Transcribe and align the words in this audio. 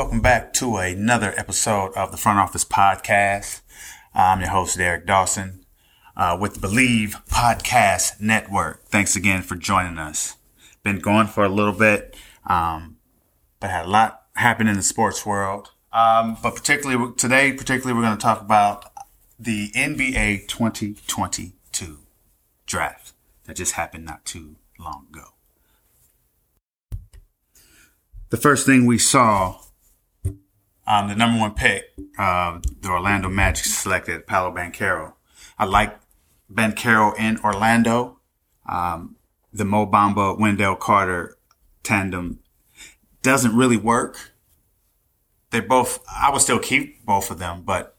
Welcome 0.00 0.22
back 0.22 0.54
to 0.54 0.78
another 0.78 1.34
episode 1.36 1.92
of 1.92 2.10
the 2.10 2.16
Front 2.16 2.38
Office 2.38 2.64
Podcast. 2.64 3.60
I'm 4.14 4.40
your 4.40 4.48
host, 4.48 4.78
Derrick 4.78 5.04
Dawson, 5.04 5.66
uh, 6.16 6.38
with 6.40 6.58
Believe 6.58 7.18
Podcast 7.28 8.18
Network. 8.18 8.86
Thanks 8.86 9.14
again 9.14 9.42
for 9.42 9.56
joining 9.56 9.98
us. 9.98 10.36
Been 10.82 11.00
going 11.00 11.26
for 11.26 11.44
a 11.44 11.50
little 11.50 11.74
bit, 11.74 12.16
um, 12.46 12.96
but 13.60 13.68
had 13.68 13.84
a 13.84 13.90
lot 13.90 14.22
happen 14.36 14.66
in 14.66 14.76
the 14.76 14.82
sports 14.82 15.26
world. 15.26 15.72
Um, 15.92 16.38
but 16.42 16.54
particularly 16.56 17.12
today, 17.16 17.52
particularly, 17.52 17.92
we're 17.92 18.06
going 18.06 18.16
to 18.16 18.22
talk 18.22 18.40
about 18.40 18.86
the 19.38 19.68
NBA 19.72 20.48
2022 20.48 21.98
draft 22.64 23.12
that 23.44 23.54
just 23.54 23.72
happened 23.72 24.06
not 24.06 24.24
too 24.24 24.56
long 24.78 25.08
ago. 25.10 25.34
The 28.30 28.38
first 28.38 28.64
thing 28.64 28.86
we 28.86 28.96
saw, 28.96 29.60
um, 30.90 31.08
the 31.08 31.14
number 31.14 31.38
one 31.38 31.54
pick, 31.54 31.94
uh, 32.18 32.58
the 32.80 32.88
Orlando 32.88 33.28
Magic 33.28 33.64
selected 33.64 34.26
Paolo 34.26 34.52
Banchero. 34.52 35.12
I 35.56 35.64
like 35.64 35.96
Banchero 36.52 37.16
in 37.16 37.38
Orlando. 37.44 38.18
Um, 38.68 39.14
the 39.52 39.64
Mo 39.64 39.86
Bamba 39.86 40.36
Wendell 40.36 40.74
Carter 40.74 41.36
tandem 41.84 42.40
doesn't 43.22 43.54
really 43.54 43.76
work. 43.76 44.32
They 45.50 45.60
both, 45.60 46.04
I 46.12 46.30
would 46.32 46.42
still 46.42 46.58
keep 46.58 47.06
both 47.06 47.30
of 47.30 47.38
them, 47.38 47.62
but 47.64 47.96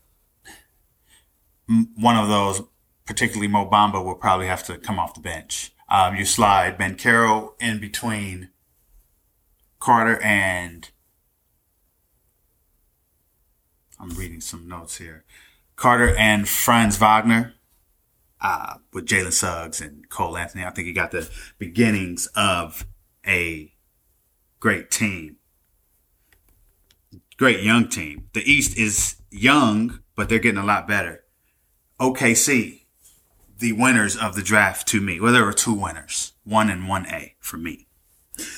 one 1.95 2.17
of 2.17 2.28
those, 2.28 2.61
particularly 3.05 3.48
Mo 3.48 3.70
Bamba, 3.70 4.03
will 4.03 4.16
probably 4.16 4.48
have 4.48 4.66
to 4.66 4.78
come 4.78 5.00
off 5.00 5.14
the 5.14 5.22
bench. 5.22 5.73
Um, 5.88 6.17
you 6.17 6.26
slide 6.26 6.78
Banchero 6.78 7.53
in 7.58 7.80
between 7.80 8.50
Carter 9.80 10.20
and 10.22 10.89
I'm 14.02 14.09
reading 14.11 14.41
some 14.41 14.67
notes 14.67 14.97
here. 14.97 15.23
Carter 15.75 16.16
and 16.16 16.49
Franz 16.49 16.97
Wagner, 16.97 17.53
uh, 18.41 18.77
with 18.91 19.05
Jalen 19.05 19.31
Suggs 19.31 19.80
and 19.80 20.09
Cole 20.09 20.38
Anthony. 20.38 20.66
I 20.66 20.71
think 20.71 20.88
he 20.88 20.93
got 20.93 21.11
the 21.11 21.30
beginnings 21.59 22.27
of 22.35 22.88
a 23.25 23.71
great 24.59 24.89
team. 24.89 25.38
Great 27.38 27.63
young 27.63 27.88
team. 27.88 28.30
The 28.33 28.41
East 28.41 28.77
is 28.77 29.17
young, 29.30 29.99
but 30.15 30.30
they're 30.30 30.39
getting 30.39 30.61
a 30.61 30.65
lot 30.65 30.88
better. 30.88 31.23
OKC, 31.99 32.81
the 33.59 33.73
winners 33.73 34.17
of 34.17 34.36
the 34.36 34.41
draft 34.41 34.88
to 34.89 35.02
me. 35.02 35.19
Well, 35.19 35.33
there 35.33 35.45
were 35.45 35.53
two 35.53 35.73
winners, 35.73 36.33
one 36.43 36.69
and 36.69 36.88
one 36.88 37.05
A 37.08 37.36
for 37.39 37.58
me. 37.58 37.88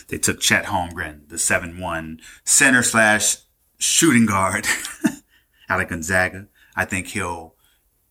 They 0.07 0.17
took 0.17 0.39
Chet 0.39 0.65
Holmgren, 0.65 1.27
the 1.27 1.35
7-1 1.35 2.21
center 2.45 2.83
slash 2.83 3.37
shooting 3.77 4.25
guard 4.25 4.65
out 5.69 5.81
of 5.81 5.89
Gonzaga. 5.89 6.47
I 6.75 6.85
think 6.85 7.07
he'll, 7.07 7.55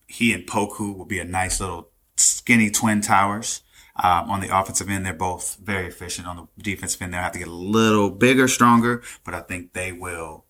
he 0.07 0.33
and 0.33 0.47
Poku 0.47 0.97
will 0.97 1.05
be 1.05 1.19
a 1.19 1.25
nice 1.25 1.61
little 1.61 1.91
skinny 2.17 2.71
twin 2.71 3.01
towers. 3.01 3.63
Um, 4.03 4.31
on 4.31 4.41
the 4.41 4.57
offensive 4.57 4.89
end, 4.89 5.05
they're 5.05 5.13
both 5.13 5.59
very 5.63 5.87
efficient. 5.87 6.27
On 6.27 6.49
the 6.57 6.63
defensive 6.63 7.03
end, 7.03 7.13
they'll 7.13 7.21
have 7.21 7.33
to 7.33 7.39
get 7.39 7.49
a 7.49 7.53
little 7.53 8.11
bigger, 8.11 8.49
stronger, 8.49 9.03
but 9.25 9.35
I 9.35 9.41
think 9.41 9.73
they 9.73 9.93
will 9.93 10.47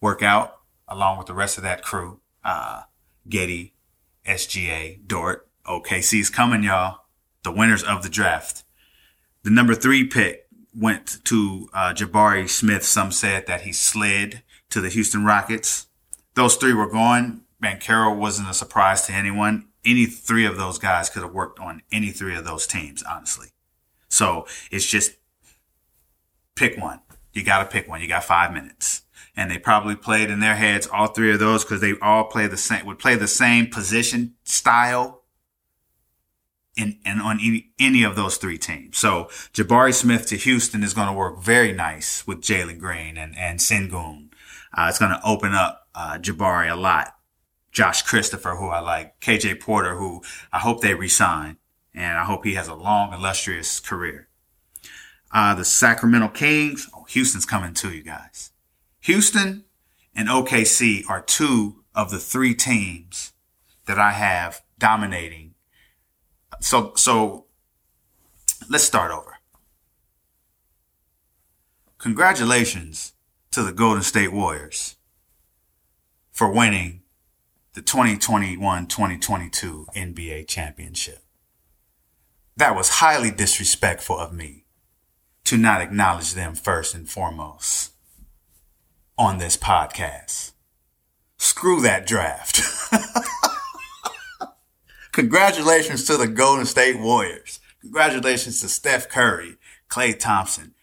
work 0.00 0.22
out 0.22 0.58
along 0.86 1.18
with 1.18 1.26
the 1.26 1.34
rest 1.34 1.56
of 1.56 1.64
that 1.64 1.82
crew. 1.82 2.20
Uh, 2.44 2.82
Giddey, 3.28 3.72
SGA, 4.26 5.06
Dort, 5.06 5.48
OKC's 5.66 6.30
coming, 6.30 6.62
y'all. 6.62 7.00
The 7.42 7.52
winners 7.52 7.82
of 7.82 8.02
the 8.02 8.08
draft. 8.08 8.64
The 9.42 9.50
number 9.50 9.74
three 9.74 10.04
pick 10.04 10.46
went 10.74 11.18
to 11.24 11.68
uh, 11.72 11.92
Jabari 11.94 12.48
Smith. 12.48 12.84
Some 12.84 13.10
said 13.10 13.46
that 13.46 13.62
he 13.62 13.72
slid 13.72 14.42
to 14.70 14.80
the 14.80 14.88
Houston 14.88 15.24
Rockets. 15.24 15.87
Those 16.38 16.54
three 16.54 16.72
were 16.72 16.88
gone. 16.88 17.42
Banchero 17.60 18.16
wasn't 18.16 18.48
a 18.48 18.54
surprise 18.54 19.04
to 19.06 19.12
anyone. 19.12 19.66
Any 19.84 20.06
three 20.06 20.46
of 20.46 20.56
those 20.56 20.78
guys 20.78 21.10
could 21.10 21.22
have 21.22 21.32
worked 21.32 21.58
on 21.58 21.82
any 21.90 22.12
three 22.12 22.36
of 22.36 22.44
those 22.44 22.64
teams, 22.64 23.02
honestly. 23.02 23.48
So 24.08 24.46
it's 24.70 24.86
just 24.86 25.16
pick 26.54 26.78
one. 26.78 27.00
You 27.32 27.42
got 27.42 27.58
to 27.58 27.64
pick 27.64 27.88
one. 27.88 28.00
You 28.00 28.06
got 28.06 28.22
five 28.22 28.52
minutes. 28.52 29.02
And 29.34 29.50
they 29.50 29.58
probably 29.58 29.96
played 29.96 30.30
in 30.30 30.38
their 30.38 30.54
heads 30.54 30.86
all 30.86 31.08
three 31.08 31.32
of 31.32 31.40
those 31.40 31.64
because 31.64 31.80
they 31.80 31.94
all 32.00 32.26
play 32.26 32.46
the 32.46 32.56
same, 32.56 32.86
would 32.86 33.00
play 33.00 33.16
the 33.16 33.26
same 33.26 33.66
position 33.66 34.34
style 34.44 35.24
in, 36.76 37.00
and 37.04 37.20
on 37.20 37.40
any, 37.40 37.70
any 37.80 38.04
of 38.04 38.14
those 38.14 38.36
three 38.36 38.58
teams. 38.58 38.96
So 38.96 39.24
Jabari 39.52 39.92
Smith 39.92 40.28
to 40.28 40.36
Houston 40.36 40.84
is 40.84 40.94
going 40.94 41.08
to 41.08 41.12
work 41.12 41.42
very 41.42 41.72
nice 41.72 42.28
with 42.28 42.42
Jalen 42.42 42.78
Green 42.78 43.16
and, 43.16 43.36
and 43.36 43.58
Sengun. 43.58 44.28
Uh, 44.72 44.86
it's 44.88 45.00
going 45.00 45.10
to 45.10 45.20
open 45.24 45.52
up, 45.52 45.87
uh, 45.98 46.18
Jabari 46.18 46.70
a 46.70 46.76
lot. 46.76 47.16
Josh 47.72 48.02
Christopher, 48.02 48.54
who 48.56 48.68
I 48.68 48.78
like, 48.78 49.20
KJ 49.20 49.60
Porter, 49.60 49.96
who 49.96 50.22
I 50.52 50.60
hope 50.60 50.80
they 50.80 50.94
resign 50.94 51.56
and 51.92 52.16
I 52.16 52.24
hope 52.24 52.44
he 52.44 52.54
has 52.54 52.68
a 52.68 52.74
long, 52.74 53.12
illustrious 53.12 53.80
career. 53.80 54.28
Uh, 55.32 55.54
the 55.54 55.64
Sacramento 55.64 56.28
Kings. 56.28 56.88
Oh, 56.94 57.04
Houston's 57.08 57.44
coming 57.44 57.74
too, 57.74 57.92
you 57.92 58.02
guys. 58.02 58.52
Houston 59.00 59.64
and 60.14 60.28
OKC 60.28 61.02
are 61.08 61.20
two 61.20 61.82
of 61.94 62.10
the 62.10 62.18
three 62.18 62.54
teams 62.54 63.32
that 63.86 63.98
I 63.98 64.12
have 64.12 64.62
dominating 64.78 65.54
so 66.60 66.92
so 66.94 67.46
let's 68.68 68.84
start 68.84 69.10
over. 69.10 69.34
Congratulations 71.98 73.14
to 73.50 73.62
the 73.62 73.72
Golden 73.72 74.02
State 74.02 74.32
Warriors 74.32 74.96
for 76.38 76.48
winning 76.48 77.02
the 77.74 77.82
2021-2022 77.82 79.86
NBA 79.96 80.46
championship. 80.46 81.18
That 82.56 82.76
was 82.76 83.00
highly 83.00 83.32
disrespectful 83.32 84.16
of 84.16 84.32
me 84.32 84.64
to 85.42 85.56
not 85.56 85.80
acknowledge 85.80 86.34
them 86.34 86.54
first 86.54 86.94
and 86.94 87.10
foremost 87.10 87.90
on 89.18 89.38
this 89.38 89.56
podcast. 89.56 90.52
Screw 91.38 91.80
that 91.80 92.06
draft. 92.06 92.62
Congratulations 95.10 96.04
to 96.04 96.16
the 96.16 96.28
Golden 96.28 96.66
State 96.66 97.00
Warriors. 97.00 97.58
Congratulations 97.80 98.60
to 98.60 98.68
Steph 98.68 99.08
Curry, 99.08 99.56
Klay 99.90 100.16
Thompson, 100.16 100.76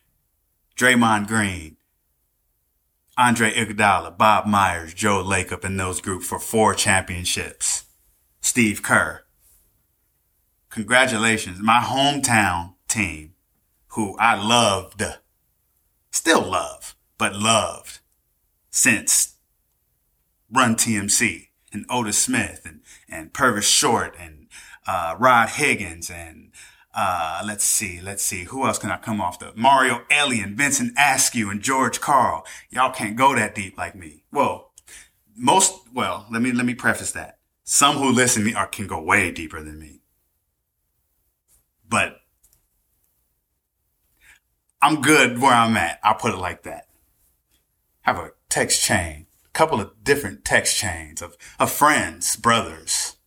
Draymond 0.76 1.28
Green, 1.28 1.78
Andre 3.18 3.54
Iguodala, 3.54 4.18
Bob 4.18 4.46
Myers, 4.46 4.94
Joe 4.94 5.24
Lacob 5.24 5.64
in 5.64 5.78
those 5.78 6.02
groups 6.02 6.28
for 6.28 6.40
four 6.40 6.74
championships. 6.74 7.86
Steve 8.42 8.84
Kerr. 8.84 9.24
Congratulations. 10.70 11.60
My 11.62 11.80
hometown 11.80 12.74
team, 12.90 13.34
who 13.90 14.18
I 14.18 14.36
loved, 14.36 15.02
still 16.12 16.42
love, 16.42 16.96
but 17.18 17.36
loved 17.36 18.00
since 18.70 19.36
Run 20.52 20.76
TMC 20.76 21.48
and 21.72 21.86
Otis 21.90 22.22
Smith 22.22 22.64
and, 22.66 22.82
and 23.08 23.34
Purvis 23.34 23.68
Short 23.68 24.14
and, 24.20 24.48
uh, 24.86 25.16
Rod 25.18 25.50
Higgins 25.50 26.10
and, 26.10 26.52
uh, 26.96 27.44
let's 27.46 27.66
see, 27.66 28.00
let's 28.02 28.24
see, 28.24 28.46
who 28.46 28.66
else 28.66 28.80
can 28.80 28.90
I 28.90 28.98
come 28.98 29.20
off 29.20 29.38
the 29.38 29.52
Mario 29.56 30.04
Elie, 30.10 30.44
Vincent 30.44 30.94
Askew 30.98 31.50
and 31.50 31.62
George 31.62 32.00
Karl. 32.00 32.46
Y'all 32.70 32.94
can't 32.94 33.18
go 33.18 33.36
that 33.36 33.54
deep 33.54 33.78
like 33.78 33.96
me. 33.96 34.24
Well, 34.32 34.72
most, 35.36 35.74
well, 35.94 36.26
let 36.32 36.42
me, 36.42 36.54
let 36.54 36.66
me 36.66 36.74
preface 36.74 37.12
that. 37.12 37.40
Some 37.66 37.98
who 37.98 38.12
listen 38.12 38.44
to 38.44 38.48
me 38.48 38.56
are, 38.56 38.68
can 38.68 38.88
go 38.88 39.02
way 39.02 39.32
deeper 39.32 39.62
than 39.62 39.78
me. 39.78 40.00
But 41.88 42.22
I'm 44.82 45.02
good 45.02 45.42
where 45.42 45.54
I'm 45.54 45.76
at. 45.76 46.00
I'll 46.02 46.16
put 46.16 46.34
it 46.34 46.38
like 46.38 46.64
that. 46.64 46.88
Have 48.02 48.18
a 48.18 48.32
text 48.50 48.84
chain 48.84 49.26
a 49.46 49.50
couple 49.52 49.82
of 49.82 50.04
different 50.04 50.46
text 50.46 50.78
chains 50.78 51.22
of, 51.22 51.36
of 51.60 51.72
friends, 51.72 52.36
brothers. 52.36 53.18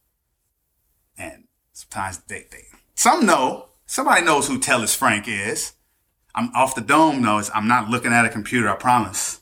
And 1.16 1.44
sometimes 1.72 2.18
they, 2.28 2.46
they, 2.50 2.67
some 2.98 3.26
know, 3.26 3.68
somebody 3.86 4.24
knows 4.24 4.48
who 4.48 4.58
Tellis 4.58 4.96
Frank 4.96 5.28
is. 5.28 5.74
I'm 6.34 6.50
off 6.52 6.74
the 6.74 6.80
dome 6.80 7.22
knows 7.22 7.48
I'm 7.54 7.68
not 7.68 7.88
looking 7.88 8.12
at 8.12 8.24
a 8.24 8.28
computer, 8.28 8.68
I 8.68 8.74
promise. 8.74 9.40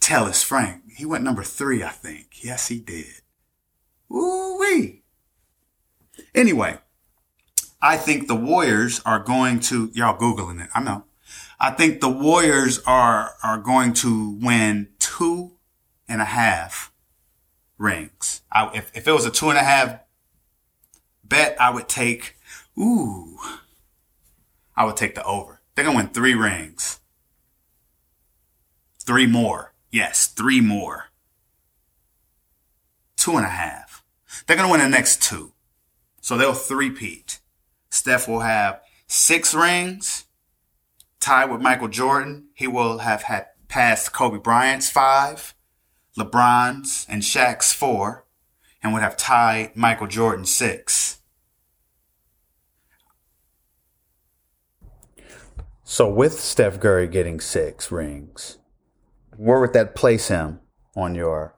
Tellis 0.00 0.42
Frank, 0.42 0.84
he 0.96 1.04
went 1.04 1.22
number 1.22 1.42
three, 1.42 1.84
I 1.84 1.90
think. 1.90 2.42
Yes, 2.42 2.68
he 2.68 2.78
did. 2.78 3.20
Ooh 4.10 4.56
wee. 4.58 5.02
Anyway, 6.34 6.78
I 7.82 7.98
think 7.98 8.26
the 8.26 8.34
Warriors 8.34 9.02
are 9.04 9.18
going 9.18 9.60
to, 9.60 9.90
y'all 9.92 10.18
Googling 10.18 10.64
it. 10.64 10.70
I 10.74 10.82
know. 10.82 11.04
I 11.60 11.72
think 11.72 12.00
the 12.00 12.08
Warriors 12.08 12.80
are, 12.86 13.34
are 13.42 13.58
going 13.58 13.92
to 13.94 14.38
win 14.40 14.88
two 14.98 15.58
and 16.08 16.22
a 16.22 16.26
half 16.26 16.90
rings. 17.76 18.40
I, 18.50 18.70
if, 18.74 18.96
if 18.96 19.06
it 19.06 19.12
was 19.12 19.26
a 19.26 19.30
two 19.30 19.50
and 19.50 19.58
a 19.58 19.62
half 19.62 20.05
bet, 21.28 21.56
I 21.60 21.70
would 21.70 21.88
take, 21.88 22.36
ooh, 22.78 23.38
I 24.76 24.84
would 24.84 24.96
take 24.96 25.14
the 25.14 25.24
over. 25.24 25.60
They're 25.74 25.84
going 25.84 25.96
to 25.96 26.04
win 26.04 26.12
three 26.12 26.34
rings. 26.34 27.00
Three 29.00 29.26
more. 29.26 29.72
Yes, 29.90 30.26
three 30.26 30.60
more. 30.60 31.06
Two 33.16 33.36
and 33.36 33.46
a 33.46 33.50
half. 33.50 34.04
They're 34.46 34.56
going 34.56 34.68
to 34.68 34.72
win 34.72 34.80
the 34.80 34.88
next 34.88 35.22
two. 35.22 35.52
So 36.20 36.36
they'll 36.36 36.54
three-peat. 36.54 37.40
Steph 37.88 38.28
will 38.28 38.40
have 38.40 38.80
six 39.06 39.54
rings, 39.54 40.24
tied 41.20 41.50
with 41.50 41.62
Michael 41.62 41.88
Jordan. 41.88 42.48
He 42.52 42.66
will 42.66 42.98
have 42.98 43.22
had 43.22 43.46
passed 43.68 44.12
Kobe 44.12 44.38
Bryant's 44.38 44.90
five, 44.90 45.54
LeBron's 46.18 47.06
and 47.08 47.22
Shaq's 47.22 47.72
four, 47.72 48.25
and 48.86 48.92
would 48.94 49.02
have 49.02 49.16
tied 49.16 49.74
Michael 49.74 50.06
Jordan 50.06 50.44
six. 50.44 51.18
So 55.82 56.08
with 56.08 56.38
Steph 56.38 56.78
Curry 56.78 57.08
getting 57.08 57.40
six 57.40 57.90
rings, 57.90 58.58
where 59.36 59.58
would 59.60 59.72
that 59.72 59.96
place 59.96 60.28
him 60.28 60.60
on 60.94 61.16
your 61.16 61.56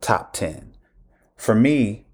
top 0.00 0.32
10? 0.32 0.74
For 1.36 1.54
me, 1.54 2.06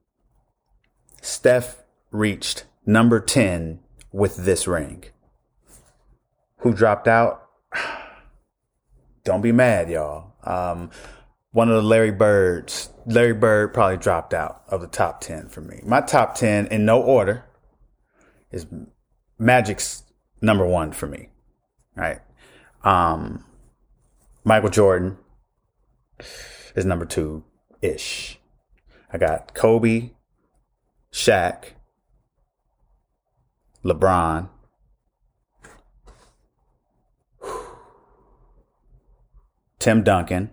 Steph 1.23 1.79
reached 2.11 2.65
number 2.85 3.21
10 3.21 3.81
with 4.13 4.37
this 4.37 4.67
ring. 4.67 5.05
Who 6.59 6.75
dropped 6.75 7.09
out? 7.09 7.49
Don't 9.25 9.41
be 9.41 9.53
mad, 9.53 9.89
y'all. 9.89 10.35
Um, 10.45 10.91
one 11.53 11.69
of 11.69 11.75
the 11.75 11.83
Larry 11.83 12.13
Birds, 12.13 12.91
Larry 13.07 13.35
Bird 13.35 13.75
probably 13.75 13.97
dropped 13.97 14.33
out 14.33 14.63
of 14.69 14.81
the 14.81 14.87
top 14.87 15.21
10 15.21 15.49
for 15.49 15.61
me. 15.61 15.81
My 15.85 16.01
top 16.01 16.35
10 16.37 16.67
in 16.69 16.85
no 16.85 17.03
order 17.03 17.45
is 18.51 18.67
Magic's 19.39 20.05
number 20.41 20.67
one 20.67 20.93
for 20.93 21.07
me, 21.07 21.29
right? 21.97 22.21
Um, 22.85 23.45
Michael 24.45 24.71
Jordan 24.71 25.19
is 26.75 26.85
number 26.85 27.05
two 27.05 27.45
ish. 27.83 28.39
I 29.13 29.19
got 29.19 29.55
Kobe, 29.55 30.11
Shaq, 31.13 31.65
LeBron. 33.85 34.49
Tim 39.79 40.05
Duncan. 40.05 40.51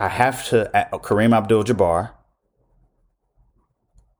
I 0.00 0.08
have 0.08 0.48
to 0.48 0.70
Kareem 0.94 1.36
Abdul-Jabbar. 1.36 2.12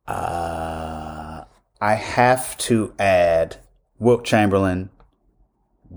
Uh, 0.07 1.45
I 1.81 1.95
have 1.95 2.59
to 2.59 2.93
add 2.99 3.57
Wilt 3.99 4.25
Chamberlain, 4.25 4.91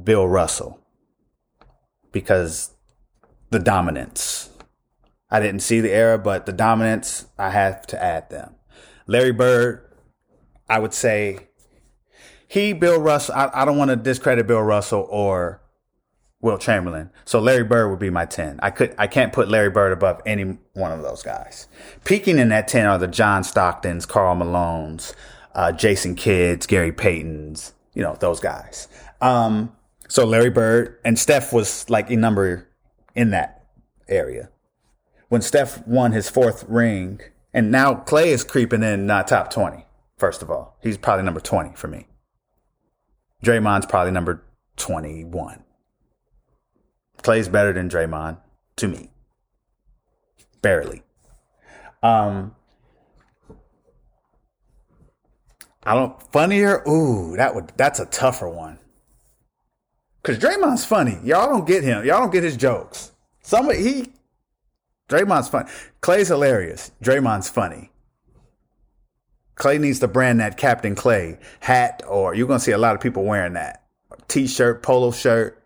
Bill 0.03 0.25
Russell, 0.25 0.79
because 2.13 2.71
the 3.49 3.59
dominance. 3.59 4.49
I 5.29 5.41
didn't 5.41 5.61
see 5.61 5.81
the 5.81 5.91
era, 5.91 6.17
but 6.17 6.45
the 6.45 6.53
dominance, 6.53 7.25
I 7.37 7.49
have 7.49 7.85
to 7.87 8.01
add 8.01 8.29
them. 8.29 8.55
Larry 9.05 9.33
Bird, 9.33 9.83
I 10.69 10.79
would 10.79 10.93
say 10.93 11.49
he, 12.47 12.71
Bill 12.71 13.01
Russell, 13.01 13.35
I, 13.35 13.49
I 13.53 13.65
don't 13.65 13.77
want 13.77 13.89
to 13.89 13.97
discredit 13.97 14.47
Bill 14.47 14.61
Russell 14.61 15.07
or 15.09 15.62
Wilt 16.43 16.59
Chamberlain. 16.59 17.09
So 17.23 17.39
Larry 17.39 17.63
Bird 17.63 17.89
would 17.89 17.99
be 17.99 18.09
my 18.09 18.25
10. 18.25 18.59
I 18.61 18.69
could, 18.69 18.93
I 18.97 19.07
can't 19.07 19.31
put 19.31 19.47
Larry 19.47 19.69
Bird 19.69 19.93
above 19.93 20.21
any 20.25 20.57
one 20.73 20.91
of 20.91 21.01
those 21.01 21.23
guys. 21.23 21.69
Peaking 22.03 22.37
in 22.37 22.49
that 22.49 22.67
10 22.67 22.85
are 22.85 22.97
the 22.99 23.07
John 23.07 23.43
Stocktons, 23.43 24.05
Karl 24.05 24.35
Malones, 24.35 25.13
uh, 25.55 25.71
Jason 25.71 26.15
Kidds, 26.15 26.67
Gary 26.67 26.91
Paytons, 26.91 27.71
you 27.93 28.03
know, 28.03 28.17
those 28.19 28.41
guys. 28.41 28.89
Um, 29.21 29.71
so 30.09 30.25
Larry 30.25 30.49
Bird 30.49 30.99
and 31.05 31.17
Steph 31.17 31.53
was 31.53 31.89
like 31.89 32.11
a 32.11 32.17
number 32.17 32.67
in 33.15 33.29
that 33.29 33.65
area. 34.09 34.49
When 35.29 35.41
Steph 35.41 35.87
won 35.87 36.11
his 36.11 36.29
fourth 36.29 36.65
ring, 36.67 37.21
and 37.53 37.71
now 37.71 37.93
Klay 37.93 38.25
is 38.25 38.43
creeping 38.43 38.83
in 38.83 39.05
not 39.05 39.29
top 39.29 39.49
20, 39.49 39.85
first 40.17 40.41
of 40.41 40.51
all. 40.51 40.77
He's 40.83 40.97
probably 40.97 41.23
number 41.23 41.39
20 41.39 41.75
for 41.75 41.87
me. 41.87 42.07
Draymond's 43.41 43.85
probably 43.85 44.11
number 44.11 44.43
21. 44.75 45.63
Klay's 47.23 47.47
better 47.47 47.73
than 47.73 47.89
Draymond 47.89 48.37
to 48.75 48.87
me. 48.87 49.09
Barely. 50.61 51.03
Um, 52.01 52.53
I 55.83 55.95
don't 55.95 56.21
funnier. 56.31 56.83
Ooh, 56.87 57.35
that 57.37 57.55
would 57.55 57.71
that's 57.75 57.99
a 57.99 58.05
tougher 58.05 58.49
one. 58.49 58.79
Cause 60.23 60.37
Draymond's 60.37 60.85
funny. 60.85 61.17
Y'all 61.23 61.49
don't 61.49 61.67
get 61.67 61.83
him. 61.83 62.05
Y'all 62.05 62.19
don't 62.19 62.31
get 62.31 62.43
his 62.43 62.55
jokes. 62.55 63.11
Somebody 63.41 63.83
he 63.83 64.13
Draymond's 65.09 65.49
fun. 65.49 65.67
Klay's 66.01 66.29
hilarious. 66.29 66.91
Draymond's 67.01 67.49
funny. 67.49 67.89
Klay 69.55 69.79
needs 69.79 69.99
to 69.99 70.07
brand 70.07 70.39
that 70.39 70.57
Captain 70.57 70.95
Clay 70.95 71.37
hat, 71.59 72.01
or 72.07 72.33
you're 72.33 72.47
gonna 72.47 72.59
see 72.59 72.71
a 72.71 72.77
lot 72.77 72.95
of 72.95 73.01
people 73.01 73.23
wearing 73.23 73.53
that 73.53 73.83
t-shirt, 74.27 74.81
polo 74.81 75.11
shirt, 75.11 75.62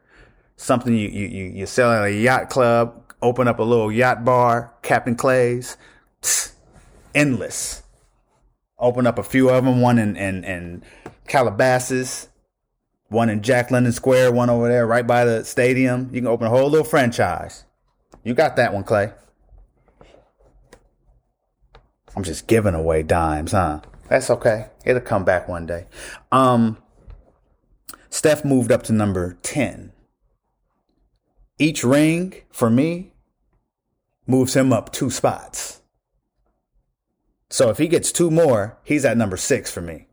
something 0.58 0.94
you 0.94 1.08
you 1.08 1.28
you, 1.28 1.66
sell 1.66 1.92
at 1.92 2.04
a 2.04 2.12
yacht 2.12 2.50
club. 2.50 3.04
Open 3.22 3.48
up 3.48 3.60
a 3.60 3.64
little 3.64 3.92
yacht 3.92 4.26
bar, 4.26 4.74
Captain 4.82 5.16
Klay's, 5.16 5.78
endless. 7.16 7.84
Open 8.78 9.08
up 9.08 9.18
a 9.18 9.24
few 9.24 9.50
of 9.50 9.64
them, 9.64 9.82
one 9.82 9.98
in 9.98 10.18
in, 10.18 10.44
in 10.44 10.84
Calabasas, 11.28 12.28
one 13.08 13.30
in 13.30 13.42
Jack 13.42 13.72
London 13.72 13.94
Square, 13.94 14.34
one 14.34 14.50
over 14.50 14.68
there 14.68 14.86
right 14.86 15.08
by 15.08 15.24
the 15.24 15.44
stadium. 15.46 16.10
You 16.12 16.22
can 16.22 16.28
open 16.28 16.48
a 16.48 16.50
whole 16.50 16.70
little 16.70 16.86
franchise. 16.86 17.64
You 18.24 18.34
got 18.34 18.58
that 18.58 18.74
one, 18.74 18.84
Klay. 18.84 19.14
I'm 22.16 22.24
just 22.24 22.48
giving 22.48 22.74
away 22.74 23.04
dimes, 23.04 23.52
huh? 23.52 23.82
That's 24.10 24.30
okay. 24.30 24.70
It'll 24.86 25.02
come 25.02 25.24
back 25.24 25.48
one 25.48 25.66
day. 25.66 25.86
Um, 26.32 26.78
Steph 28.10 28.44
moved 28.44 28.72
up 28.72 28.84
to 28.84 28.94
number 28.94 29.38
10. 29.44 29.92
Each 31.60 31.84
ring 31.84 32.34
for 32.52 32.70
me 32.70 33.14
moves 34.28 34.56
him 34.56 34.72
up 34.72 34.92
two 34.92 35.10
spots. 35.10 35.82
So 37.50 37.70
if 37.70 37.78
he 37.78 37.88
gets 37.88 38.12
two 38.12 38.30
more, 38.30 38.78
he's 38.84 39.06
at 39.06 39.18
number 39.18 39.38
six 39.38 39.72
for 39.72 39.82
me. 39.82 40.08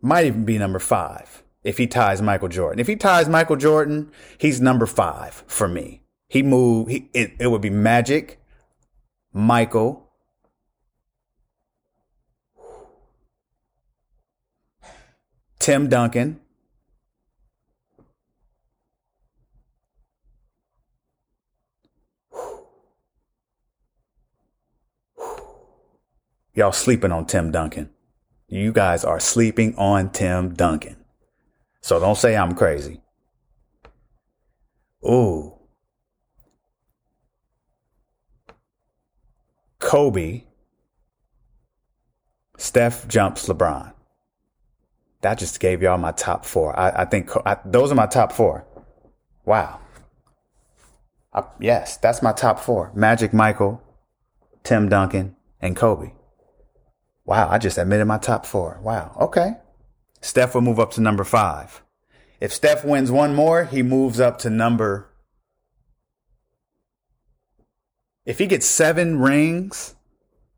Might 0.00 0.26
even 0.26 0.44
be 0.44 0.58
number 0.58 0.78
five 0.78 1.42
if 1.62 1.78
he 1.78 1.86
ties 1.86 2.22
Michael 2.22 2.48
Jordan. 2.48 2.80
If 2.80 2.86
he 2.86 2.96
ties 2.96 3.28
Michael 3.28 3.56
Jordan, 3.56 4.10
he's 4.38 4.60
number 4.60 4.86
five 4.86 5.44
for 5.46 5.68
me. 5.68 6.02
He 6.28 6.42
moved. 6.42 6.90
He, 6.90 7.08
it, 7.12 7.32
it 7.38 7.48
would 7.48 7.60
be 7.60 7.70
Magic, 7.70 8.40
Michael, 9.32 10.01
Tim 15.62 15.88
Duncan, 15.88 16.40
Y'all 26.54 26.72
sleeping 26.72 27.12
on 27.12 27.26
Tim 27.26 27.52
Duncan. 27.52 27.90
You 28.48 28.72
guys 28.72 29.04
are 29.04 29.20
sleeping 29.20 29.74
on 29.76 30.10
Tim 30.10 30.52
Duncan. 30.52 30.96
So 31.80 32.00
don't 32.00 32.18
say 32.18 32.36
I'm 32.36 32.56
crazy. 32.56 33.00
Ooh. 35.04 35.54
Kobe, 39.78 40.42
Steph 42.58 43.06
jumps 43.06 43.48
LeBron. 43.48 43.92
That 45.22 45.38
just 45.38 45.60
gave 45.60 45.82
y'all 45.82 45.98
my 45.98 46.12
top 46.12 46.44
four. 46.44 46.78
I, 46.78 47.02
I 47.02 47.04
think 47.04 47.30
I, 47.46 47.56
those 47.64 47.90
are 47.90 47.94
my 47.94 48.06
top 48.06 48.32
four. 48.32 48.66
Wow. 49.44 49.80
I, 51.32 51.44
yes, 51.60 51.96
that's 51.96 52.22
my 52.22 52.32
top 52.32 52.60
four. 52.60 52.92
Magic 52.94 53.32
Michael, 53.32 53.82
Tim 54.62 54.88
Duncan, 54.88 55.36
and 55.60 55.76
Kobe. 55.76 56.12
Wow, 57.24 57.48
I 57.48 57.58
just 57.58 57.78
admitted 57.78 58.06
my 58.06 58.18
top 58.18 58.44
four. 58.44 58.78
Wow. 58.82 59.16
Okay. 59.20 59.52
Steph 60.20 60.54
will 60.54 60.60
move 60.60 60.78
up 60.78 60.90
to 60.92 61.00
number 61.00 61.24
five. 61.24 61.82
If 62.40 62.52
Steph 62.52 62.84
wins 62.84 63.10
one 63.10 63.34
more, 63.34 63.64
he 63.64 63.82
moves 63.82 64.20
up 64.20 64.38
to 64.38 64.50
number 64.50 65.12
If 68.24 68.38
he 68.38 68.46
gets 68.46 68.66
seven 68.66 69.18
rings, 69.18 69.96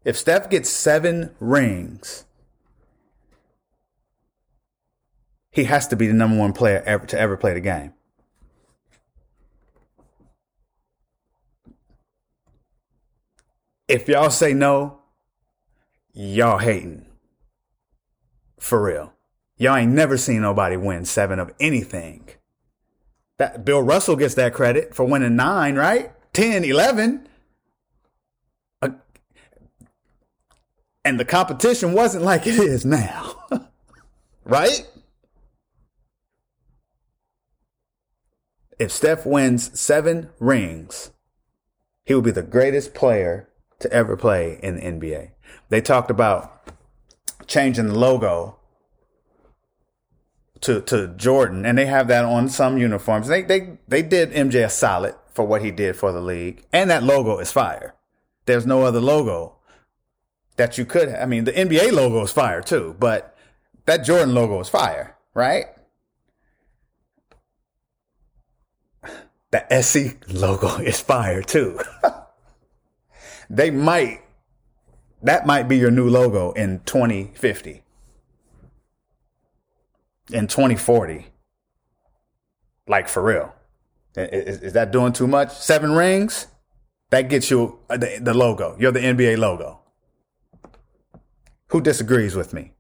if 0.05 0.19
Steph 0.19 0.51
gets 0.51 0.69
seven 0.69 1.35
rings, 1.41 2.25
he 5.55 5.65
has 5.65 5.87
to 5.89 5.97
be 5.97 6.09
the 6.09 6.13
number 6.13 6.37
one 6.37 6.53
player 6.53 6.83
ever 6.85 7.07
to 7.07 7.19
ever 7.19 7.37
play 7.37 7.55
the 7.55 7.61
game. 7.61 7.95
If 13.87 14.09
y'all 14.09 14.31
say 14.31 14.53
no, 14.53 14.99
y'all 16.13 16.59
hating. 16.59 17.07
For 18.59 18.83
real. 18.83 19.13
Y'all 19.57 19.77
ain't 19.77 19.93
never 19.93 20.17
seen 20.17 20.43
nobody 20.43 20.77
win 20.77 21.05
seven 21.05 21.39
of 21.39 21.53
anything. 21.61 22.29
That 23.39 23.65
Bill 23.65 23.83
Russell 23.83 24.17
gets 24.17 24.35
that 24.35 24.55
credit 24.55 24.93
for 24.93 25.05
winning 25.05 25.37
nine, 25.37 25.77
right? 25.77 26.13
10, 26.33 26.65
11. 26.65 27.29
Uh, 28.83 28.89
and 31.05 31.21
the 31.21 31.25
competition 31.25 31.93
wasn't 31.93 32.25
like 32.25 32.49
it 32.49 32.59
is 32.59 32.85
now. 32.85 33.37
right? 34.45 34.85
If 38.79 38.91
Steph 38.91 39.25
wins 39.25 39.79
seven 39.79 40.31
rings, 40.39 41.13
he 42.05 42.15
will 42.15 42.23
be 42.23 42.31
the 42.31 42.43
greatest 42.43 42.95
player 42.95 43.49
to 43.81 43.93
ever 43.93 44.17
play 44.17 44.59
in 44.63 44.77
the 44.77 44.83
NBA. 44.83 45.31
They 45.69 45.81
talked 45.81 46.11
about 46.11 46.71
changing 47.47 47.89
the 47.89 47.99
logo 47.99 48.57
to 50.61 50.81
to 50.83 51.09
Jordan, 51.09 51.65
and 51.67 51.77
they 51.77 51.87
have 51.87 52.09
that 52.09 52.25
on 52.25 52.49
some 52.49 52.79
uniforms. 52.79 53.29
They 53.29 53.43
they 53.43 53.79
they 53.87 54.03
did 54.03 54.33
MJ 54.33 54.65
a 54.65 54.71
solid 54.71 55.15
for 55.33 55.45
what 55.45 55.63
he 55.63 55.71
did 55.71 55.97
for 55.97 56.13
the 56.13 56.21
league, 56.21 56.65
and 56.73 56.91
that 56.91 57.03
logo 57.03 57.39
is 57.39 57.53
fire. 57.53 57.95
There's 58.47 58.67
no 58.67 58.83
other 58.83 59.01
logo 59.01 59.57
that 60.57 60.79
you 60.79 60.85
could. 60.85 61.09
I 61.09 61.27
mean, 61.27 61.45
the 61.45 61.53
NBA 61.53 61.93
logo 61.93 62.23
is 62.23 62.33
fire 62.33 62.63
too, 62.63 62.97
but 62.99 63.37
that 63.87 64.05
Jordan 64.05 64.35
logo 64.35 64.61
is 64.61 64.69
fire, 64.69 65.17
right? 65.35 65.67
The 69.55 69.83
SC 69.83 70.17
logo 70.35 70.79
is 70.79 71.01
fire 71.01 71.41
too. 71.41 71.79
they 73.49 73.71
might, 73.71 74.23
that 75.23 75.47
might 75.47 75.69
be 75.69 75.77
your 75.77 75.93
new 75.93 76.09
logo 76.11 76.51
in 76.53 76.81
2050. 76.81 77.85
In 80.33 80.49
2040. 80.49 81.29
Like 82.89 83.07
for 83.07 83.23
real. 83.23 83.55
Is, 84.17 84.59
is 84.59 84.73
that 84.73 84.91
doing 84.91 85.13
too 85.13 85.29
much? 85.29 85.57
Seven 85.57 85.93
rings? 85.93 86.49
That 87.11 87.29
gets 87.29 87.49
you 87.49 87.79
uh, 87.89 87.97
the, 87.97 88.19
the 88.21 88.35
logo. 88.35 88.75
You're 88.81 88.91
the 88.91 88.99
NBA 88.99 89.39
logo. 89.39 89.79
Who 91.69 91.81
disagrees 91.81 92.35
with 92.35 92.53
me? 92.53 92.73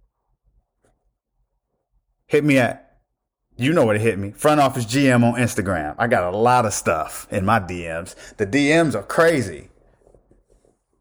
Hit 2.26 2.42
me 2.42 2.58
at 2.58 2.83
you 3.56 3.72
know 3.72 3.86
where 3.86 3.94
what 3.94 4.00
hit 4.00 4.18
me. 4.18 4.32
Front 4.32 4.60
office 4.60 4.84
GM 4.84 5.22
on 5.22 5.38
Instagram. 5.38 5.94
I 5.98 6.08
got 6.08 6.32
a 6.32 6.36
lot 6.36 6.66
of 6.66 6.72
stuff 6.72 7.28
in 7.30 7.44
my 7.44 7.60
DMs. 7.60 8.14
The 8.36 8.46
DMs 8.46 8.94
are 8.94 9.02
crazy. 9.02 9.68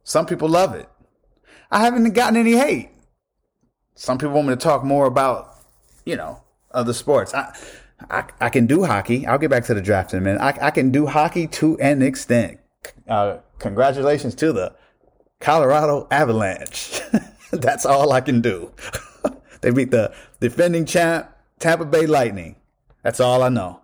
Some 0.03 0.25
people 0.25 0.50
love 0.50 0.75
it. 0.75 0.88
I 1.72 1.79
haven't 1.79 2.12
gotten 2.13 2.38
any 2.38 2.53
hate. 2.53 2.89
Some 3.95 4.17
people 4.17 4.33
want 4.33 4.48
me 4.48 4.53
to 4.53 4.60
talk 4.60 4.83
more 4.83 5.07
about, 5.07 5.55
you 6.05 6.15
know, 6.15 6.43
other 6.72 6.93
sports. 6.93 7.33
I, 7.33 7.55
I, 8.12 8.25
I 8.39 8.50
can 8.50 8.67
do 8.67 8.83
hockey. 8.83 9.25
I'll 9.25 9.39
get 9.39 9.50
back 9.50 9.65
to 9.65 9.74
the 9.74 9.81
draft 9.81 10.13
in 10.13 10.19
a 10.19 10.22
minute. 10.22 10.41
I, 10.41 10.67
I 10.67 10.72
can 10.72 10.91
do 10.91 11.07
hockey 11.07 11.48
to 11.48 11.79
an 11.79 12.01
extent. 12.03 12.60
Uh, 13.07 13.38
congratulations 13.57 14.36
to 14.36 14.53
the 14.53 14.75
Colorado 15.39 16.07
Avalanche. 16.12 17.01
That's 17.51 17.86
all 17.86 18.12
I 18.12 18.22
can 18.22 18.41
do. 18.41 18.72
they 19.62 19.72
beat 19.72 19.89
the 19.91 20.13
defending 20.39 20.86
champ 20.86 21.33
Tampa 21.63 21.86
Bay 21.86 22.05
Lightning. 22.05 22.58
That's 23.03 23.22
all 23.22 23.41
I 23.41 23.48
know. 23.48 23.79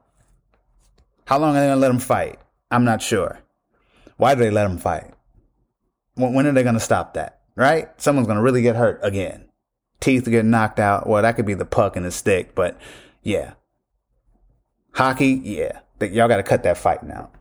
How 1.23 1.39
long 1.39 1.55
are 1.55 1.61
they 1.61 1.67
going 1.67 1.77
to 1.77 1.79
let 1.79 1.87
them 1.87 1.99
fight? 1.99 2.37
I'm 2.69 2.83
not 2.83 3.01
sure. 3.01 3.39
Why 4.17 4.35
do 4.35 4.41
they 4.41 4.51
let 4.51 4.67
them 4.67 4.77
fight? 4.77 5.13
When, 6.15 6.45
are 6.45 6.51
they 6.51 6.63
going 6.63 6.73
to 6.73 6.81
stop 6.81 7.13
that? 7.13 7.39
Right? 7.55 7.89
Someone's 7.95 8.27
going 8.27 8.35
to 8.35 8.43
really 8.43 8.61
get 8.61 8.75
hurt 8.75 8.99
again. 9.01 9.45
Teeth 10.01 10.25
get 10.25 10.43
knocked 10.43 10.77
out. 10.77 11.07
Well, 11.07 11.21
that 11.21 11.37
could 11.37 11.45
be 11.45 11.53
the 11.53 11.63
puck 11.63 11.95
and 11.95 12.05
the 12.05 12.11
stick, 12.11 12.53
but 12.53 12.77
yeah. 13.23 13.53
Hockey, 14.91 15.39
yeah. 15.41 15.79
Y'all 16.01 16.27
got 16.27 16.37
to 16.37 16.43
cut 16.43 16.63
that 16.63 16.77
fighting 16.77 17.11
out. 17.11 17.33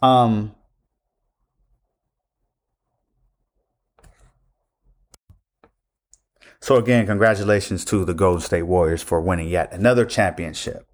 Um, 0.00 0.54
So 6.68 6.76
again, 6.76 7.06
congratulations 7.06 7.82
to 7.86 8.04
the 8.04 8.12
Golden 8.12 8.42
State 8.42 8.64
Warriors 8.64 9.02
for 9.02 9.22
winning 9.22 9.48
yet 9.48 9.72
another 9.72 10.04
championship. 10.04 10.86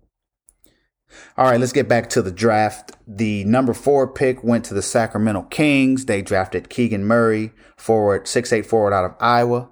All 1.37 1.50
right, 1.50 1.59
let's 1.59 1.73
get 1.73 1.88
back 1.88 2.09
to 2.11 2.23
the 2.23 2.31
draft. 2.31 2.93
The 3.09 3.43
number 3.43 3.75
four 3.75 4.07
pick 4.07 4.45
went 4.45 4.64
to 4.66 4.75
the 4.75 4.83
Sacramento 4.83 5.49
Kings. 5.50 6.07
They 6.07 6.23
drafted 6.23 6.71
Keegan 6.71 7.04
Murray, 7.04 7.50
forward, 7.76 8.28
six 8.28 8.52
eight 8.52 8.66
forward 8.66 8.95
out 8.95 9.04
of 9.04 9.16
Iowa. 9.19 9.69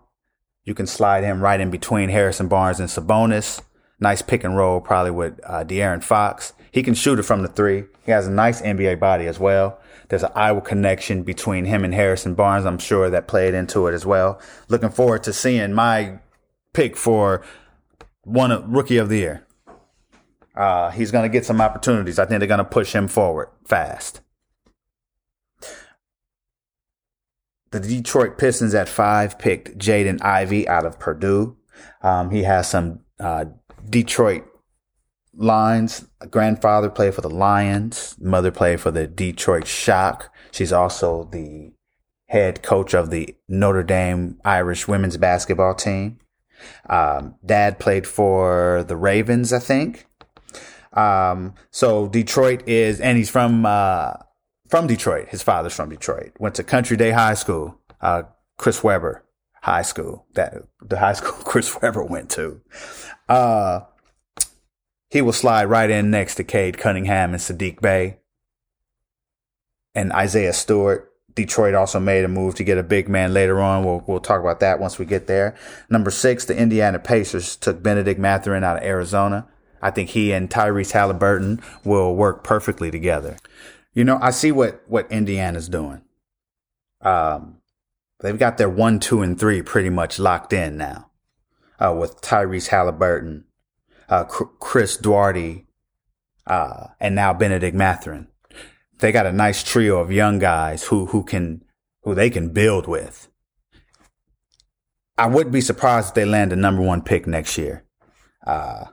You 0.64 0.74
can 0.74 0.88
slide 0.88 1.22
him 1.22 1.40
right 1.40 1.60
in 1.60 1.70
between 1.70 2.08
Harrison 2.08 2.48
Barnes 2.48 2.80
and 2.80 2.88
Sabonis. 2.88 3.62
Nice 4.00 4.22
pick 4.22 4.42
and 4.42 4.56
roll, 4.56 4.80
probably 4.80 5.12
with 5.12 5.38
uh, 5.46 5.62
De'Aaron 5.62 6.02
Fox. 6.02 6.52
He 6.72 6.82
can 6.82 6.94
shoot 6.94 7.20
it 7.20 7.22
from 7.22 7.42
the 7.42 7.48
three. 7.48 7.84
He 8.04 8.10
has 8.10 8.26
a 8.26 8.32
nice 8.32 8.60
NBA 8.60 8.98
body 8.98 9.28
as 9.28 9.38
well. 9.38 9.78
There's 10.12 10.24
an 10.24 10.32
Iowa 10.34 10.60
connection 10.60 11.22
between 11.22 11.64
him 11.64 11.86
and 11.86 11.94
Harrison 11.94 12.34
Barnes. 12.34 12.66
I'm 12.66 12.76
sure 12.76 13.08
that 13.08 13.26
played 13.26 13.54
into 13.54 13.86
it 13.86 13.94
as 13.94 14.04
well. 14.04 14.38
Looking 14.68 14.90
forward 14.90 15.22
to 15.22 15.32
seeing 15.32 15.72
my 15.72 16.18
pick 16.74 16.98
for 16.98 17.42
one 18.20 18.70
rookie 18.70 18.98
of 18.98 19.08
the 19.08 19.16
year. 19.16 19.46
Uh, 20.54 20.90
he's 20.90 21.10
going 21.10 21.22
to 21.22 21.32
get 21.32 21.46
some 21.46 21.62
opportunities. 21.62 22.18
I 22.18 22.26
think 22.26 22.40
they're 22.40 22.46
going 22.46 22.58
to 22.58 22.64
push 22.64 22.94
him 22.94 23.08
forward 23.08 23.48
fast. 23.64 24.20
The 27.70 27.80
Detroit 27.80 28.36
Pistons 28.36 28.74
at 28.74 28.90
five 28.90 29.38
picked 29.38 29.78
Jaden 29.78 30.22
Ivey 30.22 30.68
out 30.68 30.84
of 30.84 30.98
Purdue. 30.98 31.56
Um, 32.02 32.28
he 32.28 32.42
has 32.42 32.68
some 32.68 33.00
uh, 33.18 33.46
Detroit 33.88 34.44
lines. 35.34 36.06
Grandfather 36.30 36.90
played 36.90 37.14
for 37.14 37.20
the 37.20 37.30
Lions. 37.30 38.16
Mother 38.20 38.50
played 38.50 38.80
for 38.80 38.90
the 38.90 39.06
Detroit 39.06 39.66
Shock. 39.66 40.32
She's 40.50 40.72
also 40.72 41.28
the 41.32 41.72
head 42.28 42.62
coach 42.62 42.94
of 42.94 43.10
the 43.10 43.36
Notre 43.48 43.82
Dame 43.82 44.38
Irish 44.44 44.88
women's 44.88 45.16
basketball 45.16 45.74
team. 45.74 46.18
Um, 46.88 47.36
dad 47.44 47.78
played 47.78 48.06
for 48.06 48.84
the 48.86 48.96
Ravens, 48.96 49.52
I 49.52 49.58
think. 49.58 50.06
Um, 50.92 51.54
so 51.70 52.08
Detroit 52.08 52.68
is, 52.68 53.00
and 53.00 53.18
he's 53.18 53.30
from, 53.30 53.66
uh, 53.66 54.14
from 54.68 54.86
Detroit. 54.86 55.28
His 55.28 55.42
father's 55.42 55.74
from 55.74 55.88
Detroit. 55.88 56.32
Went 56.38 56.54
to 56.56 56.64
Country 56.64 56.96
Day 56.96 57.10
High 57.10 57.34
School, 57.34 57.78
uh, 58.00 58.24
Chris 58.58 58.84
Webber 58.84 59.24
High 59.62 59.82
School, 59.82 60.26
that 60.34 60.54
the 60.80 60.98
high 60.98 61.14
school 61.14 61.32
Chris 61.44 61.80
Webber 61.80 62.04
went 62.04 62.30
to. 62.30 62.60
Uh, 63.28 63.80
he 65.12 65.20
will 65.20 65.34
slide 65.34 65.66
right 65.66 65.90
in 65.90 66.10
next 66.10 66.36
to 66.36 66.44
Cade 66.44 66.78
Cunningham 66.78 67.34
and 67.34 67.38
Saddiq 67.38 67.82
Bey 67.82 68.16
and 69.94 70.10
Isaiah 70.10 70.54
Stewart. 70.54 71.12
Detroit 71.34 71.74
also 71.74 72.00
made 72.00 72.24
a 72.24 72.28
move 72.28 72.54
to 72.54 72.64
get 72.64 72.78
a 72.78 72.82
big 72.82 73.10
man 73.10 73.34
later 73.34 73.60
on. 73.60 73.84
We'll, 73.84 74.02
we'll 74.06 74.20
talk 74.20 74.40
about 74.40 74.60
that 74.60 74.80
once 74.80 74.98
we 74.98 75.04
get 75.04 75.26
there. 75.26 75.54
Number 75.90 76.10
six, 76.10 76.46
the 76.46 76.56
Indiana 76.56 76.98
Pacers 76.98 77.56
took 77.56 77.82
Benedict 77.82 78.18
Mathurin 78.18 78.64
out 78.64 78.78
of 78.78 78.84
Arizona. 78.84 79.46
I 79.82 79.90
think 79.90 80.10
he 80.10 80.32
and 80.32 80.48
Tyrese 80.48 80.92
Halliburton 80.92 81.60
will 81.84 82.16
work 82.16 82.42
perfectly 82.42 82.90
together. 82.90 83.36
You 83.92 84.04
know, 84.04 84.18
I 84.22 84.30
see 84.30 84.50
what, 84.50 84.82
what 84.88 85.12
Indiana's 85.12 85.68
doing. 85.68 86.00
Um, 87.02 87.58
they've 88.20 88.38
got 88.38 88.56
their 88.56 88.70
one, 88.70 88.98
two, 88.98 89.20
and 89.20 89.38
three 89.38 89.60
pretty 89.60 89.90
much 89.90 90.18
locked 90.18 90.54
in 90.54 90.78
now, 90.78 91.10
uh, 91.78 91.94
with 91.94 92.22
Tyrese 92.22 92.68
Halliburton 92.68 93.44
uh, 94.12 94.24
Chris 94.24 94.98
Duarte, 94.98 95.64
uh, 96.46 96.88
and 97.00 97.14
now 97.14 97.32
Benedict 97.32 97.74
Mathurin. 97.74 98.28
They 98.98 99.10
got 99.10 99.24
a 99.24 99.32
nice 99.32 99.64
trio 99.64 100.00
of 100.00 100.12
young 100.12 100.38
guys 100.38 100.84
who, 100.84 101.06
who 101.06 101.24
can, 101.24 101.64
who 102.02 102.14
they 102.14 102.28
can 102.28 102.50
build 102.50 102.86
with. 102.86 103.28
I 105.16 105.28
wouldn't 105.28 105.54
be 105.54 105.62
surprised 105.62 106.08
if 106.08 106.14
they 106.14 106.26
land 106.26 106.52
a 106.52 106.56
number 106.56 106.82
one 106.82 107.00
pick 107.00 107.26
next 107.26 107.56
year, 107.56 107.84
uh, 108.46 108.84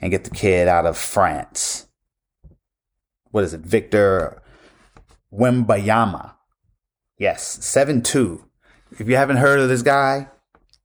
and 0.00 0.10
get 0.10 0.24
the 0.24 0.30
kid 0.30 0.66
out 0.66 0.86
of 0.86 0.98
France. 0.98 1.86
What 3.30 3.44
is 3.44 3.54
it? 3.54 3.60
Victor 3.60 4.42
Wembanyama. 5.32 6.34
Yes, 7.16 7.64
seven 7.64 8.02
two. 8.02 8.44
If 8.98 9.08
you 9.08 9.14
haven't 9.14 9.36
heard 9.36 9.60
of 9.60 9.68
this 9.68 9.82
guy, 9.82 10.28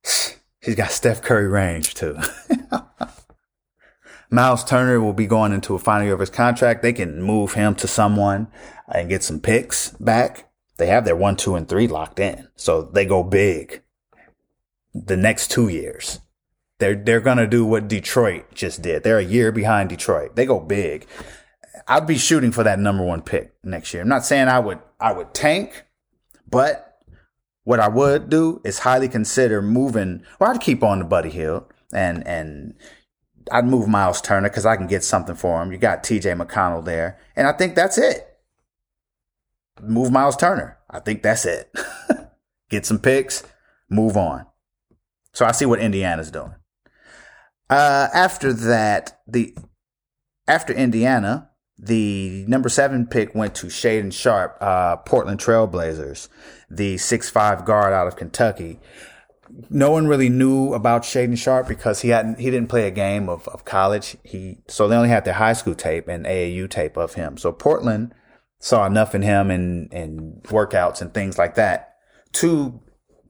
he's 0.61 0.75
got 0.75 0.91
Steph 0.91 1.23
Curry 1.23 1.47
range 1.47 1.95
too. 1.95 2.19
Miles 4.33 4.63
Turner 4.63 4.99
will 4.99 5.13
be 5.13 5.27
going 5.27 5.53
into 5.53 5.75
a 5.75 5.79
final 5.79 6.05
year 6.05 6.15
of 6.15 6.19
his 6.19 6.29
contract. 6.29 6.81
They 6.81 6.93
can 6.93 7.21
move 7.21 7.53
him 7.53 7.75
to 7.75 7.87
someone 7.87 8.47
and 8.87 9.07
get 9.07 9.23
some 9.23 9.39
picks 9.39 9.91
back. 9.91 10.49
They 10.77 10.87
have 10.87 11.05
their 11.05 11.15
one, 11.15 11.35
two, 11.35 11.55
and 11.55 11.69
three 11.69 11.87
locked 11.87 12.19
in. 12.19 12.47
So 12.55 12.81
they 12.81 13.05
go 13.05 13.23
big 13.23 13.83
the 14.93 15.15
next 15.15 15.51
two 15.51 15.69
years. 15.69 16.19
They're, 16.79 16.95
they're 16.95 17.21
going 17.21 17.37
to 17.37 17.47
do 17.47 17.63
what 17.63 17.87
Detroit 17.87 18.45
just 18.55 18.81
did. 18.81 19.03
They're 19.03 19.19
a 19.19 19.23
year 19.23 19.51
behind 19.51 19.89
Detroit. 19.89 20.35
They 20.35 20.45
go 20.45 20.59
big. 20.59 21.05
I'd 21.87 22.07
be 22.07 22.17
shooting 22.17 22.51
for 22.51 22.63
that 22.63 22.79
number 22.79 23.03
one 23.05 23.21
pick 23.21 23.53
next 23.63 23.93
year. 23.93 24.01
I'm 24.01 24.09
not 24.09 24.25
saying 24.25 24.47
I 24.47 24.59
would, 24.59 24.79
I 24.99 25.13
would 25.13 25.33
tank, 25.33 25.85
but 26.49 26.97
What 27.63 27.79
I 27.79 27.87
would 27.87 28.29
do 28.29 28.61
is 28.65 28.79
highly 28.79 29.07
consider 29.07 29.61
moving, 29.61 30.23
or 30.39 30.49
I'd 30.49 30.59
keep 30.59 30.83
on 30.83 30.99
to 30.99 31.05
Buddy 31.05 31.29
Hield 31.29 31.65
and, 31.93 32.25
and 32.27 32.73
I'd 33.51 33.65
move 33.65 33.87
Miles 33.87 34.21
Turner 34.21 34.49
because 34.49 34.65
I 34.65 34.75
can 34.75 34.87
get 34.87 35.03
something 35.03 35.35
for 35.35 35.61
him. 35.61 35.71
You 35.71 35.77
got 35.77 36.03
TJ 36.03 36.41
McConnell 36.41 36.85
there. 36.85 37.19
And 37.35 37.47
I 37.47 37.53
think 37.53 37.75
that's 37.75 37.97
it. 37.97 38.27
Move 39.81 40.11
Miles 40.11 40.35
Turner. 40.35 40.77
I 40.89 40.99
think 40.99 41.23
that's 41.23 41.45
it. 41.45 41.71
get 42.69 42.85
some 42.85 42.99
picks, 42.99 43.43
move 43.89 44.17
on. 44.17 44.45
So 45.33 45.45
I 45.45 45.51
see 45.51 45.65
what 45.65 45.79
Indiana's 45.79 46.31
doing. 46.31 46.53
Uh, 47.69 48.07
after 48.13 48.53
that, 48.53 49.19
the 49.27 49.55
after 50.47 50.73
Indiana, 50.73 51.49
the 51.77 52.45
number 52.47 52.69
seven 52.69 53.07
pick 53.07 53.33
went 53.33 53.55
to 53.55 53.67
Shaedon 53.67 54.13
Sharpe, 54.13 54.57
uh, 54.61 54.97
Portland 54.97 55.39
Trailblazers, 55.39 56.29
the 56.69 56.97
six-five 56.97 57.65
guard 57.65 57.93
out 57.93 58.07
of 58.07 58.15
Kentucky. 58.15 58.79
No 59.69 59.91
one 59.91 60.07
really 60.07 60.29
knew 60.29 60.73
about 60.73 61.03
Shaedon 61.03 61.37
Sharpe 61.37 61.67
because 61.67 62.01
he 62.01 62.09
hadn't 62.09 62.39
he 62.39 62.49
didn't 62.49 62.69
play 62.69 62.87
a 62.87 62.91
game 62.91 63.29
of, 63.29 63.47
of 63.49 63.65
college. 63.65 64.17
He 64.23 64.59
so 64.67 64.87
they 64.87 64.95
only 64.95 65.09
had 65.09 65.25
their 65.25 65.35
high 65.35 65.53
school 65.53 65.75
tape 65.75 66.07
and 66.07 66.25
AAU 66.25 66.69
tape 66.69 66.97
of 66.97 67.13
him. 67.13 67.37
So 67.37 67.51
Portland 67.51 68.13
saw 68.59 68.85
enough 68.85 69.13
in 69.13 69.21
him 69.21 69.51
and 69.51 69.93
and 69.93 70.41
workouts 70.43 71.01
and 71.01 71.13
things 71.13 71.37
like 71.37 71.55
that 71.55 71.95
to 72.33 72.81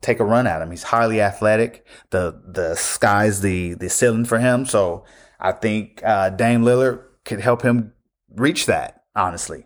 take 0.02 0.20
a 0.20 0.26
run 0.26 0.46
at 0.46 0.62
him. 0.62 0.70
He's 0.70 0.84
highly 0.84 1.20
athletic. 1.22 1.86
The 2.12 2.40
the 2.46 2.76
sky's 2.76 3.42
the 3.42 3.74
the 3.74 3.90
ceiling 3.90 4.26
for 4.26 4.40
him. 4.40 4.66
So 4.66 5.06
I 5.40 5.52
think 5.52 6.02
uh, 6.04 6.30
Dame 6.30 6.62
Lillard 6.62 7.04
could 7.26 7.40
help 7.42 7.64
him 7.64 7.94
reach 8.30 8.66
that, 8.68 9.04
honestly. 9.16 9.66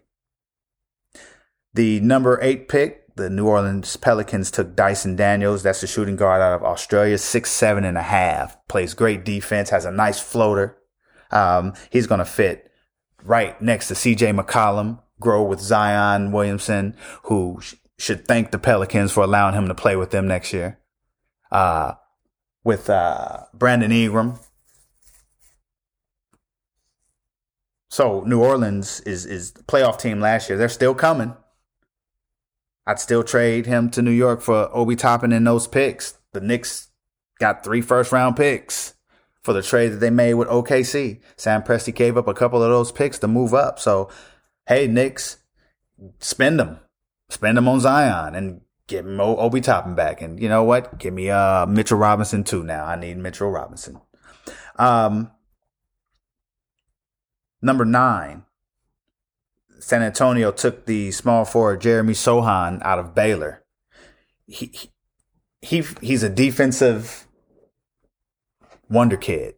The 1.74 2.00
number 2.00 2.40
eight 2.42 2.68
pick, 2.70 3.07
the 3.18 3.30
New 3.30 3.48
Orleans 3.48 3.98
Pelicans 3.98 4.50
took 4.50 4.76
Dyson 4.76 5.16
Daniels. 5.16 5.64
That's 5.64 5.82
the 5.82 5.88
shooting 5.88 6.16
guard 6.16 6.42
out 6.42 6.54
of 6.54 6.64
Australia, 6.64 7.18
six, 7.18 7.52
seven 7.52 7.84
and 7.84 7.98
a 7.98 8.04
half. 8.04 8.58
Plays 8.68 8.94
great 8.94 9.26
defense, 9.26 9.70
has 9.70 9.86
a 9.86 9.92
nice 9.92 10.20
floater. 10.20 10.78
Um, 11.32 11.74
he's 11.90 12.08
going 12.08 12.20
to 12.20 12.26
fit 12.26 12.72
right 13.24 13.60
next 13.62 13.90
to 13.90 13.94
CJ 13.94 14.40
McCollum, 14.40 15.02
grow 15.20 15.44
with 15.44 15.60
Zion 15.60 16.32
Williamson, 16.32 16.96
who 17.24 17.60
sh- 17.62 17.76
should 17.98 18.28
thank 18.28 18.52
the 18.52 18.60
Pelicans 18.60 19.12
for 19.12 19.24
allowing 19.24 19.54
him 19.54 19.68
to 19.68 19.76
play 19.76 19.96
with 19.96 20.12
them 20.12 20.28
next 20.28 20.54
year. 20.54 20.80
Uh, 21.52 21.94
with, 22.64 22.90
uh, 22.90 23.44
Brandon 23.54 23.92
Ingram, 23.92 24.40
So 27.90 28.22
New 28.28 28.44
Orleans 28.44 29.00
is 29.02 29.26
is 29.26 29.54
playoff 29.54 29.98
team 29.98 30.20
last 30.20 30.50
year. 30.50 30.58
They're 30.58 30.70
still 30.70 30.94
coming. 30.94 31.36
I'd 32.88 33.00
still 33.00 33.24
trade 33.24 33.68
him 33.68 33.92
to 33.92 34.02
New 34.02 34.12
York 34.12 34.42
for 34.42 34.70
Obi 34.74 34.96
Toppin 34.96 35.32
and 35.32 35.46
those 35.46 35.68
picks. 35.68 36.18
The 36.34 36.42
Knicks 36.42 36.88
got 37.38 37.64
three 37.64 37.82
first 37.82 38.12
round 38.12 38.36
picks 38.36 38.96
for 39.44 39.54
the 39.54 39.62
trade 39.62 39.90
that 39.90 39.98
they 39.98 40.10
made 40.10 40.34
with 40.34 40.48
OKC. 40.48 41.20
Sam 41.36 41.62
Presti 41.62 41.94
gave 41.94 42.18
up 42.18 42.28
a 42.28 42.34
couple 42.34 42.64
of 42.64 42.70
those 42.70 42.92
picks 42.92 43.20
to 43.20 43.28
move 43.28 43.54
up. 43.54 43.78
So, 43.78 44.10
hey, 44.68 44.88
Knicks, 44.88 45.38
spend 46.20 46.60
them. 46.60 46.80
Spend 47.30 47.58
them 47.58 47.68
on 47.68 47.82
Zion 47.82 48.34
and 48.34 48.62
get 48.88 49.06
him 49.06 49.20
Obi 49.20 49.62
Toppin 49.62 49.94
back. 49.94 50.22
And 50.22 50.42
you 50.42 50.50
know 50.50 50.64
what? 50.64 50.98
Give 50.98 51.14
me 51.14 51.30
uh 51.30 51.66
Mitchell 51.66 51.98
Robinson 51.98 52.44
too 52.44 52.64
now. 52.64 52.86
I 52.86 52.96
need 52.96 53.18
Mitchell 53.18 53.52
Robinson. 53.52 54.00
Um, 54.78 55.32
Number 57.62 57.86
nine, 57.86 58.44
San 59.80 60.02
Antonio 60.02 60.52
took 60.52 60.86
the 60.86 61.12
small 61.12 61.46
forward 61.46 61.82
Jeremy 61.82 62.14
Sochan 62.14 62.82
out 62.84 63.00
of 63.00 63.16
Baylor. 63.16 63.64
He, 64.46 64.72
he, 65.62 65.84
he's 66.02 66.24
a 66.24 66.30
defensive 66.30 67.28
wonder 68.90 69.18
kid. 69.18 69.56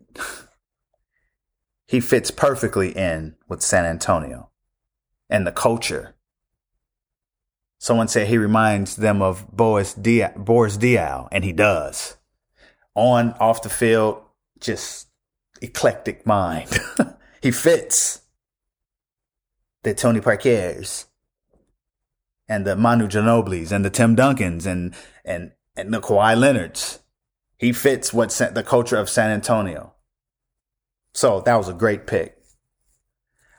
he 1.87 1.99
fits 1.99 2.31
perfectly 2.31 2.95
in 2.95 3.35
with 3.47 3.61
San 3.61 3.85
Antonio 3.85 4.49
and 5.29 5.45
the 5.45 5.51
culture. 5.51 6.15
Someone 7.77 8.07
said 8.07 8.27
he 8.27 8.37
reminds 8.37 8.97
them 8.97 9.21
of 9.21 9.49
Boris 9.55 9.93
Diaw, 9.93 10.35
Boris 10.35 10.77
Diaw, 10.77 11.29
and 11.31 11.43
he 11.43 11.53
does. 11.53 12.17
On, 12.93 13.31
off 13.39 13.61
the 13.61 13.69
field, 13.69 14.21
just 14.59 15.07
eclectic 15.61 16.25
mind. 16.25 16.77
He 17.41 17.51
fits 17.51 18.21
the 19.83 19.93
Tony 19.93 20.21
Parkers 20.21 21.05
and 22.47 22.65
the 22.65 22.75
Manu 22.75 23.07
Ginobili's 23.07 23.71
and 23.71 23.85
the 23.85 23.89
Tim 23.89 24.15
Duncans 24.15 24.65
and, 24.65 24.95
and, 25.23 25.51
and 25.75 25.93
the 25.93 26.01
Kawhi 26.01 26.37
Leonards. 26.37 26.99
He 27.57 27.73
fits 27.73 28.13
what 28.13 28.29
the 28.29 28.63
culture 28.65 28.97
of 28.97 29.09
San 29.09 29.31
Antonio. 29.31 29.93
So 31.13 31.41
that 31.41 31.55
was 31.55 31.67
a 31.67 31.73
great 31.73 32.07
pick. 32.07 32.37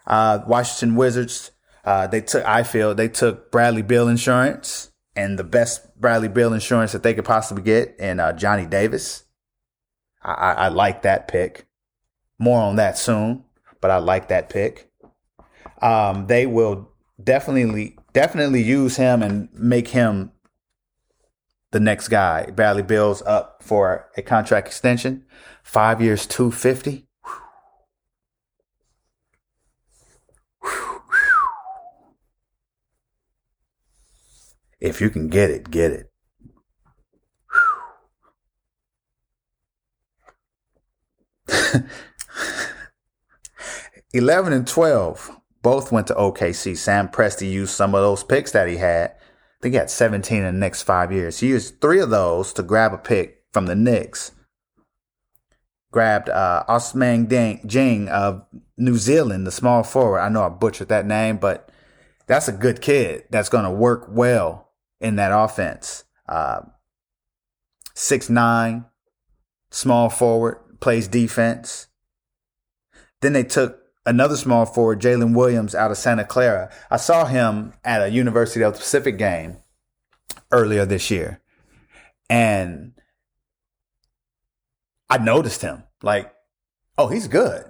Uh, 0.07 0.41
Washington 0.47 0.97
Wizards, 0.97 1.51
uh, 1.85 2.07
they 2.07 2.21
took, 2.21 2.45
I 2.45 2.63
feel 2.63 2.95
they 2.95 3.09
took 3.09 3.51
Bradley 3.53 3.83
Beal 3.83 4.09
insurance 4.09 4.91
and 5.15 5.39
the 5.39 5.45
best 5.45 6.01
Bradley 6.01 6.29
Beal 6.29 6.53
insurance 6.53 6.93
that 6.93 7.03
they 7.03 7.15
could 7.15 7.25
possibly 7.25 7.63
get 7.63 7.97
in 7.99 8.21
uh, 8.21 8.33
Johnny 8.33 8.67
Davis. 8.67 9.25
I, 10.23 10.33
I, 10.33 10.53
I 10.53 10.69
like 10.69 11.03
that 11.03 11.29
pick. 11.29 11.67
More 12.39 12.61
on 12.61 12.77
that 12.77 12.97
soon 12.97 13.45
but 13.81 13.91
I 13.91 13.99
like 13.99 14.29
that 14.29 14.49
pick. 14.49 14.90
Um, 15.83 16.27
they 16.27 16.47
will 16.47 16.91
definitely 17.23 17.97
definitely 18.13 18.63
use 18.63 18.97
him 18.97 19.23
and 19.23 19.49
make 19.53 19.89
him 19.89 20.33
the 21.71 21.81
next 21.81 22.09
guy. 22.09 22.51
Bradley 22.51 22.83
Beal's 22.83 23.23
up 23.23 23.63
for 23.63 24.11
a 24.17 24.23
contract 24.23 24.67
extension, 24.67 25.25
five 25.63 26.01
years, 26.03 26.27
two 26.27 26.51
fifty. 26.51 27.07
If 34.81 35.01
you 35.01 35.11
can 35.11 35.29
get 35.29 35.51
it, 35.51 35.71
get 35.71 35.93
it. 35.93 36.11
11 44.13 44.53
and 44.53 44.67
12 44.67 45.40
both 45.63 45.93
went 45.93 46.07
to 46.09 46.15
OKC. 46.15 46.77
Sam 46.77 47.09
Presti 47.09 47.51
used 47.51 47.75
some 47.75 47.95
of 47.95 48.03
those 48.03 48.25
picks 48.25 48.53
that 48.53 48.69
he 48.69 48.77
had. 48.77 49.11
I 49.11 49.63
think 49.63 49.75
he 49.75 49.79
had 49.79 49.91
17 49.91 50.39
in 50.39 50.45
the 50.45 50.53
next 50.53 50.83
five 50.83 51.13
years. 51.13 51.41
He 51.41 51.49
used 51.49 51.81
three 51.81 52.01
of 52.01 52.11
those 52.11 52.53
to 52.55 52.63
grab 52.63 52.95
a 52.95 52.99
pick 52.99 53.45
from 53.53 53.67
the 53.67 53.75
Knicks. 53.75 54.33
Grabbed 55.93 56.29
uh, 56.29 56.65
Ousmane 56.69 57.29
Dieng 57.29 58.09
of 58.09 58.47
New 58.79 58.97
Zealand, 58.97 59.47
the 59.47 59.51
small 59.51 59.83
forward. 59.83 60.21
I 60.21 60.29
know 60.29 60.45
I 60.45 60.49
butchered 60.49 60.89
that 60.89 61.05
name, 61.05 61.37
but 61.37 61.71
that's 62.27 62.49
a 62.49 62.53
good 62.53 62.81
kid 62.81 63.25
that's 63.31 63.49
going 63.49 63.65
to 63.65 63.71
work 63.71 64.07
well 64.09 64.71
in 65.01 65.17
that 65.17 65.33
offense. 65.33 66.05
Uh, 66.29 66.61
six 67.95 68.31
nine, 68.31 68.85
small 69.71 70.09
forward, 70.09 70.59
plays 70.81 71.09
defense. 71.09 71.89
Then 73.21 73.33
they 73.33 73.43
took 73.43 73.80
another 74.11 74.37
small 74.37 74.67
forward, 74.67 75.01
Jalen 75.01 75.35
Williams 75.35 75.75
out 75.75 75.91
of 75.91 75.97
Santa 75.97 76.25
Clara. 76.25 76.71
I 76.91 76.97
saw 76.97 77.25
him 77.25 77.73
at 77.85 78.03
a 78.03 78.11
University 78.11 78.63
of 78.63 78.75
the 78.75 78.81
Pacific 78.81 79.17
game 79.17 79.59
earlier 80.51 80.85
this 80.85 81.11
year. 81.11 81.41
And 82.29 82.93
I 85.09 85.19
noticed 85.19 85.63
him 85.63 85.85
like, 86.03 86.33
oh, 86.99 87.09
he's 87.09 87.29
good. 87.29 87.65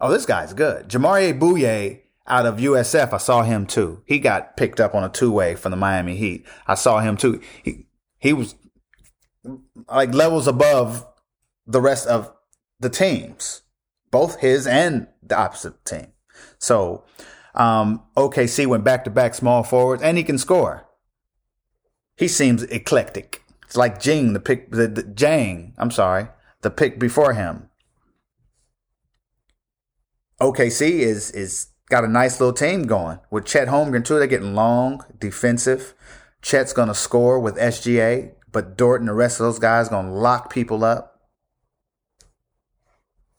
Oh, 0.00 0.10
this 0.10 0.26
guy's 0.26 0.52
good. 0.52 0.88
Jamaree 0.88 1.38
Bouyea 1.38 2.00
out 2.26 2.46
of 2.46 2.58
USF, 2.58 3.12
I 3.12 3.18
saw 3.18 3.42
him 3.42 3.66
too. 3.66 4.02
He 4.06 4.18
got 4.18 4.56
picked 4.56 4.78
up 4.78 4.94
on 4.94 5.04
a 5.04 5.08
two 5.08 5.32
way 5.32 5.56
from 5.56 5.70
the 5.70 5.76
Miami 5.76 6.16
Heat. 6.16 6.46
I 6.66 6.74
saw 6.74 7.00
him 7.00 7.16
too. 7.16 7.40
He, 7.62 7.86
he 8.18 8.32
was 8.32 8.54
like 9.88 10.14
levels 10.14 10.46
above 10.46 11.06
the 11.66 11.80
rest 11.80 12.06
of 12.06 12.32
the 12.78 12.90
teams, 12.90 13.62
both 14.10 14.40
his 14.40 14.66
and 14.66 15.08
the 15.30 15.38
opposite 15.38 15.84
team. 15.84 16.12
So 16.58 17.04
um, 17.54 18.02
OKC 18.16 18.66
went 18.66 18.84
back 18.84 19.04
to 19.04 19.10
back 19.10 19.34
small 19.34 19.62
forwards, 19.62 20.02
and 20.02 20.16
he 20.16 20.24
can 20.24 20.38
score. 20.38 20.86
He 22.16 22.28
seems 22.28 22.62
eclectic. 22.64 23.42
It's 23.64 23.76
like 23.76 24.00
Jing, 24.00 24.32
the 24.32 24.40
pick, 24.40 24.70
the, 24.70 24.88
the 24.88 25.02
Jang. 25.02 25.74
I'm 25.78 25.90
sorry, 25.90 26.28
the 26.60 26.70
pick 26.70 26.98
before 26.98 27.32
him. 27.34 27.68
OKC 30.40 31.00
is 31.00 31.30
is 31.30 31.68
got 31.88 32.04
a 32.04 32.08
nice 32.08 32.40
little 32.40 32.52
team 32.52 32.84
going 32.84 33.20
with 33.30 33.46
Chet 33.46 33.68
Holmgren 33.68 34.04
too. 34.04 34.18
They're 34.18 34.26
getting 34.26 34.54
long, 34.54 35.04
defensive. 35.18 35.94
Chet's 36.42 36.72
gonna 36.72 36.94
score 36.94 37.38
with 37.38 37.56
SGA, 37.56 38.32
but 38.50 38.76
Dort 38.76 39.00
and 39.00 39.08
the 39.08 39.14
rest 39.14 39.38
of 39.38 39.46
those 39.46 39.58
guys 39.58 39.88
gonna 39.88 40.12
lock 40.12 40.50
people 40.50 40.84
up. 40.84 41.20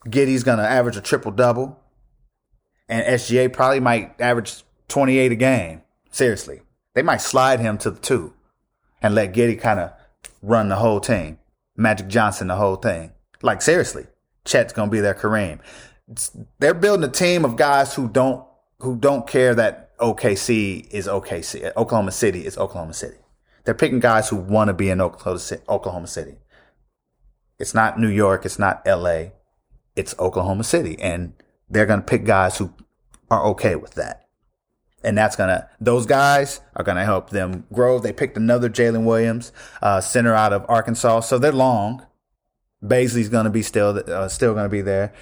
Giddey's 0.06 0.44
gonna 0.44 0.64
average 0.64 0.98
a 0.98 1.02
triple 1.02 1.32
double 1.32 1.81
and 2.92 3.08
SGA 3.08 3.52
probably 3.52 3.80
might 3.80 4.20
average 4.22 4.64
28 4.90 5.32
a 5.32 5.36
game. 5.36 5.82
Seriously. 6.12 6.62
They 6.94 7.02
might 7.02 7.22
slide 7.22 7.62
him 7.62 7.78
to 7.80 7.90
the 7.90 8.00
two. 8.00 8.34
and 9.02 9.16
let 9.16 9.34
Giddey 9.34 9.60
kind 9.60 9.80
of 9.80 9.94
run 10.44 10.70
the 10.70 10.76
whole 10.76 11.00
team. 11.00 11.40
Magic 11.76 12.08
Johnson, 12.08 12.48
the 12.50 12.56
whole 12.56 12.76
thing. 12.76 13.14
Like 13.42 13.62
seriously, 13.64 14.06
Chet's 14.46 14.74
gonna 14.74 14.92
be 14.92 15.00
their 15.00 15.16
Kareem. 15.16 15.60
It's, 16.08 16.38
they're 16.60 16.76
building 16.76 17.10
a 17.10 17.12
team 17.12 17.46
of 17.46 17.56
guys 17.56 17.96
who 17.96 18.08
don't 18.08 18.46
who 18.80 18.96
don't 18.96 19.26
care 19.26 19.56
that 19.56 19.98
OKC 19.98 20.88
is 20.92 21.08
OKC. 21.08 21.72
Oklahoma 21.76 22.12
City 22.12 22.46
is 22.46 22.58
Oklahoma 22.58 22.94
City. 22.94 23.18
They're 23.64 23.74
picking 23.74 24.00
guys 24.00 24.30
who 24.30 24.36
want 24.36 24.68
to 24.68 24.74
be 24.74 24.90
in 24.90 25.00
Oklahoma 25.02 26.08
City. 26.08 26.36
It's 27.58 27.74
not 27.74 28.00
New 28.00 28.10
York. 28.10 28.46
It's 28.46 28.60
not 28.60 28.86
LA. 28.86 29.30
It's 29.96 30.14
Oklahoma 30.20 30.64
City. 30.64 31.00
And 31.00 31.34
they're 31.72 31.86
going 31.86 32.02
to 32.02 32.06
pick 32.06 32.26
guys 32.26 32.58
who 32.58 32.74
are 33.30 33.46
okay 33.48 33.76
with 33.76 33.96
that. 33.96 34.28
And 35.04 35.18
that's 35.18 35.36
going 35.36 35.50
to, 35.50 35.68
those 35.80 36.06
guys 36.06 36.62
are 36.76 36.84
going 36.84 36.98
to 36.98 37.06
help 37.06 37.32
them 37.32 37.66
grow. 37.74 37.98
They 37.98 38.14
picked 38.14 38.38
another 38.38 38.70
Jalen 38.70 39.04
Williams, 39.04 39.52
uh, 39.82 40.00
center 40.00 40.36
out 40.36 40.54
of 40.54 40.66
Arkansas. 40.70 41.22
So 41.22 41.40
they're 41.40 41.52
long. 41.52 42.06
Bazley's 42.84 43.30
going 43.30 43.46
to 43.46 43.52
be 43.52 43.64
still, 43.64 44.04
uh, 44.08 44.28
still 44.28 44.54
going 44.54 44.66
to 44.66 44.70
be 44.70 44.82
there. 44.82 45.14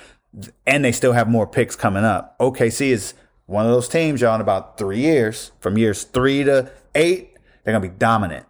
And 0.67 0.83
they 0.83 0.91
still 0.91 1.13
have 1.13 1.29
more 1.29 1.47
picks 1.47 1.75
coming 1.75 2.03
up. 2.03 2.37
OKC 2.39 2.87
is 2.87 3.13
one 3.45 3.65
of 3.65 3.71
those 3.71 3.87
teams, 3.87 4.21
y'all, 4.21 4.35
in 4.35 4.41
about 4.41 4.77
three 4.77 4.99
years, 4.99 5.51
from 5.59 5.77
years 5.77 6.03
three 6.03 6.43
to 6.43 6.71
eight, 6.93 7.37
they're 7.63 7.73
going 7.73 7.81
to 7.81 7.89
be 7.89 7.97
dominant. 7.97 8.45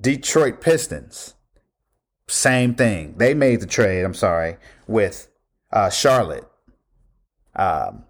Detroit 0.00 0.60
Pistons, 0.60 1.34
same 2.30 2.74
thing. 2.74 3.14
They 3.16 3.34
made 3.34 3.60
the 3.60 3.66
trade, 3.66 4.04
I'm 4.04 4.14
sorry, 4.14 4.56
with 4.86 5.28
uh, 5.72 5.90
Charlotte. 5.90 6.46
Um, 7.56 8.04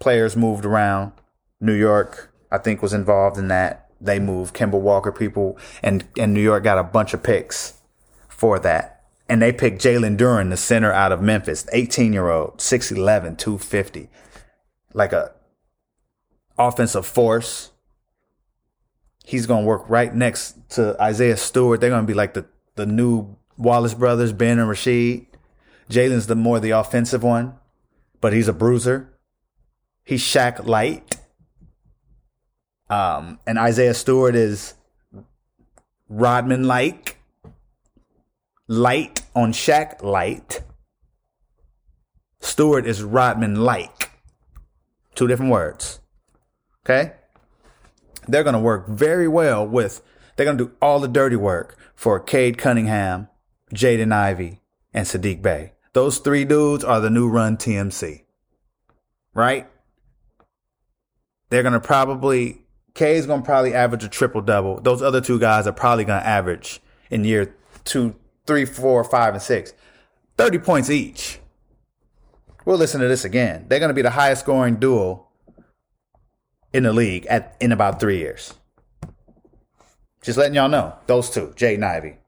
players 0.00 0.36
moved 0.36 0.64
around. 0.64 1.12
New 1.60 1.74
York, 1.74 2.32
I 2.50 2.58
think, 2.58 2.82
was 2.82 2.92
involved 2.92 3.38
in 3.38 3.48
that. 3.48 3.90
They 4.00 4.18
moved 4.18 4.54
Kemba 4.54 4.80
Walker 4.80 5.12
people, 5.12 5.58
and, 5.82 6.08
and 6.18 6.32
New 6.32 6.40
York 6.40 6.64
got 6.64 6.78
a 6.78 6.84
bunch 6.84 7.12
of 7.14 7.22
picks 7.22 7.74
for 8.28 8.58
that. 8.58 9.04
And 9.28 9.40
they 9.40 9.52
picked 9.52 9.80
Jalen 9.80 10.16
Duren, 10.16 10.50
the 10.50 10.56
center 10.56 10.92
out 10.92 11.12
of 11.12 11.22
Memphis, 11.22 11.66
18 11.72 12.12
year 12.12 12.28
old, 12.28 12.58
6'11, 12.58 13.38
250. 13.38 14.08
Like 14.92 15.12
a 15.12 15.32
offensive 16.58 17.06
force. 17.06 17.70
He's 19.24 19.46
going 19.46 19.62
to 19.62 19.66
work 19.68 19.88
right 19.88 20.12
next 20.12 20.56
to 20.70 21.00
Isaiah 21.00 21.36
Stewart. 21.36 21.80
They're 21.80 21.90
going 21.90 22.02
to 22.02 22.06
be 22.06 22.14
like 22.14 22.34
the, 22.34 22.46
the 22.74 22.86
new 22.86 23.36
Wallace 23.60 23.94
brothers, 23.94 24.32
Ben 24.32 24.58
and 24.58 24.68
Rasheed. 24.68 25.26
Jalen's 25.90 26.26
the 26.26 26.34
more 26.34 26.60
the 26.60 26.70
offensive 26.70 27.22
one, 27.22 27.54
but 28.20 28.32
he's 28.32 28.48
a 28.48 28.52
bruiser. 28.52 29.12
He's 30.04 30.22
Shaq 30.22 30.66
light. 30.66 31.16
Um, 32.88 33.38
and 33.46 33.58
Isaiah 33.58 33.94
Stewart 33.94 34.34
is 34.34 34.74
Rodman 36.08 36.66
like. 36.66 37.18
Light 38.66 39.22
on 39.34 39.52
Shaq 39.52 40.02
light. 40.02 40.62
Stewart 42.40 42.86
is 42.86 43.02
Rodman 43.02 43.56
like. 43.56 44.10
Two 45.14 45.26
different 45.26 45.52
words. 45.52 46.00
Okay? 46.84 47.12
They're 48.26 48.44
going 48.44 48.54
to 48.54 48.60
work 48.60 48.88
very 48.88 49.28
well 49.28 49.66
with, 49.66 50.02
they're 50.36 50.46
going 50.46 50.58
to 50.58 50.64
do 50.66 50.72
all 50.80 51.00
the 51.00 51.08
dirty 51.08 51.36
work 51.36 51.76
for 51.94 52.18
Cade 52.20 52.58
Cunningham, 52.58 53.28
Jaden 53.74 54.12
Ivey, 54.12 54.60
and 54.92 55.06
Saddiq 55.06 55.42
Bey. 55.42 55.72
Those 55.92 56.18
three 56.18 56.44
dudes 56.44 56.84
are 56.84 57.00
the 57.00 57.10
new 57.10 57.28
run 57.28 57.56
TMC. 57.56 58.22
Right? 59.34 59.68
They're 61.48 61.62
going 61.62 61.72
to 61.72 61.80
probably, 61.80 62.62
Cade's 62.94 63.26
going 63.26 63.42
to 63.42 63.46
probably 63.46 63.74
average 63.74 64.04
a 64.04 64.08
triple 64.08 64.40
double. 64.40 64.80
Those 64.80 65.02
other 65.02 65.20
two 65.20 65.38
guys 65.38 65.66
are 65.66 65.72
probably 65.72 66.04
going 66.04 66.20
to 66.20 66.26
average 66.26 66.80
in 67.10 67.24
year 67.24 67.54
two, 67.84 68.14
three, 68.46 68.64
four, 68.64 69.02
five, 69.04 69.34
and 69.34 69.42
six. 69.42 69.72
30 70.38 70.58
points 70.58 70.90
each. 70.90 71.40
We'll 72.64 72.78
listen 72.78 73.00
to 73.00 73.08
this 73.08 73.24
again. 73.24 73.66
They're 73.68 73.78
going 73.78 73.90
to 73.90 73.94
be 73.94 74.02
the 74.02 74.10
highest 74.10 74.42
scoring 74.42 74.76
duo 74.76 75.26
in 76.72 76.84
the 76.84 76.92
league 76.92 77.26
at 77.26 77.56
in 77.60 77.72
about 77.72 77.98
three 77.98 78.18
years. 78.18 78.54
Just 80.22 80.38
letting 80.38 80.54
y'all 80.54 80.68
know. 80.68 80.94
Those 81.06 81.30
two, 81.30 81.48
Jaden 81.56 81.82
Ivey. 81.82 82.19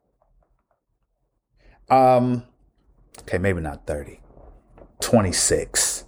Um, 1.92 2.44
okay, 3.20 3.37
maybe 3.37 3.61
not 3.61 3.87
30. 3.87 4.20
26. 5.00 6.05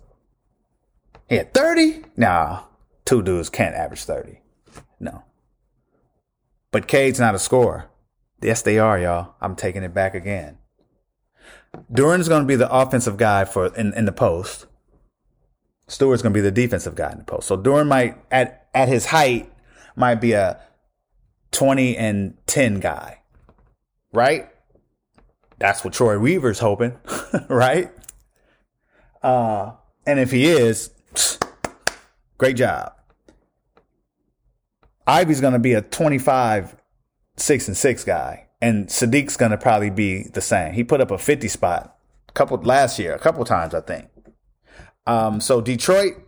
Yeah, 1.29 1.45
30? 1.53 2.05
Nah, 2.17 2.63
two 3.05 3.23
dudes 3.23 3.51
can't 3.51 3.75
average 3.75 4.05
30. 4.05 4.41
No. 4.99 5.25
But 6.71 6.89
Cade's 6.89 7.21
not 7.21 7.35
a 7.35 7.39
scorer. 7.39 7.91
Yes, 8.41 8.63
they 8.63 8.79
are, 8.79 8.99
y'all. 8.99 9.35
I'm 9.41 9.57
taking 9.57 9.83
it 9.83 9.93
back 9.93 10.15
again. 10.15 10.59
Duren's 11.93 12.29
going 12.29 12.43
to 12.43 12.49
be 12.49 12.57
the 12.57 12.73
offensive 12.73 13.19
guy 13.19 13.45
for 13.45 13.67
in, 13.75 13.93
in 13.93 14.07
the 14.07 14.13
post. 14.13 14.67
Stewart's 15.87 16.23
going 16.23 16.33
to 16.33 16.39
be 16.39 16.41
the 16.41 16.51
defensive 16.51 16.95
guy 16.95 17.13
in 17.13 17.19
the 17.19 17.25
post. 17.25 17.47
So 17.47 17.59
Duren 17.59 17.89
might, 17.89 18.17
at, 18.31 18.69
at 18.73 18.89
his 18.89 19.07
height, 19.07 19.53
might 19.97 20.17
be 20.17 20.33
a 20.33 20.61
20 21.53 21.97
and 21.97 22.39
10 22.47 22.81
guy, 22.81 23.21
right? 24.13 24.49
That's 25.65 25.83
what 25.83 25.95
Troy 25.95 26.19
Weaver's 26.19 26.59
hoping, 26.59 26.95
right? 27.49 27.91
Uh, 29.23 29.73
and 30.07 30.21
if 30.21 30.31
he 30.31 30.45
is, 30.45 30.91
great 32.37 32.57
job. 32.57 32.93
Ivey's 35.07 35.41
going 35.41 35.55
to 35.55 35.59
be 35.59 35.73
a 35.73 35.81
25, 35.81 36.77
6 37.39 37.69
and 37.69 37.77
6 37.79 38.05
guy. 38.05 38.47
And 38.61 38.89
Saddiq's 38.89 39.39
going 39.39 39.53
to 39.53 39.57
probably 39.57 39.89
be 39.89 40.25
the 40.25 40.43
same. 40.43 40.75
He 40.75 40.85
put 40.85 41.01
up 41.01 41.11
a 41.11 41.17
50 41.17 41.49
spot 41.49 41.97
a 42.29 42.33
couple 42.33 42.59
last 42.59 42.99
year, 42.99 43.15
a 43.15 43.19
couple 43.19 43.43
times, 43.47 43.73
I 43.73 43.81
think. 43.81 44.11
Um, 45.07 45.41
so 45.41 45.63
Detroit, 45.63 46.24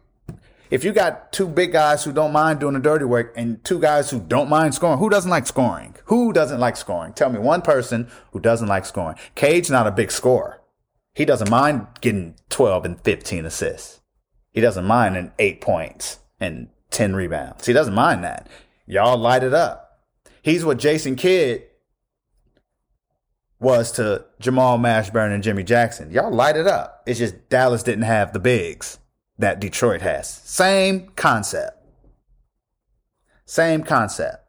if 0.71 0.85
you 0.85 0.93
got 0.93 1.33
two 1.33 1.49
big 1.49 1.73
guys 1.73 2.05
who 2.05 2.13
don't 2.13 2.33
mind 2.33 2.61
doing 2.61 2.75
the 2.75 2.81
dirty 2.81 3.05
work 3.05 3.33
and 3.37 3.63
two 3.65 3.79
guys 3.79 4.11
who 4.11 4.21
don't 4.21 4.49
mind 4.49 4.75
scoring, 4.75 4.99
who 4.99 5.11
doesn't 5.11 5.31
like 5.31 5.47
scoring? 5.47 5.95
Who 6.07 6.33
doesn't 6.33 6.61
like 6.61 6.77
scoring? 6.77 7.13
Tell 7.13 7.31
me 7.31 7.39
one 7.39 7.63
person 7.63 8.09
who 8.33 8.41
doesn't 8.41 8.69
like 8.69 8.85
scoring. 8.85 9.17
Cade's 9.35 9.71
not 9.71 9.87
a 9.87 9.93
big 9.93 10.11
scorer. 10.11 10.61
He 11.15 11.25
doesn't 11.25 11.51
mind 11.51 11.87
getting 12.01 12.37
12 12.51 12.85
and 12.85 13.01
15 13.01 13.47
assists. 13.47 14.01
He 14.53 14.61
doesn't 14.61 14.85
mind 14.85 15.17
an 15.17 15.33
eight 15.39 15.61
points 15.61 16.19
and 16.41 16.69
10 16.91 17.15
rebounds. 17.15 17.67
He 17.67 17.73
doesn't 17.73 17.95
mind 17.95 18.25
that. 18.25 18.49
Y'all 18.87 19.19
light 19.19 19.43
it 19.43 19.55
up. 19.55 20.03
He's 20.43 20.65
what 20.65 20.79
Jason 20.79 21.17
Kidd 21.17 21.65
was 23.59 23.93
to 23.93 24.27
Jamal 24.39 24.79
Mashburn 24.79 25.33
and 25.33 25.43
Jimmy 25.43 25.63
Jackson. 25.63 26.11
Y'all 26.11 26.33
light 26.33 26.57
it 26.57 26.67
up. 26.67 27.03
It's 27.07 27.19
just 27.19 27.49
Dallas 27.49 27.83
didn't 27.83 28.05
have 28.05 28.33
the 28.33 28.39
bigs 28.39 28.99
that 29.39 29.61
Detroit 29.61 30.03
has. 30.03 30.29
Same 30.29 31.09
concept. 31.17 31.79
Same 33.45 33.83
concept. 33.83 34.45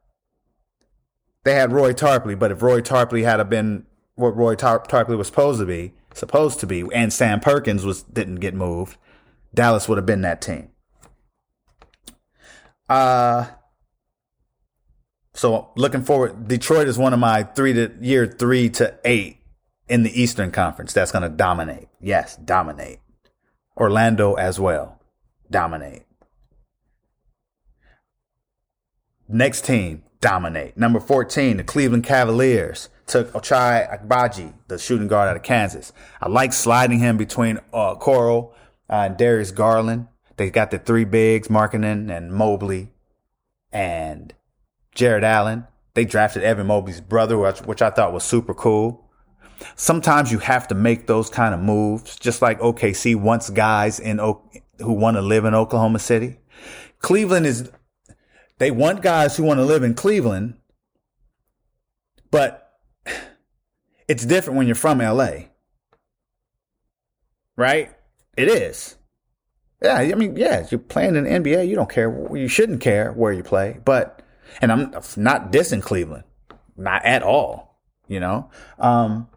They 1.43 1.54
had 1.54 1.71
Roy 1.71 1.93
Tarpley, 1.93 2.38
but 2.38 2.52
if 2.52 2.62
Roy 2.62 2.82
Tarpley 2.82 3.23
had 3.23 3.41
been 3.50 3.86
what 4.15 4.36
Roy 4.36 4.56
Tar- 4.56 4.84
Tarpley 4.86 5.17
was 5.17 5.28
supposed 5.28 5.60
to 5.60 5.65
be, 5.65 5.93
supposed 6.13 6.60
to 6.60 6.67
be, 6.67 6.84
and 6.93 7.13
Sam 7.13 7.39
Perkins 7.39 7.86
was 7.86 8.04
didn't 8.04 8.38
get 8.38 8.54
moved, 8.54 8.97
Dallas 9.54 9.88
would 9.88 9.97
have 9.97 10.06
been 10.06 10.21
that 10.21 10.41
team. 10.41 10.69
Uh 12.89 13.47
so 15.34 15.69
looking 15.76 16.02
forward, 16.04 16.47
Detroit 16.47 16.88
is 16.88 16.97
one 16.97 17.13
of 17.13 17.19
my 17.19 17.43
three 17.43 17.73
to 17.73 17.93
year 18.02 18.26
three 18.26 18.69
to 18.71 18.97
eight 19.06 19.38
in 19.88 20.04
the 20.04 20.21
Eastern 20.21 20.52
Conference. 20.52 20.93
That's 20.93 21.12
going 21.12 21.21
to 21.21 21.30
dominate. 21.30 21.88
Yes, 22.02 22.36
dominate. 22.38 23.00
Orlando 23.78 24.34
as 24.34 24.60
well. 24.60 25.00
Dominate. 25.50 26.04
Next 29.30 29.66
team, 29.66 30.04
dominate. 30.20 30.78
Number 30.78 31.00
14, 31.00 31.58
the 31.58 31.63
Cleveland 31.63 32.04
Cavaliers 32.04 32.90
took 33.06 33.32
Ochai 33.34 33.88
Agbaji, 33.90 34.54
the 34.68 34.78
shooting 34.78 35.08
guard 35.08 35.30
out 35.30 35.36
of 35.36 35.44
Kansas. 35.44 35.94
I 36.22 36.28
like 36.28 36.54
sliding 36.54 37.00
him 37.00 37.18
between 37.18 37.60
uh, 37.74 37.96
Coral 37.96 38.54
and 38.90 39.18
Darius 39.18 39.52
Garland. 39.52 40.08
They 40.38 40.50
got 40.50 40.72
the 40.72 40.80
three 40.80 41.06
bigs, 41.06 41.48
Markkanen 41.48 42.16
and 42.16 42.34
Mobley. 42.34 42.90
And 43.72 44.34
Jarrett 44.96 45.24
Allen. 45.24 45.68
They 45.94 46.06
drafted 46.06 46.44
Evan 46.44 46.68
Mobley's 46.68 47.02
brother, 47.02 47.38
which, 47.38 47.60
which 47.60 47.82
I 47.82 47.90
thought 47.90 48.13
was 48.13 48.24
super 48.24 48.54
cool. 48.54 49.07
Sometimes 49.76 50.32
you 50.32 50.39
have 50.39 50.67
to 50.70 50.76
make 50.76 51.08
those 51.08 51.30
kind 51.30 51.54
of 51.54 51.60
moves, 51.60 52.15
just 52.17 52.41
like 52.41 52.60
OKC 52.60 53.15
wants 53.15 53.50
guys 53.50 54.00
in 54.00 54.20
o- 54.20 54.50
who 54.80 54.93
want 54.93 55.17
to 55.17 55.22
live 55.22 55.46
in 55.46 55.54
Oklahoma 55.56 56.00
City. 56.00 56.38
Cleveland 57.00 57.46
is, 57.46 57.72
they 58.60 58.72
want 58.72 59.02
guys 59.02 59.38
who 59.38 59.43
want 59.43 59.60
to 59.60 59.65
live 59.65 59.84
in 59.84 59.93
Cleveland, 59.93 60.56
but 62.32 62.74
it's 64.08 64.26
different 64.26 64.58
when 64.58 64.67
you're 64.67 64.76
from 64.76 65.00
LA. 65.00 65.32
Right? 67.56 67.91
It 68.36 68.48
is. 68.50 68.96
Yeah, 69.82 69.96
I 69.96 70.13
mean, 70.15 70.36
yeah, 70.36 70.65
you're 70.70 70.80
playing 70.80 71.15
in 71.15 71.24
the 71.24 71.30
NBA, 71.30 71.67
you 71.67 71.76
don't 71.76 71.89
care. 71.89 72.36
You 72.36 72.48
shouldn't 72.48 72.82
care 72.82 73.12
where 73.13 73.32
you 73.32 73.43
play, 73.43 73.80
but 73.86 74.24
And 74.62 74.72
I'm 74.72 74.91
not 75.15 75.52
dissing 75.52 75.82
Cleveland, 75.82 76.24
not 76.76 77.04
at 77.06 77.24
all. 77.24 77.80
You 78.08 78.20
know, 78.22 78.50
um, 78.80 79.28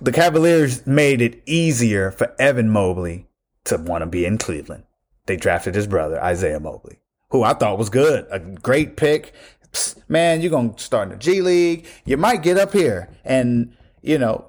the 0.00 0.12
Cavaliers 0.12 0.86
made 0.86 1.20
it 1.20 1.42
easier 1.46 2.10
for 2.10 2.34
Evan 2.38 2.70
Mobley 2.70 3.26
to 3.64 3.76
want 3.78 4.02
to 4.02 4.06
be 4.06 4.24
in 4.24 4.38
Cleveland. 4.38 4.84
They 5.26 5.36
drafted 5.36 5.74
his 5.74 5.86
brother, 5.86 6.22
Isaiah 6.22 6.60
Mobley, 6.60 7.00
who 7.30 7.42
I 7.42 7.54
thought 7.54 7.78
was 7.78 7.90
good, 7.90 8.26
a 8.30 8.38
great 8.38 8.96
pick. 8.96 9.34
Psst, 9.72 9.96
man, 10.08 10.40
you're 10.40 10.50
going 10.50 10.74
to 10.74 10.82
start 10.82 11.08
in 11.08 11.10
the 11.10 11.16
G 11.18 11.40
League. 11.40 11.86
You 12.04 12.16
might 12.16 12.42
get 12.42 12.56
up 12.56 12.72
here. 12.72 13.10
And, 13.24 13.76
you 14.02 14.18
know, 14.18 14.46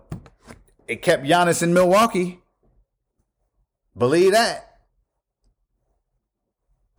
it 0.87 1.01
kept 1.01 1.23
Giannis 1.23 1.63
in 1.63 1.73
Milwaukee. 1.73 2.39
Believe 3.97 4.31
that. 4.33 4.63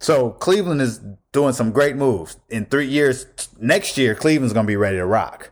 So 0.00 0.30
Cleveland 0.30 0.80
is 0.80 1.00
doing 1.32 1.52
some 1.52 1.72
great 1.72 1.96
moves. 1.96 2.36
In 2.48 2.66
three 2.66 2.86
years, 2.86 3.26
next 3.60 3.98
year, 3.98 4.14
Cleveland's 4.14 4.52
going 4.52 4.66
to 4.66 4.68
be 4.68 4.76
ready 4.76 4.96
to 4.96 5.06
rock. 5.06 5.50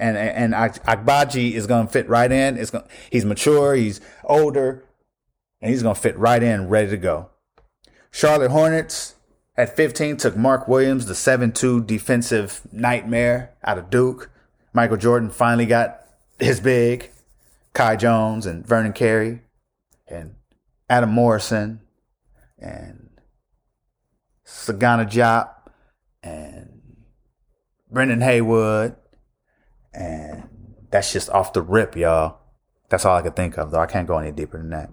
And, 0.00 0.16
and, 0.16 0.54
Agbaji 0.54 1.52
is 1.52 1.66
going 1.66 1.86
to 1.86 1.92
fit 1.92 2.08
right 2.08 2.32
in. 2.32 2.56
It's 2.56 2.70
going, 2.70 2.84
he's 3.10 3.24
mature. 3.24 3.74
He's 3.74 4.00
older 4.24 4.84
and 5.60 5.70
he's 5.70 5.82
going 5.82 5.94
to 5.94 6.00
fit 6.00 6.16
right 6.18 6.42
in, 6.42 6.68
ready 6.68 6.90
to 6.90 6.96
go. 6.96 7.28
Charlotte 8.10 8.50
Hornets 8.50 9.14
at 9.56 9.76
15 9.76 10.16
took 10.16 10.36
Mark 10.36 10.66
Williams, 10.66 11.06
the 11.06 11.14
7-2 11.14 11.86
defensive 11.86 12.62
nightmare 12.72 13.52
out 13.62 13.76
of 13.76 13.90
Duke. 13.90 14.30
Michael 14.72 14.96
Jordan 14.96 15.30
finally 15.30 15.66
got 15.66 16.00
his 16.38 16.60
big. 16.60 17.10
Kai 17.72 17.96
Jones 17.96 18.46
and 18.46 18.66
Vernon 18.66 18.92
Carey 18.92 19.42
and 20.08 20.34
Adam 20.88 21.10
Morrison 21.10 21.80
and 22.58 23.10
Sagana 24.44 25.08
Diop 25.08 25.50
and 26.22 26.82
Brendan 27.90 28.22
Haywood. 28.22 28.96
And 29.92 30.48
that's 30.90 31.12
just 31.12 31.30
off 31.30 31.52
the 31.52 31.62
rip, 31.62 31.96
y'all. 31.96 32.38
That's 32.88 33.04
all 33.04 33.16
I 33.16 33.22
could 33.22 33.36
think 33.36 33.58
of, 33.58 33.70
though. 33.70 33.80
I 33.80 33.86
can't 33.86 34.08
go 34.08 34.18
any 34.18 34.32
deeper 34.32 34.58
than 34.58 34.70
that. 34.70 34.92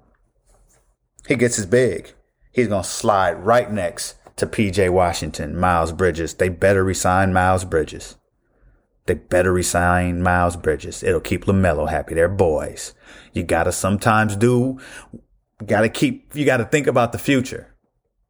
He 1.27 1.35
gets 1.35 1.55
his 1.55 1.65
big. 1.65 2.13
He's 2.51 2.67
going 2.67 2.83
to 2.83 2.89
slide 2.89 3.33
right 3.33 3.71
next 3.71 4.15
to 4.37 4.47
PJ 4.47 4.91
Washington, 4.91 5.59
Miles 5.59 5.91
Bridges. 5.91 6.33
They 6.35 6.49
better 6.49 6.83
resign 6.83 7.33
Miles 7.33 7.65
Bridges. 7.65 8.15
They 9.07 9.15
better 9.15 9.51
resign 9.51 10.21
Miles 10.21 10.55
Bridges. 10.55 11.01
It'll 11.01 11.21
keep 11.21 11.45
LaMelo 11.45 11.89
happy. 11.89 12.13
They're 12.13 12.29
boys. 12.29 12.93
You 13.33 13.43
gotta 13.43 13.71
sometimes 13.71 14.35
do, 14.35 14.79
gotta 15.65 15.89
keep, 15.89 16.35
you 16.35 16.45
gotta 16.45 16.65
think 16.65 16.87
about 16.87 17.13
the 17.13 17.17
future. 17.17 17.73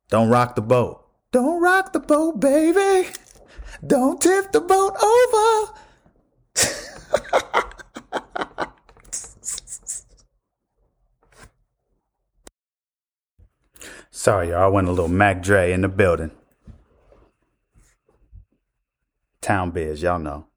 Don't 0.09 0.29
rock 0.29 0.55
the 0.55 0.61
boat. 0.61 1.03
Don't 1.31 1.61
rock 1.61 1.93
the 1.93 1.99
boat, 1.99 2.39
baby. 2.39 3.09
Don't 3.85 4.21
tip 4.21 4.51
the 4.51 4.61
boat 4.61 4.95
over. 5.01 5.73
Sorry, 14.11 14.49
y'all. 14.49 14.63
I 14.63 14.67
went 14.67 14.87
a 14.87 14.91
little 14.91 15.07
Mac 15.07 15.41
Dre 15.41 15.71
in 15.71 15.81
the 15.81 15.87
building. 15.87 16.31
Town 19.41 19.71
biz, 19.71 20.01
y'all 20.01 20.19
know. 20.19 20.47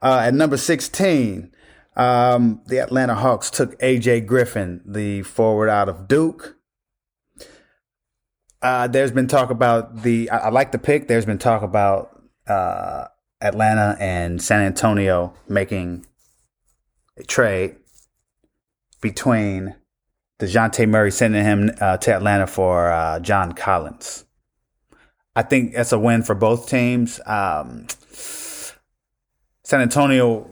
Uh, 0.00 0.24
at 0.26 0.34
number 0.34 0.56
16, 0.56 1.50
um, 1.96 2.60
the 2.66 2.78
Atlanta 2.78 3.14
Hawks 3.14 3.50
took 3.50 3.78
AJ 3.80 4.26
Griffin, 4.26 4.82
the 4.84 5.22
forward 5.22 5.68
out 5.68 5.88
of 5.88 6.06
Duke. 6.06 6.56
Uh, 8.60 8.86
there's 8.86 9.12
been 9.12 9.28
talk 9.28 9.50
about 9.50 10.02
the, 10.02 10.30
I, 10.30 10.38
I, 10.38 10.48
like 10.50 10.72
the 10.72 10.78
pick. 10.78 11.08
There's 11.08 11.26
been 11.26 11.38
talk 11.38 11.62
about 11.62 12.22
uh, 12.46 13.06
Atlanta 13.44 13.96
and 14.00 14.42
San 14.42 14.62
Antonio 14.62 15.34
making 15.48 16.06
a 17.16 17.22
trade 17.22 17.76
between 19.00 19.76
DeJounte 20.40 20.88
Murray 20.88 21.12
sending 21.12 21.44
him 21.44 21.70
uh, 21.80 21.98
to 21.98 22.14
Atlanta 22.14 22.46
for 22.46 22.90
uh, 22.90 23.20
John 23.20 23.52
Collins. 23.52 24.24
I 25.36 25.42
think 25.42 25.74
that's 25.74 25.92
a 25.92 25.98
win 25.98 26.22
for 26.22 26.34
both 26.34 26.68
teams. 26.68 27.20
Um, 27.26 27.86
San 29.62 29.80
Antonio 29.80 30.48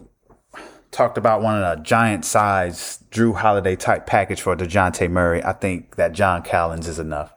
talked 0.90 1.16
about 1.16 1.40
wanting 1.40 1.64
a 1.64 1.82
giant 1.82 2.24
size 2.24 3.02
Jrue 3.10 3.34
Holiday 3.34 3.76
type 3.76 4.06
package 4.06 4.42
for 4.42 4.54
DeJounte 4.54 5.10
Murray. 5.10 5.42
I 5.42 5.52
think 5.52 5.96
that 5.96 6.12
John 6.12 6.42
Collins 6.42 6.88
is 6.88 6.98
enough. 6.98 7.34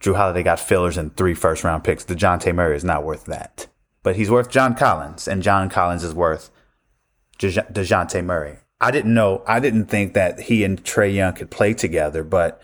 Jrue 0.00 0.16
Holiday 0.16 0.42
got 0.42 0.60
fillers 0.60 0.98
and 0.98 1.16
three 1.16 1.34
first 1.34 1.64
round 1.64 1.82
picks. 1.82 2.04
DeJounte 2.04 2.54
Murray 2.54 2.76
is 2.76 2.84
not 2.84 3.04
worth 3.04 3.24
that. 3.24 3.68
But 4.06 4.14
he's 4.14 4.30
worth 4.30 4.50
John 4.50 4.76
Collins, 4.76 5.26
and 5.26 5.42
John 5.42 5.68
Collins 5.68 6.04
is 6.04 6.14
worth 6.14 6.52
DeJounte 7.40 8.24
Murray. 8.24 8.58
I 8.80 8.92
didn't 8.92 9.12
know, 9.12 9.42
I 9.48 9.58
didn't 9.58 9.86
think 9.86 10.14
that 10.14 10.42
he 10.42 10.62
and 10.62 10.80
Trae 10.84 11.12
Young 11.12 11.34
could 11.34 11.50
play 11.50 11.74
together, 11.74 12.22
but 12.22 12.62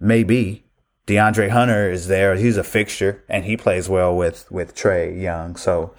maybe. 0.00 0.64
DeAndre 1.06 1.50
Hunter 1.50 1.90
is 1.90 2.08
there. 2.08 2.34
He's 2.34 2.56
a 2.56 2.64
fixture 2.64 3.22
and 3.28 3.44
he 3.44 3.58
plays 3.58 3.90
well 3.90 4.16
with, 4.16 4.50
with 4.50 4.74
Trae 4.74 5.20
Young. 5.20 5.54
So 5.56 5.92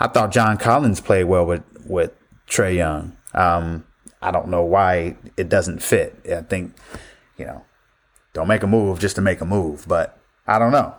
I 0.00 0.08
thought 0.08 0.32
John 0.32 0.56
Collins 0.56 1.00
played 1.00 1.26
well 1.26 1.46
with, 1.46 1.62
with 1.86 2.10
Trae 2.48 2.74
Young. 2.74 3.16
Um, 3.34 3.86
I 4.20 4.32
don't 4.32 4.48
know 4.48 4.64
why 4.64 5.16
it 5.36 5.48
doesn't 5.48 5.80
fit. 5.80 6.18
I 6.28 6.40
think, 6.40 6.74
you 7.38 7.44
know, 7.44 7.64
don't 8.32 8.48
make 8.48 8.64
a 8.64 8.66
move 8.66 8.98
just 8.98 9.14
to 9.14 9.22
make 9.22 9.40
a 9.40 9.46
move, 9.46 9.86
but 9.86 10.18
I 10.44 10.58
don't 10.58 10.72
know. 10.72 10.92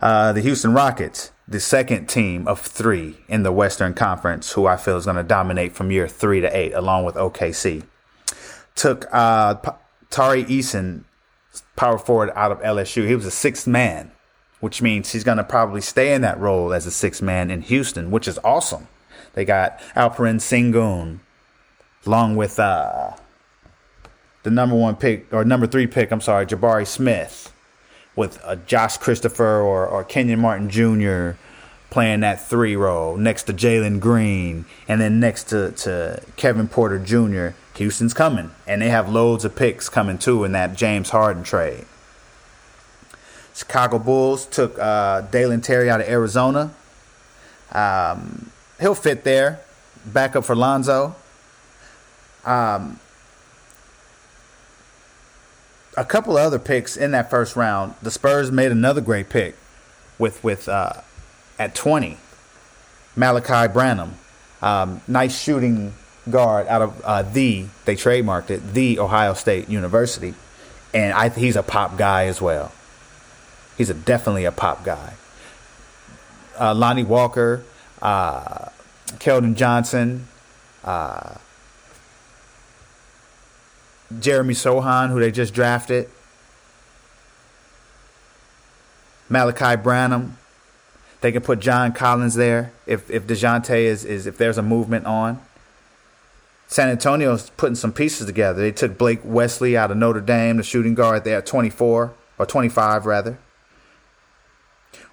Uh, 0.00 0.32
the 0.32 0.40
Houston 0.40 0.72
Rockets, 0.72 1.32
the 1.48 1.60
second 1.60 2.08
team 2.08 2.46
of 2.46 2.60
three 2.60 3.16
in 3.26 3.42
the 3.42 3.50
Western 3.50 3.94
Conference, 3.94 4.52
who 4.52 4.66
I 4.66 4.76
feel 4.76 4.98
is 4.98 5.06
going 5.06 5.16
to 5.16 5.22
dominate 5.22 5.72
from 5.72 5.90
year 5.90 6.06
three 6.06 6.42
to 6.42 6.56
eight, 6.56 6.74
along 6.74 7.06
with 7.06 7.14
OKC, 7.14 7.84
took 8.74 9.06
uh, 9.10 9.54
P- 9.54 9.70
Tari 10.10 10.44
Eason 10.44 11.04
power 11.74 11.96
forward 11.96 12.30
out 12.34 12.52
of 12.52 12.60
LSU. 12.60 13.06
He 13.06 13.14
was 13.14 13.24
a 13.24 13.30
sixth 13.30 13.66
man, 13.66 14.12
which 14.60 14.82
means 14.82 15.12
he's 15.12 15.24
going 15.24 15.38
to 15.38 15.44
probably 15.44 15.80
stay 15.80 16.12
in 16.12 16.20
that 16.20 16.38
role 16.38 16.74
as 16.74 16.86
a 16.86 16.90
sixth 16.90 17.22
man 17.22 17.50
in 17.50 17.62
Houston, 17.62 18.10
which 18.10 18.28
is 18.28 18.38
awesome. 18.44 18.86
They 19.32 19.46
got 19.46 19.78
Alperen 19.96 20.40
Sengun, 20.40 21.20
along 22.04 22.36
with 22.36 22.58
uh, 22.58 23.12
the 24.42 24.50
number 24.50 24.76
one 24.76 24.96
pick 24.96 25.32
or 25.32 25.44
number 25.46 25.66
three 25.66 25.86
pick. 25.86 26.10
I'm 26.10 26.20
sorry, 26.20 26.44
Jabari 26.44 26.86
Smith, 26.86 27.54
with 28.18 28.40
uh, 28.44 28.56
Josh 28.66 28.98
Christopher 28.98 29.60
or, 29.60 29.86
or 29.86 30.04
Kenyon 30.04 30.40
Martin 30.40 30.68
Jr. 30.68 31.38
playing 31.88 32.20
that 32.20 32.44
three 32.46 32.76
role 32.76 33.16
next 33.16 33.44
to 33.44 33.54
Jalen 33.54 34.00
Green, 34.00 34.66
and 34.88 35.00
then 35.00 35.20
next 35.20 35.44
to, 35.44 35.70
to 35.72 36.22
Kevin 36.36 36.68
Porter 36.68 36.98
Jr. 36.98 37.56
Houston's 37.76 38.12
coming, 38.12 38.50
and 38.66 38.82
they 38.82 38.88
have 38.90 39.08
loads 39.08 39.44
of 39.44 39.54
picks 39.54 39.88
coming 39.88 40.18
too 40.18 40.42
in 40.42 40.52
that 40.52 40.76
James 40.76 41.10
Harden 41.10 41.44
trade. 41.44 41.86
Chicago 43.54 43.98
Bulls 43.98 44.46
took 44.46 44.78
uh, 44.78 45.22
Dalen 45.22 45.60
Terry 45.60 45.88
out 45.88 46.00
of 46.00 46.08
Arizona. 46.08 46.74
Um, 47.72 48.50
he'll 48.80 48.94
fit 48.94 49.24
there. 49.24 49.60
Backup 50.04 50.44
for 50.44 50.56
Lonzo. 50.56 51.14
Um, 52.44 52.98
a 55.98 56.04
couple 56.04 56.36
of 56.36 56.44
other 56.44 56.58
picks 56.58 56.96
in 56.96 57.10
that 57.10 57.28
first 57.28 57.56
round. 57.56 57.94
The 58.02 58.10
Spurs 58.10 58.52
made 58.52 58.70
another 58.70 59.00
great 59.00 59.28
pick 59.28 59.56
with 60.18 60.42
with 60.44 60.68
uh, 60.68 60.94
at 61.58 61.74
twenty, 61.74 62.16
Malaki 63.16 63.72
Branham. 63.72 64.14
Um, 64.62 65.00
nice 65.06 65.40
shooting 65.40 65.94
guard 66.30 66.66
out 66.68 66.82
of 66.82 67.02
uh, 67.04 67.22
the 67.22 67.66
they 67.84 67.96
trademarked 67.96 68.50
it 68.50 68.74
the 68.74 68.98
Ohio 68.98 69.34
State 69.34 69.68
University, 69.68 70.34
and 70.94 71.12
I 71.12 71.28
he's 71.28 71.56
a 71.56 71.62
pop 71.62 71.98
guy 71.98 72.26
as 72.26 72.40
well. 72.40 72.72
He's 73.76 73.90
a 73.90 73.94
definitely 73.94 74.44
a 74.44 74.52
pop 74.52 74.84
guy. 74.84 75.14
Uh, 76.58 76.74
Lonnie 76.74 77.04
Walker, 77.04 77.64
uh, 78.02 78.70
Keldon 79.18 79.54
Johnson, 79.54 80.26
uh, 80.84 81.34
Jeremy 84.20 84.54
Sochan, 84.54 85.10
who 85.10 85.20
they 85.20 85.30
just 85.30 85.52
drafted, 85.52 86.08
Malaki 89.30 89.82
Branham. 89.82 90.38
They 91.20 91.32
can 91.32 91.42
put 91.42 91.60
John 91.60 91.92
Collins 91.92 92.34
there 92.34 92.72
if 92.86 93.10
if 93.10 93.26
Dejounte 93.26 93.76
is 93.76 94.04
is 94.04 94.26
if 94.26 94.38
there's 94.38 94.58
a 94.58 94.62
movement 94.62 95.06
on. 95.06 95.40
San 96.68 96.90
Antonio's 96.90 97.50
putting 97.50 97.74
some 97.74 97.92
pieces 97.92 98.26
together. 98.26 98.60
They 98.60 98.72
took 98.72 98.98
Blake 98.98 99.20
Wesley 99.24 99.76
out 99.76 99.90
of 99.90 99.96
Notre 99.96 100.20
Dame, 100.20 100.58
the 100.58 100.62
shooting 100.62 100.94
guard 100.94 101.24
there 101.24 101.38
at 101.38 101.46
24 101.46 102.12
or 102.38 102.46
25 102.46 103.06
rather. 103.06 103.38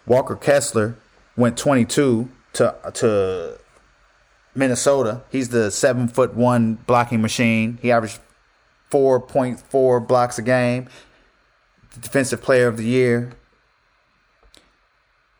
Walker 0.05 0.35
Kessler 0.35 0.95
went 1.35 1.57
22 1.57 2.29
to 2.53 2.75
to 2.93 3.57
Minnesota. 4.53 5.21
He's 5.31 5.49
the 5.49 5.71
seven 5.71 6.07
foot 6.07 6.35
one 6.35 6.75
blocking 6.87 7.21
machine. 7.21 7.79
He 7.81 7.91
averaged 7.91 8.19
4.4 8.91 10.07
blocks 10.07 10.37
a 10.37 10.41
game. 10.41 10.87
Defensive 11.99 12.41
Player 12.41 12.67
of 12.67 12.77
the 12.77 12.85
Year. 12.85 13.31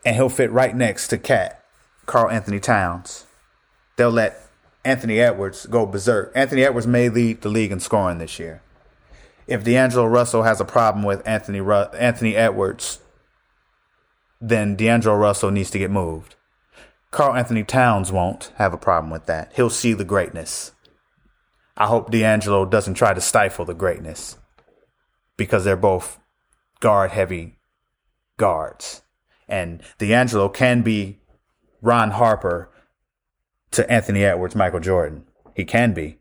and 0.05 0.15
he'll 0.15 0.29
fit 0.29 0.51
right 0.51 0.75
next 0.75 1.08
to 1.08 1.17
Cat, 1.17 1.63
Karl 2.05 2.29
Anthony 2.29 2.60
Towns. 2.60 3.25
They'll 3.97 4.12
let 4.12 4.39
Anthony 4.84 5.19
Edwards 5.19 5.65
go 5.65 5.86
berserk. 5.88 6.31
Anthony 6.36 6.63
Edwards 6.63 6.86
may 6.86 7.10
lead 7.10 7.41
the 7.41 7.49
league 7.49 7.71
in 7.71 7.79
scoring 7.79 8.19
this 8.19 8.38
year. 8.38 8.62
If 9.47 9.63
D'Angelo 9.63 10.05
Russell 10.05 10.43
has 10.43 10.62
a 10.62 10.65
problem 10.65 11.03
with 11.03 11.27
Anthony 11.27 11.60
Ru- 11.60 11.89
Anthony 11.97 12.36
Edwards, 12.36 12.99
then 14.39 14.75
D'Angelo 14.75 15.15
Russell 15.15 15.49
needs 15.49 15.71
to 15.71 15.79
get 15.79 15.89
moved. 15.89 16.36
Karl 17.10 17.36
Anthony 17.36 17.63
Towns 17.63 18.12
won't 18.12 18.51
have 18.58 18.73
a 18.73 18.77
problem 18.77 19.10
with 19.12 19.25
that. 19.25 19.51
He'll 19.55 19.69
see 19.71 19.93
the 19.93 20.03
greatness. 20.05 20.71
I 21.77 21.88
hope 21.88 22.11
D'Angelo 22.11 22.65
doesn't 22.65 22.93
try 22.93 23.13
to 23.13 23.21
stifle 23.21 23.65
the 23.65 23.73
greatness 23.73 24.38
because 25.38 25.65
they're 25.65 25.75
both 25.75 26.19
guard 26.79 27.11
heavy 27.11 27.57
guards. 28.38 29.01
And 29.47 29.81
D'Angelo 29.97 30.49
can 30.49 30.81
be 30.81 31.19
Ron 31.81 32.11
Harper 32.11 32.71
to 33.71 33.89
Anthony 33.91 34.23
Edwards, 34.23 34.55
Michael 34.55 34.79
Jordan. 34.79 35.25
He 35.53 35.65
can 35.65 35.93
be. 35.93 36.19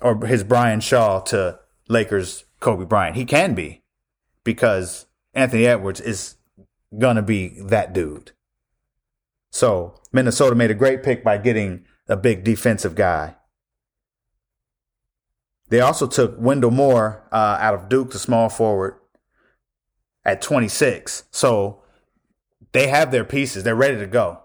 Or 0.00 0.26
his 0.26 0.44
Brian 0.44 0.80
Shaw 0.80 1.20
to 1.20 1.58
Lakers, 1.88 2.44
Kobe 2.60 2.84
Bryant. 2.84 3.16
He 3.16 3.24
can 3.24 3.54
be 3.54 3.82
because 4.44 5.06
Anthony 5.32 5.66
Edwards 5.66 6.00
is 6.00 6.36
going 6.98 7.16
to 7.16 7.22
be 7.22 7.60
that 7.60 7.92
dude. 7.92 8.32
So 9.50 10.00
Minnesota 10.12 10.54
made 10.54 10.70
a 10.70 10.74
great 10.74 11.02
pick 11.02 11.24
by 11.24 11.38
getting 11.38 11.84
a 12.08 12.16
big 12.16 12.44
defensive 12.44 12.94
guy. 12.94 13.36
They 15.68 15.80
also 15.80 16.06
took 16.06 16.36
Wendell 16.38 16.70
Moore 16.70 17.26
uh, 17.32 17.58
out 17.60 17.74
of 17.74 17.88
Duke, 17.88 18.12
the 18.12 18.18
small 18.18 18.48
forward, 18.48 18.96
at 20.24 20.42
26. 20.42 21.24
So 21.30 21.82
they 22.72 22.88
have 22.88 23.10
their 23.10 23.24
pieces. 23.24 23.64
They're 23.64 23.74
ready 23.74 23.98
to 23.98 24.06
go. 24.06 24.40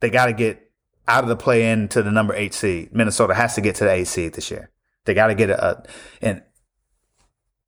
They 0.00 0.10
got 0.10 0.26
to 0.26 0.32
get 0.32 0.70
out 1.08 1.24
of 1.24 1.28
the 1.28 1.36
play 1.36 1.70
in 1.70 1.88
to 1.88 2.02
the 2.02 2.10
number 2.10 2.34
eight 2.34 2.54
seed. 2.54 2.94
Minnesota 2.94 3.34
has 3.34 3.54
to 3.54 3.60
get 3.60 3.76
to 3.76 3.84
the 3.84 3.92
eight 3.92 4.06
seed 4.06 4.34
this 4.34 4.50
year. 4.50 4.70
They 5.04 5.14
got 5.14 5.28
to 5.28 5.34
get 5.34 5.50
a, 5.50 5.64
a, 5.64 5.82
and 6.20 6.42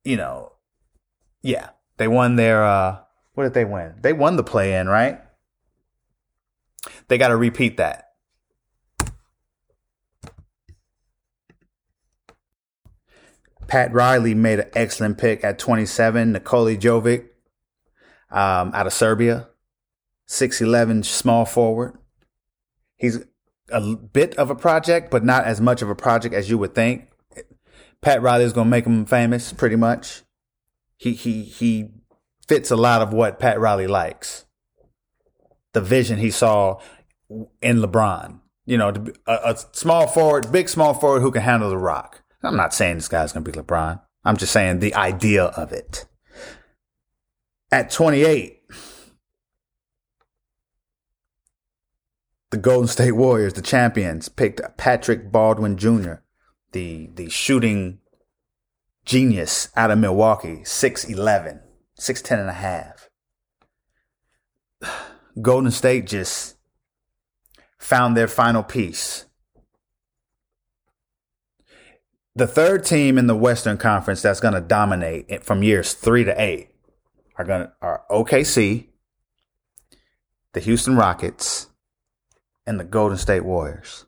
you 0.03 0.17
know, 0.17 0.53
yeah, 1.41 1.69
they 1.97 2.07
won 2.07 2.35
their, 2.35 2.63
uh, 2.63 2.99
what 3.33 3.43
did 3.43 3.53
they 3.53 3.65
win? 3.65 3.95
They 4.01 4.13
won 4.13 4.35
the 4.35 4.43
play 4.43 4.75
in, 4.75 4.87
right? 4.87 5.21
They 7.07 7.17
got 7.17 7.29
to 7.29 7.37
repeat 7.37 7.77
that. 7.77 8.08
Pat 13.69 13.93
Riley 13.93 14.33
made 14.33 14.59
an 14.59 14.69
excellent 14.73 15.19
pick 15.19 15.43
at 15.43 15.59
27. 15.59 16.33
Nikola 16.33 16.75
Jovic 16.75 17.27
um, 18.31 18.71
out 18.73 18.87
of 18.87 18.93
Serbia, 18.93 19.47
6'11 20.27 21.05
small 21.05 21.45
forward. 21.45 21.97
He's 22.97 23.19
a 23.71 23.95
bit 23.95 24.35
of 24.37 24.49
a 24.49 24.55
project, 24.55 25.11
but 25.11 25.23
not 25.23 25.45
as 25.45 25.61
much 25.61 25.83
of 25.83 25.89
a 25.89 25.95
project 25.95 26.33
as 26.33 26.49
you 26.49 26.57
would 26.57 26.73
think. 26.73 27.09
Pat 28.01 28.21
Riley 28.21 28.45
is 28.45 28.53
going 28.53 28.65
to 28.65 28.71
make 28.71 28.85
him 28.85 29.05
famous, 29.05 29.53
pretty 29.53 29.75
much. 29.75 30.23
He 30.97 31.13
he 31.13 31.43
he 31.43 31.91
fits 32.47 32.71
a 32.71 32.75
lot 32.75 33.01
of 33.01 33.13
what 33.13 33.39
Pat 33.39 33.59
Riley 33.59 33.87
likes. 33.87 34.45
The 35.73 35.81
vision 35.81 36.17
he 36.17 36.31
saw 36.31 36.79
in 37.61 37.77
LeBron, 37.77 38.39
you 38.65 38.77
know, 38.77 38.93
a, 39.27 39.33
a 39.33 39.57
small 39.71 40.07
forward, 40.07 40.51
big 40.51 40.67
small 40.67 40.93
forward 40.93 41.21
who 41.21 41.31
can 41.31 41.43
handle 41.43 41.69
the 41.69 41.77
rock. 41.77 42.18
I'm 42.43 42.55
not 42.55 42.73
saying 42.73 42.95
this 42.95 43.07
guy's 43.07 43.33
going 43.33 43.43
to 43.43 43.51
be 43.51 43.57
LeBron. 43.57 44.01
I'm 44.23 44.37
just 44.37 44.53
saying 44.53 44.79
the 44.79 44.95
idea 44.95 45.45
of 45.45 45.71
it. 45.71 46.05
At 47.71 47.91
28, 47.91 48.59
the 52.51 52.57
Golden 52.57 52.87
State 52.87 53.11
Warriors, 53.11 53.53
the 53.53 53.61
champions, 53.61 54.29
picked 54.29 54.61
Patrick 54.77 55.31
Baldwin 55.31 55.77
Jr., 55.77 56.15
the, 56.71 57.09
the 57.13 57.29
shooting 57.29 57.99
genius 59.05 59.69
out 59.75 59.91
of 59.91 59.99
Milwaukee, 59.99 60.61
6'11, 60.63 61.61
6'10 61.99 62.39
and 62.39 62.49
a 62.49 62.53
half. 62.53 63.09
Golden 65.41 65.71
State 65.71 66.07
just 66.07 66.55
found 67.77 68.15
their 68.15 68.27
final 68.27 68.63
piece 68.63 69.25
the 72.35 72.47
third 72.47 72.85
team 72.85 73.17
in 73.17 73.27
the 73.27 73.35
Western 73.35 73.77
Conference 73.77 74.21
that's 74.21 74.39
going 74.39 74.53
to 74.53 74.61
dominate 74.61 75.43
from 75.43 75.63
years 75.63 75.93
three 75.93 76.23
to 76.23 76.41
eight 76.41 76.69
are 77.35 77.45
going 77.45 77.61
to 77.61 77.71
are 77.81 78.03
OKC, 78.09 78.87
the 80.53 80.59
Houston 80.59 80.95
Rockets, 80.95 81.67
and 82.65 82.79
the 82.79 82.83
Golden 82.83 83.17
State 83.17 83.45
Warriors. 83.45 84.05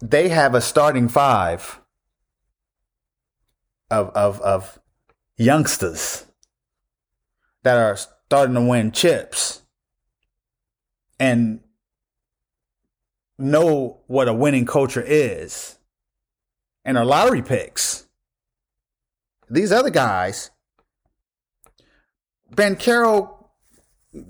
They 0.00 0.28
have 0.28 0.54
a 0.54 0.60
starting 0.60 1.08
five 1.08 1.80
of 3.90 4.10
of 4.10 4.40
of 4.42 4.78
youngsters 5.36 6.26
that 7.62 7.78
are 7.78 7.96
starting 7.96 8.54
to 8.54 8.60
win 8.60 8.92
chips 8.92 9.62
and 11.18 11.60
know 13.38 14.00
what 14.06 14.28
a 14.28 14.34
winning 14.34 14.66
culture 14.66 15.02
is 15.04 15.75
and 16.86 16.96
our 16.96 17.04
lottery 17.04 17.42
picks. 17.42 18.06
These 19.50 19.72
other 19.72 19.90
guys, 19.90 20.50
Banchero 22.50 23.34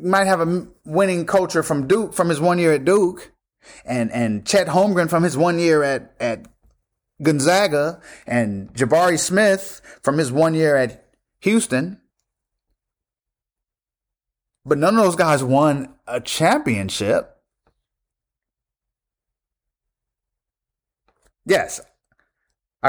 might 0.01 0.25
have 0.25 0.41
a 0.41 0.67
winning 0.85 1.27
culture 1.27 1.63
from 1.63 1.87
Duke 1.87 2.15
from 2.15 2.29
his 2.29 2.41
one 2.41 2.59
year 2.59 2.73
at 2.73 2.85
Duke, 2.85 3.33
and 3.85 4.11
and 4.11 4.45
Chet 4.45 4.67
Holmgren 4.67 5.09
from 5.09 5.23
his 5.23 5.37
one 5.37 5.59
year 5.59 5.83
at 5.83 6.15
at 6.19 6.49
Gonzaga, 7.23 8.01
and 8.27 8.73
Jabari 8.75 9.19
Smith 9.19 9.81
from 10.03 10.19
his 10.19 10.33
one 10.33 10.55
year 10.55 10.77
at 10.77 11.07
Houston. 11.41 12.01
But 14.65 14.79
none 14.79 14.97
of 14.97 15.05
those 15.05 15.15
guys 15.15 15.45
won 15.45 15.95
a 16.07 16.21
championship. 16.21 17.37
Yes, 21.45 21.81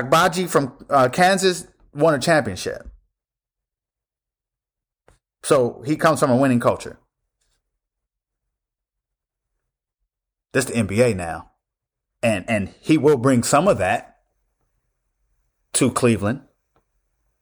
Agbaji 0.02 0.50
from 0.50 0.74
uh, 0.90 1.10
Kansas 1.10 1.68
won 1.94 2.14
a 2.14 2.20
championship. 2.20 2.88
So 5.44 5.82
he 5.86 5.96
comes 5.96 6.20
from 6.20 6.32
a 6.32 6.36
winning 6.36 6.60
culture. 6.60 7.00
That's 10.54 10.66
the 10.66 10.74
NBA 10.74 11.16
now. 11.16 11.52
And 12.24 12.46
and 12.50 12.74
he 12.82 12.98
will 12.98 13.18
bring 13.18 13.44
some 13.44 13.68
of 13.68 13.78
that 13.78 14.18
to 15.74 15.92
Cleveland. 15.92 16.42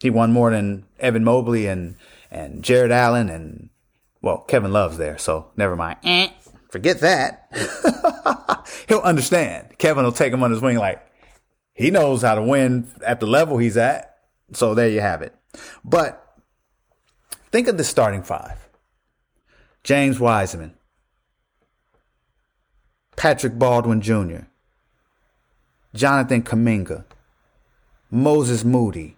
He 0.02 0.10
won 0.10 0.34
more 0.34 0.52
than 0.52 0.86
Evan 1.00 1.24
Mobley 1.24 1.68
and 1.68 1.96
and 2.30 2.64
Jarrett 2.64 2.92
Allen 2.92 3.30
and 3.30 3.70
well, 4.22 4.40
Kevin 4.40 4.74
Love's 4.74 4.98
there, 4.98 5.20
so 5.20 5.52
never 5.56 5.76
mind. 5.76 6.00
Eh, 6.04 6.30
forget 6.70 7.00
that. 7.02 7.48
He'll 8.88 9.00
understand. 9.00 9.78
Kevin 9.78 10.04
will 10.04 10.12
take 10.12 10.34
him 10.34 10.42
on 10.42 10.50
his 10.50 10.62
wing 10.62 10.78
like, 10.78 11.00
he 11.76 11.92
knows 11.92 12.22
how 12.22 12.36
to 12.36 12.42
win 12.42 12.90
at 13.06 13.20
the 13.20 13.28
level 13.28 13.58
he's 13.58 13.78
at. 13.78 14.16
So 14.54 14.74
there 14.74 14.90
you 14.90 15.02
have 15.02 15.22
it. 15.22 15.36
But 15.84 16.26
think 17.52 17.68
of 17.68 17.78
the 17.78 17.84
starting 17.84 18.24
five 18.24 18.70
James 19.84 20.20
Wiseman, 20.20 20.74
Patrick 23.18 23.60
Baldwin 23.60 24.02
Jr., 24.02 24.48
Jonathan 25.94 26.42
Kuminga, 26.42 27.04
Moses 28.10 28.64
Moody, 28.64 29.18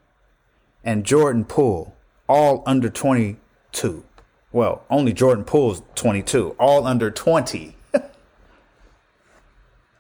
and 0.84 1.06
Jordan 1.06 1.46
Poole, 1.46 1.96
all 2.28 2.64
under 2.66 2.90
22. 2.90 4.04
Well, 4.52 4.84
only 4.90 5.14
Jordan 5.14 5.44
Poole's 5.44 5.84
22, 5.96 6.56
all 6.60 6.88
under 6.88 7.12
20 7.12 7.76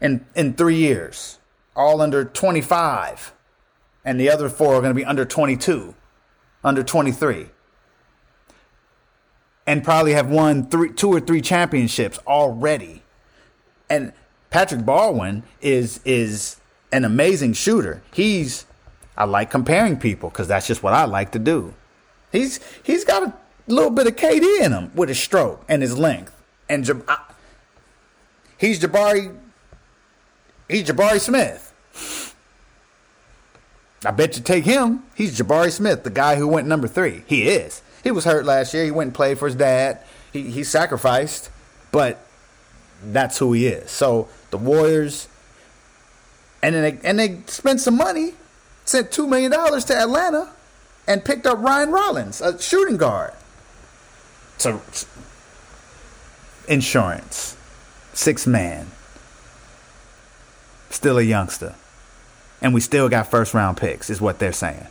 in, 0.01 0.26
in 0.36 0.53
three 0.53 0.78
years 0.78 1.38
all 1.78 2.01
under 2.01 2.25
25. 2.25 3.34
And 4.03 4.19
the 4.19 4.30
other 4.30 4.49
four 4.49 4.75
are 4.75 4.82
going 4.82 4.93
to 4.93 4.99
be 4.99 5.05
under 5.05 5.23
22, 5.23 5.93
under 6.63 6.84
23. 6.84 7.47
And 9.65 9.84
probably 9.84 10.13
have 10.13 10.30
won 10.30 10.67
three, 10.67 10.91
two 10.91 11.09
or 11.09 11.19
three 11.19 11.41
championships 11.41 12.17
already. 12.25 13.03
And 13.89 14.13
Patrick 14.49 14.86
Baldwin 14.86 15.43
is 15.61 15.99
is 16.05 16.57
an 16.91 17.03
amazing 17.03 17.53
shooter. 17.53 18.01
He's 18.13 18.65
I 19.17 19.25
like 19.25 19.51
comparing 19.51 19.97
people 19.97 20.30
because 20.30 20.47
that's 20.47 20.67
just 20.67 20.84
what 20.84 20.93
I 20.93 21.03
like 21.03 21.32
to 21.34 21.39
do. 21.39 21.73
He's 22.32 22.61
he's 22.84 23.03
got 23.03 23.23
a 23.23 23.34
little 23.67 23.91
bit 23.91 24.07
of 24.07 24.15
KD 24.15 24.61
in 24.61 24.71
him 24.71 24.91
with 24.95 25.09
his 25.09 25.19
stroke 25.19 25.65
and 25.67 25.82
his 25.82 25.97
length. 25.97 26.34
And 26.69 27.03
I, 27.09 27.17
he's 28.57 28.80
Jabari 28.80 29.38
he's 30.69 30.84
Jabari 30.84 31.19
Smith. 31.19 31.66
I 34.06 34.12
bet 34.12 34.38
you 34.38 34.43
take 34.43 34.66
him. 34.66 35.04
He's 35.16 35.39
Jabari 35.39 35.72
Smith, 35.72 36.04
the 36.04 36.10
guy 36.10 36.36
who 36.36 36.48
went 36.48 36.68
number 36.68 36.88
three. 36.88 37.24
He 37.26 37.50
is. 37.50 37.82
He 38.04 38.12
was 38.12 38.26
hurt 38.26 38.45
last 38.45 38.74
year. 38.74 38.86
He 38.86 38.91
went 38.91 39.08
and 39.10 39.16
played 39.16 39.39
for 39.39 39.48
his 39.48 39.56
dad. 39.56 40.00
He 40.32 40.43
he 40.52 40.64
sacrificed, 40.64 41.50
but 41.91 42.20
that's 43.04 43.39
who 43.39 43.54
he 43.54 43.68
is. 43.68 43.89
So 43.89 44.30
the 44.52 44.58
Warriors, 44.58 45.28
and 46.62 46.76
then 46.76 46.84
they, 46.84 47.08
and 47.08 47.20
they 47.20 47.41
spent 47.48 47.80
some 47.80 47.98
money, 47.98 48.34
sent 48.86 49.12
two 49.12 49.28
million 49.28 49.52
dollars 49.52 49.84
to 49.86 49.95
Atlanta, 49.95 50.52
and 51.08 51.26
picked 51.26 51.45
up 51.45 51.60
Ryan 51.60 51.91
Rollins, 51.91 52.39
a 52.41 52.62
shooting 52.62 52.98
guard. 52.98 53.34
So 54.58 54.82
insurance, 56.68 57.58
six 58.14 58.45
man, 58.45 58.88
still 60.89 61.18
a 61.18 61.24
youngster, 61.24 61.76
and 62.62 62.74
we 62.74 62.82
still 62.82 63.10
got 63.10 63.30
first 63.30 63.53
round 63.53 63.78
picks, 63.78 64.10
is 64.10 64.20
what 64.20 64.39
they're 64.39 64.51
saying. 64.51 64.88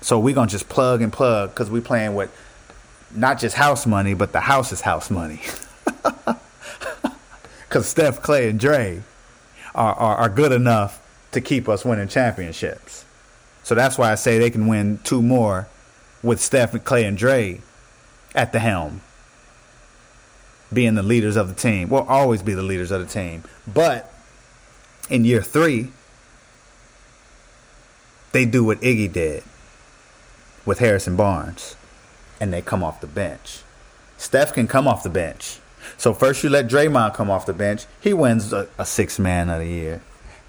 So 0.00 0.18
we're 0.18 0.34
gonna 0.34 0.50
just 0.50 0.68
plug 0.68 1.02
and 1.02 1.12
plug 1.12 1.50
because 1.50 1.70
we're 1.70 1.82
playing 1.82 2.14
with 2.14 2.30
not 3.14 3.38
just 3.38 3.56
house 3.56 3.86
money, 3.86 4.14
but 4.14 4.32
the 4.32 4.40
house 4.40 4.72
is 4.72 4.80
house 4.80 5.10
money. 5.10 5.40
Because 7.68 7.86
Steph, 7.86 8.22
Klay, 8.22 8.48
and 8.48 8.58
Dre 8.58 9.02
are, 9.74 9.94
are, 9.94 10.16
are 10.16 10.28
good 10.30 10.52
enough 10.52 11.02
to 11.32 11.40
keep 11.40 11.68
us 11.68 11.84
winning 11.84 12.08
championships. 12.08 13.04
So 13.62 13.74
that's 13.74 13.98
why 13.98 14.10
I 14.10 14.14
say 14.14 14.38
they 14.38 14.50
can 14.50 14.66
win 14.66 15.00
two 15.04 15.20
more 15.20 15.68
with 16.22 16.40
Steph, 16.40 16.72
and 16.72 16.82
Klay, 16.82 17.06
and 17.06 17.16
Dre 17.16 17.60
at 18.34 18.52
the 18.52 18.58
helm, 18.58 19.02
being 20.72 20.94
the 20.94 21.02
leaders 21.02 21.36
of 21.36 21.48
the 21.48 21.54
team. 21.54 21.90
Will 21.90 22.06
always 22.08 22.42
be 22.42 22.54
the 22.54 22.62
leaders 22.62 22.90
of 22.90 23.06
the 23.06 23.12
team. 23.12 23.44
But 23.66 24.10
in 25.10 25.26
year 25.26 25.42
three, 25.42 25.90
they 28.32 28.44
do 28.44 28.64
what 28.64 28.80
Iggy 28.80 29.12
did 29.12 29.42
with 30.64 30.80
Harrison 30.80 31.16
Barnes, 31.16 31.76
and 32.40 32.52
they 32.52 32.60
come 32.60 32.82
off 32.84 33.00
the 33.00 33.06
bench. 33.06 33.62
Steph 34.18 34.52
can 34.52 34.66
come 34.66 34.86
off 34.86 35.02
the 35.02 35.08
bench. 35.08 35.60
So 35.96 36.12
first 36.12 36.44
you 36.44 36.50
let 36.50 36.68
Draymond 36.68 37.14
come 37.14 37.30
off 37.30 37.46
the 37.46 37.52
bench. 37.52 37.86
He 38.00 38.12
wins 38.12 38.52
a, 38.52 38.68
a 38.76 38.84
six 38.84 39.18
man 39.18 39.48
of 39.48 39.60
the 39.60 39.66
year. 39.66 40.02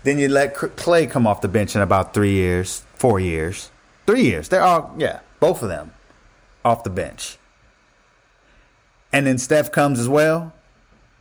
Then 0.03 0.17
you 0.17 0.27
let 0.27 0.55
Klay 0.55 1.09
come 1.09 1.25
off 1.25 1.41
the 1.41 1.47
bench 1.47 1.75
in 1.75 1.81
about 1.81 2.13
three 2.13 2.33
years, 2.33 2.83
four 2.95 3.19
years, 3.19 3.69
three 4.05 4.23
years. 4.23 4.49
They're 4.49 4.61
all 4.61 4.93
yeah, 4.97 5.19
both 5.39 5.61
of 5.61 5.69
them 5.69 5.93
off 6.65 6.83
the 6.83 6.89
bench. 6.89 7.37
And 9.13 9.25
then 9.25 9.37
Steph 9.37 9.71
comes 9.71 9.99
as 9.99 10.09
well, 10.09 10.53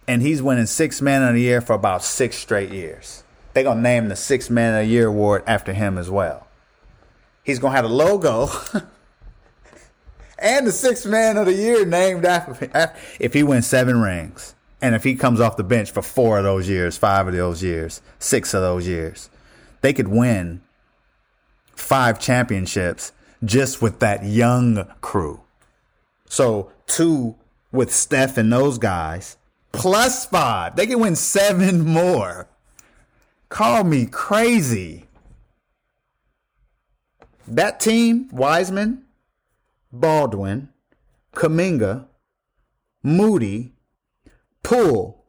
and 0.07 0.23
he's 0.23 0.43
winning 0.43 0.67
six 0.67 1.01
man 1.01 1.23
of 1.23 1.35
the 1.35 1.41
year 1.41 1.61
for 1.61 1.75
about 1.75 2.03
six 2.03 2.37
straight 2.37 2.71
years. 2.71 3.23
They're 3.53 3.65
gonna 3.65 3.81
name 3.81 4.09
the 4.09 4.17
six 4.17 4.51
man 4.51 4.75
of 4.75 4.87
the 4.87 4.93
year 4.93 5.07
award 5.07 5.45
after 5.47 5.73
him 5.73 5.99
as 5.99 6.11
well. 6.11 6.48
He's 7.49 7.59
gonna 7.59 7.75
have 7.75 7.87
a 7.87 7.89
logo 7.89 8.51
and 10.39 10.67
the 10.67 10.71
sixth 10.71 11.07
man 11.07 11.39
of 11.39 11.47
the 11.47 11.55
year 11.55 11.87
named 11.87 12.27
after 12.27 12.53
him 12.53 12.91
if 13.19 13.33
he 13.33 13.43
wins 13.43 13.67
seven 13.67 14.03
rings. 14.03 14.55
And 14.83 14.95
if 14.95 15.03
he 15.03 15.15
comes 15.15 15.41
off 15.41 15.57
the 15.57 15.65
bench 15.65 15.91
for 15.91 16.03
four 16.03 16.37
of 16.37 16.45
those 16.45 16.69
years, 16.69 16.99
five 16.99 17.27
of 17.27 17.33
those 17.33 17.63
years, 17.63 18.03
six 18.19 18.53
of 18.53 18.61
those 18.61 18.87
years, 18.87 19.31
they 19.81 19.95
could 19.95 20.09
win 20.09 20.61
five 21.75 22.21
championships 22.21 23.13
just 23.43 23.81
with 23.81 24.01
that 24.01 24.27
young 24.27 24.87
crew. 25.01 25.41
So 26.27 26.71
two 26.87 27.35
with 27.73 27.91
Steph 27.95 28.37
and 28.37 28.53
those 28.53 28.77
guys, 28.77 29.39
plus 29.73 30.27
five. 30.27 30.77
They 30.77 30.87
can 30.87 31.01
win 31.01 31.17
seven 31.17 31.81
more. 31.87 32.47
Call 33.49 33.85
me 33.85 34.05
crazy. 34.05 35.08
That 37.49 37.81
team, 37.81 38.29
Wiseman, 38.31 39.05
Baldwin, 39.91 40.69
Kuminga, 41.33 42.07
Moody, 43.03 43.73
Poole, 44.63 45.25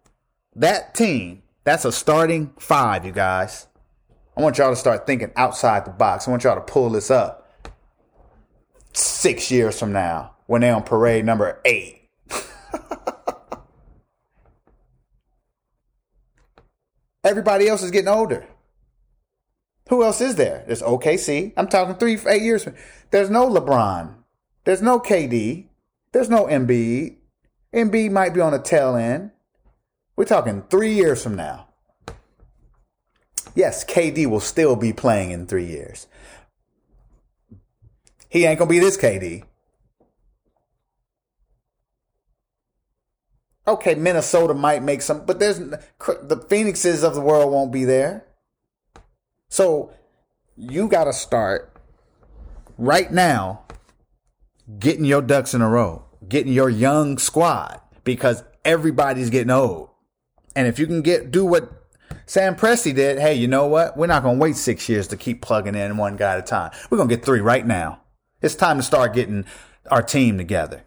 that 0.53 0.93
team, 0.93 1.43
that's 1.63 1.85
a 1.85 1.93
starting 1.93 2.51
five, 2.59 3.05
you 3.05 3.13
guys. 3.13 3.67
I 4.35 4.41
want 4.41 4.57
y'all 4.57 4.71
to 4.71 4.75
start 4.75 5.07
thinking 5.07 5.31
outside 5.37 5.85
the 5.85 5.91
box. 5.91 6.27
I 6.27 6.31
want 6.31 6.43
y'all 6.43 6.55
to 6.55 6.61
pull 6.61 6.89
this 6.89 7.09
up 7.09 7.49
six 8.91 9.49
years 9.49 9.79
from 9.79 9.93
now 9.93 10.35
when 10.47 10.59
they're 10.59 10.75
on 10.75 10.83
parade 10.83 11.23
number 11.23 11.61
eight. 11.63 12.09
Everybody 17.23 17.69
else 17.69 17.81
is 17.81 17.91
getting 17.91 18.09
older. 18.09 18.45
Who 19.89 20.03
else 20.03 20.21
is 20.21 20.35
there? 20.35 20.63
There's 20.67 20.83
OKC. 20.83 21.51
I'm 21.57 21.67
talking 21.67 21.95
three, 21.95 22.19
eight 22.27 22.43
years. 22.43 22.67
There's 23.09 23.29
no 23.29 23.49
LeBron. 23.49 24.13
There's 24.63 24.83
no 24.83 24.99
KD. 24.99 25.65
There's 26.11 26.29
no 26.29 26.45
Embiid. 26.45 27.15
Embiid 27.73 28.11
might 28.11 28.33
be 28.33 28.41
on 28.41 28.51
the 28.51 28.59
tail 28.59 28.95
end. 28.95 29.31
We're 30.15 30.25
talking 30.25 30.63
three 30.69 30.93
years 30.93 31.23
from 31.23 31.35
now. 31.35 31.69
Yes, 33.55 33.83
KD 33.83 34.27
will 34.27 34.39
still 34.39 34.75
be 34.75 34.93
playing 34.93 35.31
in 35.31 35.47
three 35.47 35.65
years. 35.65 36.05
He 38.27 38.45
ain't 38.45 38.59
gonna 38.59 38.69
be 38.69 38.79
this 38.79 38.95
KD. 38.95 39.43
Okay, 43.67 43.95
Minnesota 43.95 44.53
might 44.53 44.83
make 44.83 45.01
some, 45.01 45.25
but 45.25 45.39
there's 45.39 45.57
the 45.57 46.45
Phoenixes 46.47 47.03
of 47.03 47.15
the 47.15 47.21
world 47.21 47.51
won't 47.51 47.71
be 47.71 47.85
there. 47.85 48.28
So 49.49 49.91
you 50.55 50.87
got 50.87 51.05
to 51.05 51.13
start 51.13 51.75
right 52.77 53.11
now 53.11 53.65
getting 54.77 55.05
your 55.05 55.21
ducks 55.21 55.53
in 55.53 55.61
a 55.61 55.69
row, 55.69 56.05
getting 56.27 56.53
your 56.53 56.69
young 56.69 57.17
squad 57.17 57.81
because 58.03 58.43
everybody's 58.63 59.29
getting 59.29 59.49
old. 59.49 59.89
And 60.55 60.67
if 60.67 60.79
you 60.79 60.85
can 60.85 61.01
get 61.01 61.31
do 61.31 61.45
what 61.45 61.71
Sam 62.25 62.55
Presti 62.55 62.93
did, 62.93 63.19
hey, 63.19 63.33
you 63.33 63.47
know 63.47 63.67
what? 63.67 63.97
We're 63.97 64.07
not 64.07 64.23
going 64.23 64.37
to 64.37 64.41
wait 64.41 64.55
six 64.55 64.87
years 64.87 65.07
to 65.07 65.17
keep 65.17 65.41
plugging 65.41 65.75
in 65.75 65.97
one 65.97 66.15
guy 66.15 66.33
at 66.33 66.39
a 66.39 66.43
time. 66.43 66.71
We're 66.89 66.97
going 66.97 67.09
to 67.09 67.15
get 67.15 67.25
three 67.25 67.39
right 67.39 67.65
now. 67.65 68.01
It's 68.41 68.55
time 68.55 68.77
to 68.77 68.83
start 68.83 69.13
getting 69.13 69.45
our 69.89 70.03
team 70.03 70.37
together. 70.37 70.83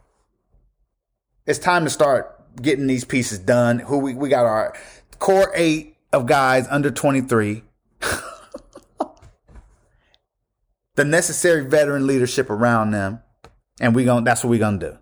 It's 1.46 1.58
time 1.58 1.84
to 1.84 1.90
start 1.90 2.38
getting 2.60 2.86
these 2.86 3.04
pieces 3.04 3.38
done. 3.40 3.80
Who 3.80 3.98
we, 3.98 4.14
we 4.14 4.28
got 4.28 4.46
our 4.46 4.74
core 5.18 5.50
eight 5.54 5.96
of 6.12 6.26
guys 6.26 6.66
under 6.70 6.90
23. 6.90 7.64
the 10.95 11.05
necessary 11.05 11.64
veteran 11.64 12.07
leadership 12.07 12.51
around 12.51 12.90
them 12.90 13.20
and 13.80 13.95
we 13.95 14.05
going 14.05 14.24
that's 14.24 14.45
what 14.45 14.51
we're 14.51 14.59
gonna 14.59 14.78
do. 14.78 14.99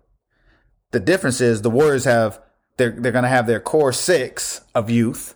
The 0.91 0.99
difference 0.99 1.41
is 1.41 1.61
the 1.61 1.69
Warriors 1.69 2.05
have 2.05 2.41
they're 2.77 2.91
they're 2.91 3.11
gonna 3.11 3.27
have 3.27 3.47
their 3.47 3.59
core 3.59 3.93
six 3.93 4.61
of 4.73 4.89
youth 4.89 5.35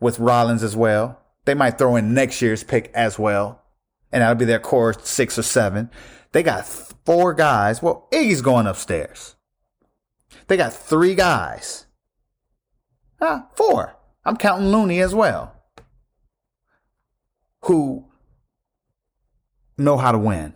with 0.00 0.18
Rollins 0.18 0.62
as 0.62 0.76
well. 0.76 1.20
They 1.44 1.54
might 1.54 1.78
throw 1.78 1.96
in 1.96 2.14
next 2.14 2.42
year's 2.42 2.64
pick 2.64 2.90
as 2.94 3.18
well, 3.18 3.62
and 4.10 4.22
that'll 4.22 4.34
be 4.34 4.44
their 4.44 4.58
core 4.58 4.94
six 4.94 5.38
or 5.38 5.42
seven. 5.42 5.90
They 6.32 6.42
got 6.42 6.66
four 6.66 7.34
guys. 7.34 7.82
Well, 7.82 8.08
Iggy's 8.12 8.42
going 8.42 8.66
upstairs. 8.66 9.36
They 10.48 10.56
got 10.56 10.72
three 10.72 11.14
guys. 11.14 11.86
Ah, 13.20 13.48
four. 13.54 13.96
I'm 14.24 14.36
counting 14.36 14.68
Looney 14.68 15.00
as 15.00 15.14
well. 15.14 15.54
Who 17.62 18.05
know 19.78 19.96
how 19.96 20.12
to 20.12 20.18
win 20.18 20.54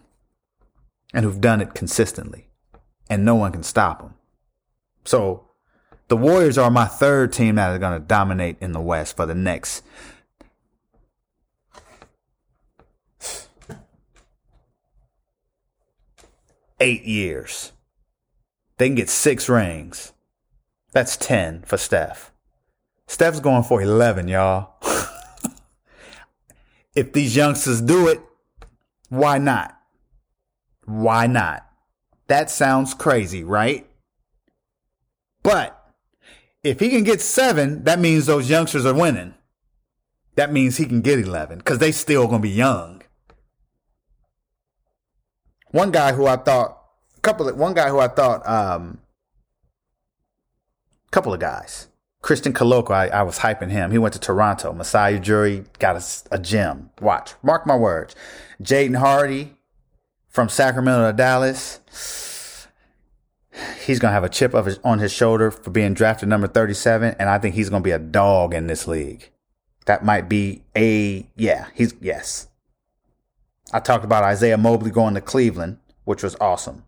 and 1.12 1.24
who've 1.24 1.40
done 1.40 1.60
it 1.60 1.74
consistently, 1.74 2.48
and 3.08 3.24
no 3.24 3.34
one 3.34 3.52
can 3.52 3.62
stop 3.62 4.00
them. 4.00 4.14
So 5.04 5.48
the 6.08 6.16
Warriors 6.16 6.58
are 6.58 6.70
my 6.70 6.86
third 6.86 7.32
team 7.32 7.56
that 7.56 7.72
is 7.72 7.78
going 7.78 8.00
to 8.00 8.06
dominate 8.06 8.56
in 8.60 8.72
the 8.72 8.80
West 8.80 9.16
for 9.16 9.26
the 9.26 9.34
next 9.34 9.82
eight 16.80 17.04
years. 17.04 17.72
They 18.78 18.88
can 18.88 18.94
get 18.94 19.10
six 19.10 19.48
rings. 19.48 20.12
That's 20.92 21.16
10 21.16 21.62
for 21.62 21.76
Steph. 21.76 22.32
Steph's 23.06 23.40
going 23.40 23.62
for 23.62 23.82
11, 23.82 24.28
y'all. 24.28 24.74
if 26.94 27.12
these 27.12 27.36
youngsters 27.36 27.80
do 27.80 28.08
it, 28.08 28.20
why 29.10 29.38
not? 29.38 29.76
Why 30.86 31.26
not? 31.26 31.66
That 32.28 32.48
sounds 32.48 32.94
crazy, 32.94 33.44
right? 33.44 33.86
But 35.42 35.76
if 36.62 36.80
he 36.80 36.90
can 36.90 37.04
get 37.04 37.20
seven, 37.20 37.84
that 37.84 37.98
means 37.98 38.26
those 38.26 38.48
youngsters 38.48 38.86
are 38.86 38.94
winning. 38.94 39.34
That 40.36 40.52
means 40.52 40.76
he 40.76 40.86
can 40.86 41.00
get 41.00 41.18
11 41.18 41.58
because 41.58 41.78
they 41.78 41.92
still 41.92 42.26
going 42.26 42.40
to 42.40 42.48
be 42.48 42.50
young. 42.50 43.02
One 45.72 45.90
guy 45.90 46.12
who 46.12 46.26
I 46.26 46.36
thought, 46.36 46.78
couple 47.20 47.48
of, 47.48 47.56
one 47.56 47.74
guy 47.74 47.88
who 47.88 47.98
I 47.98 48.08
thought, 48.08 48.48
um, 48.48 49.00
couple 51.10 51.34
of 51.34 51.40
guys. 51.40 51.88
Christian 52.22 52.52
Koloko, 52.52 52.90
I, 52.90 53.08
I, 53.08 53.22
was 53.22 53.38
hyping 53.38 53.70
him. 53.70 53.90
He 53.92 53.98
went 53.98 54.12
to 54.12 54.20
Toronto. 54.20 54.72
Masai 54.72 55.18
Ujiri 55.18 55.64
got 55.78 55.96
a, 55.96 56.34
a 56.34 56.38
gym. 56.38 56.90
Watch. 57.00 57.32
Mark 57.42 57.66
my 57.66 57.76
words. 57.76 58.14
Jaden 58.62 58.98
Hardy, 58.98 59.56
from 60.28 60.48
Sacramento 60.48 61.10
to 61.10 61.16
Dallas, 61.16 61.80
he's 63.84 63.98
going 63.98 64.10
to 64.10 64.14
have 64.14 64.24
a 64.24 64.28
chip 64.28 64.52
of 64.52 64.66
his, 64.66 64.78
on 64.84 64.98
his 64.98 65.12
shoulder 65.12 65.50
for 65.50 65.70
being 65.70 65.94
drafted 65.94 66.28
number 66.28 66.46
37. 66.46 67.16
And 67.18 67.28
I 67.28 67.38
think 67.38 67.54
he's 67.54 67.70
going 67.70 67.82
to 67.82 67.86
be 67.86 67.90
a 67.92 67.98
dog 67.98 68.52
in 68.52 68.66
this 68.66 68.86
league. 68.86 69.30
That 69.86 70.04
might 70.04 70.28
be 70.28 70.62
a, 70.76 71.26
yeah, 71.36 71.68
he's, 71.74 71.94
yes. 72.00 72.48
I 73.72 73.80
talked 73.80 74.04
about 74.04 74.24
Isaiah 74.24 74.58
Mobley 74.58 74.90
going 74.90 75.14
to 75.14 75.20
Cleveland, 75.22 75.78
which 76.04 76.22
was 76.22 76.36
awesome. 76.40 76.84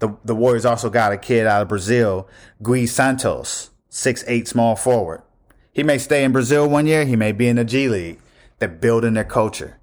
The, 0.00 0.16
the 0.24 0.34
Warriors 0.34 0.66
also 0.66 0.90
got 0.90 1.12
a 1.12 1.16
kid 1.16 1.46
out 1.46 1.62
of 1.62 1.68
Brazil, 1.68 2.28
Gui 2.62 2.86
Santos, 2.86 3.70
six 3.96 4.22
eight 4.26 4.46
small 4.46 4.76
forward. 4.76 5.22
He 5.72 5.82
may 5.82 5.98
stay 5.98 6.22
in 6.22 6.32
Brazil 6.32 6.68
one 6.68 6.86
year. 6.86 7.04
He 7.04 7.16
may 7.16 7.32
be 7.32 7.48
in 7.48 7.56
the 7.56 7.64
G 7.64 7.88
League. 7.88 8.20
They're 8.58 8.68
building 8.68 9.14
their 9.14 9.24
culture. 9.24 9.78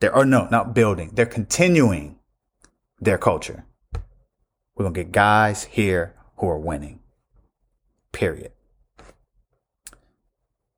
They're, 0.00 0.14
or 0.14 0.24
no, 0.24 0.48
not 0.50 0.74
building. 0.74 1.10
They're 1.14 1.26
continuing 1.26 2.18
their 3.00 3.18
culture. 3.18 3.64
We're 4.74 4.84
going 4.84 4.94
to 4.94 5.04
get 5.04 5.12
guys 5.12 5.64
here 5.64 6.14
who 6.36 6.48
are 6.48 6.58
winning. 6.58 7.00
Period. 8.12 8.52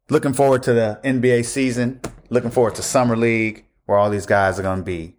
Looking 0.09 0.33
forward 0.33 0.63
to 0.65 0.73
the 0.73 1.01
NBA 1.03 1.45
season. 1.45 2.01
Looking 2.31 2.51
forward 2.51 2.77
to 2.77 2.83
Summer 2.83 3.17
League, 3.17 3.65
where 3.87 3.99
all 3.99 4.11
these 4.11 4.27
guys 4.27 4.59
are 4.59 4.63
going 4.63 4.79
to 4.79 4.85
be 4.85 5.15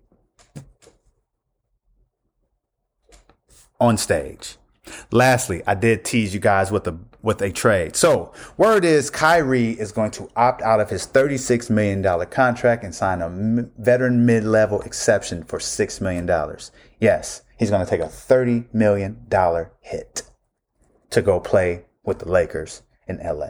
on 3.80 3.98
stage. 3.98 4.58
Lastly, 5.12 5.64
I 5.68 5.76
did 5.76 6.06
tease 6.06 6.34
you 6.34 6.40
guys 6.40 6.72
with 6.72 6.88
a 6.88 6.98
with 7.28 7.42
a 7.42 7.52
trade. 7.52 7.94
So, 7.98 8.32
word 8.56 8.86
is 8.86 9.10
Kyrie 9.10 9.72
is 9.72 9.92
going 9.92 10.12
to 10.12 10.30
opt 10.38 10.62
out 10.62 10.80
of 10.80 10.90
his 10.90 11.06
$36 11.06 11.70
million 11.70 12.02
contract 12.28 12.86
and 12.86 12.96
sign 12.96 13.22
a 13.22 13.28
veteran 13.78 14.26
mid-level 14.26 14.80
exception 14.84 15.44
for 15.44 15.60
$6 15.60 16.00
million. 16.00 16.26
Yes, 17.02 17.42
he's 17.60 17.70
going 17.70 17.84
to 17.84 17.90
take 17.90 18.00
a 18.00 18.06
$30 18.06 18.74
million 18.74 19.28
hit 19.82 20.24
to 21.10 21.22
go 21.22 21.42
play 21.42 21.84
with 22.06 22.20
the 22.20 22.32
Lakers 22.32 22.84
in 23.10 23.18
LA. 23.18 23.50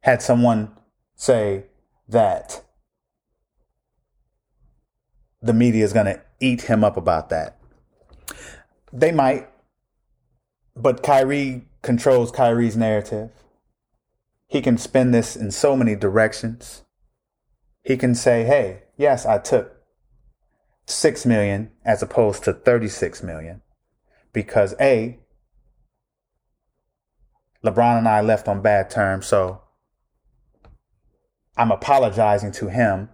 Had 0.00 0.20
someone 0.20 0.76
say 1.14 1.64
that 2.10 2.62
the 5.40 5.54
media 5.54 5.82
is 5.82 5.94
going 5.94 6.04
to 6.04 6.20
eat 6.40 6.60
him 6.60 6.84
up 6.84 6.98
about 6.98 7.30
that. 7.30 7.56
They 8.92 9.12
might, 9.12 9.48
but 10.76 11.02
Kyrie 11.02 11.62
controls 11.82 12.30
Kyrie's 12.30 12.76
narrative. 12.76 13.30
He 14.46 14.60
can 14.60 14.76
spin 14.76 15.10
this 15.10 15.34
in 15.34 15.50
so 15.50 15.76
many 15.76 15.96
directions. 15.96 16.84
He 17.82 17.96
can 17.96 18.14
say, 18.14 18.44
hey, 18.44 18.82
yes, 18.96 19.24
I 19.24 19.38
took 19.38 19.76
6 20.86 21.26
million 21.26 21.70
as 21.84 22.02
opposed 22.02 22.44
to 22.44 22.52
36 22.52 23.22
million 23.22 23.62
because 24.32 24.74
A, 24.80 25.18
LeBron 27.64 27.98
and 27.98 28.08
I 28.08 28.20
left 28.20 28.46
on 28.46 28.60
bad 28.60 28.90
terms, 28.90 29.26
so 29.26 29.62
I'm 31.56 31.72
apologizing 31.72 32.52
to 32.52 32.68
him. 32.68 33.08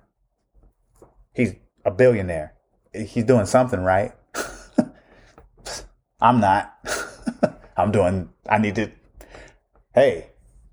He's 1.32 1.54
a 1.84 1.90
billionaire. 1.90 2.54
He's 2.92 3.24
doing 3.24 3.46
something 3.46 3.80
right. 3.80 4.12
I'm 6.20 6.40
not. 6.40 6.76
I'm 7.77 7.93
doing, 7.93 8.31
I 8.49 8.59
need 8.59 8.75
to, 8.77 8.91
hey, 9.95 10.29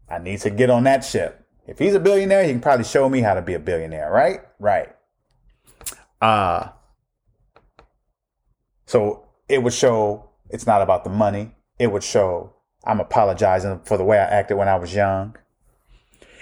I 0.10 0.20
need 0.20 0.40
to 0.42 0.50
get 0.50 0.70
on 0.70 0.84
that 0.84 1.04
ship. 1.04 1.46
If 1.68 1.80
he's 1.80 1.94
a 1.94 2.00
billionaire, 2.00 2.44
he 2.44 2.52
can 2.52 2.62
probably 2.62 2.86
show 2.86 3.08
me 3.10 3.22
how 3.22 3.36
to 3.36 3.42
be 3.42 3.54
a 3.54 3.60
billionaire, 3.60 4.12
right? 4.12 4.40
Right. 4.60 4.90
Uh, 6.22 6.70
so 8.86 9.28
it 9.48 9.62
would 9.62 9.74
show 9.74 10.32
it's 10.50 10.66
not 10.66 10.82
about 10.82 11.04
the 11.04 11.10
money. 11.10 11.56
It 11.78 11.92
would 11.92 12.04
show 12.04 12.56
I'm 12.84 13.00
apologizing 13.00 13.82
for 13.82 13.98
the 13.98 14.04
way 14.04 14.18
I 14.18 14.24
acted 14.24 14.58
when 14.58 14.68
I 14.68 14.78
was 14.78 14.94
young. 14.94 15.36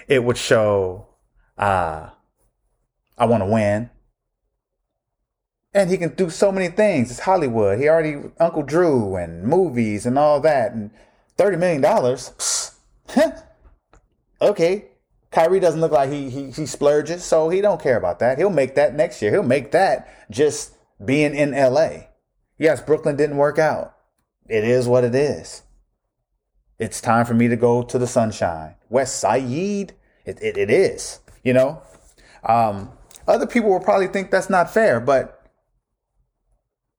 It 0.08 0.24
would 0.24 0.38
show 0.38 1.08
uh, 1.58 2.08
I 3.18 3.26
want 3.26 3.42
to 3.42 3.46
win. 3.46 3.90
And 5.74 5.90
he 5.90 5.98
can 5.98 6.14
do 6.14 6.30
so 6.30 6.50
many 6.50 6.68
things. 6.68 7.10
It's 7.10 7.20
Hollywood. 7.20 7.78
He 7.78 7.88
already 7.88 8.16
Uncle 8.40 8.62
Drew 8.62 9.16
and 9.16 9.44
movies 9.44 10.06
and 10.06 10.18
all 10.18 10.40
that. 10.40 10.72
And 10.72 10.90
thirty 11.36 11.56
million 11.56 11.82
dollars. 11.82 12.74
okay. 14.40 14.86
Kyrie 15.30 15.60
doesn't 15.60 15.80
look 15.80 15.92
like 15.92 16.10
he, 16.10 16.30
he 16.30 16.50
he 16.50 16.64
splurges, 16.64 17.22
so 17.22 17.50
he 17.50 17.60
don't 17.60 17.82
care 17.82 17.98
about 17.98 18.18
that. 18.20 18.38
He'll 18.38 18.48
make 18.48 18.76
that 18.76 18.94
next 18.94 19.20
year. 19.20 19.30
He'll 19.30 19.42
make 19.42 19.72
that 19.72 20.08
just 20.30 20.74
being 21.04 21.34
in 21.34 21.50
LA. 21.52 22.08
Yes, 22.58 22.80
Brooklyn 22.80 23.16
didn't 23.16 23.36
work 23.36 23.58
out. 23.58 23.94
It 24.48 24.64
is 24.64 24.88
what 24.88 25.04
it 25.04 25.14
is. 25.14 25.62
It's 26.78 27.00
time 27.00 27.26
for 27.26 27.34
me 27.34 27.48
to 27.48 27.56
go 27.56 27.82
to 27.82 27.98
the 27.98 28.06
sunshine. 28.06 28.74
West 28.88 29.20
Side, 29.20 29.42
it, 30.24 30.42
it, 30.42 30.56
it 30.56 30.70
is, 30.70 31.20
you 31.42 31.52
know? 31.52 31.82
Um, 32.44 32.92
other 33.26 33.46
people 33.46 33.70
will 33.70 33.80
probably 33.80 34.06
think 34.06 34.30
that's 34.30 34.48
not 34.48 34.72
fair, 34.72 35.00
but, 35.00 35.37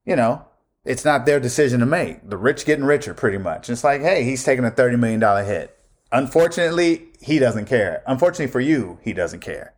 you 0.05 0.15
know, 0.15 0.45
it's 0.85 1.05
not 1.05 1.25
their 1.25 1.39
decision 1.39 1.79
to 1.81 1.85
make. 1.85 2.29
The 2.29 2.37
rich 2.37 2.65
getting 2.65 2.85
richer, 2.85 3.13
pretty 3.13 3.37
much. 3.37 3.69
It's 3.69 3.83
like, 3.83 4.01
hey, 4.01 4.23
he's 4.23 4.43
taking 4.43 4.65
a 4.65 4.71
$30 4.71 4.97
million 4.99 5.45
hit. 5.45 5.77
Unfortunately, 6.11 7.07
he 7.21 7.37
doesn't 7.37 7.65
care. 7.65 8.01
Unfortunately 8.07 8.51
for 8.51 8.59
you, 8.59 8.99
he 9.03 9.13
doesn't 9.13 9.41
care. 9.41 9.75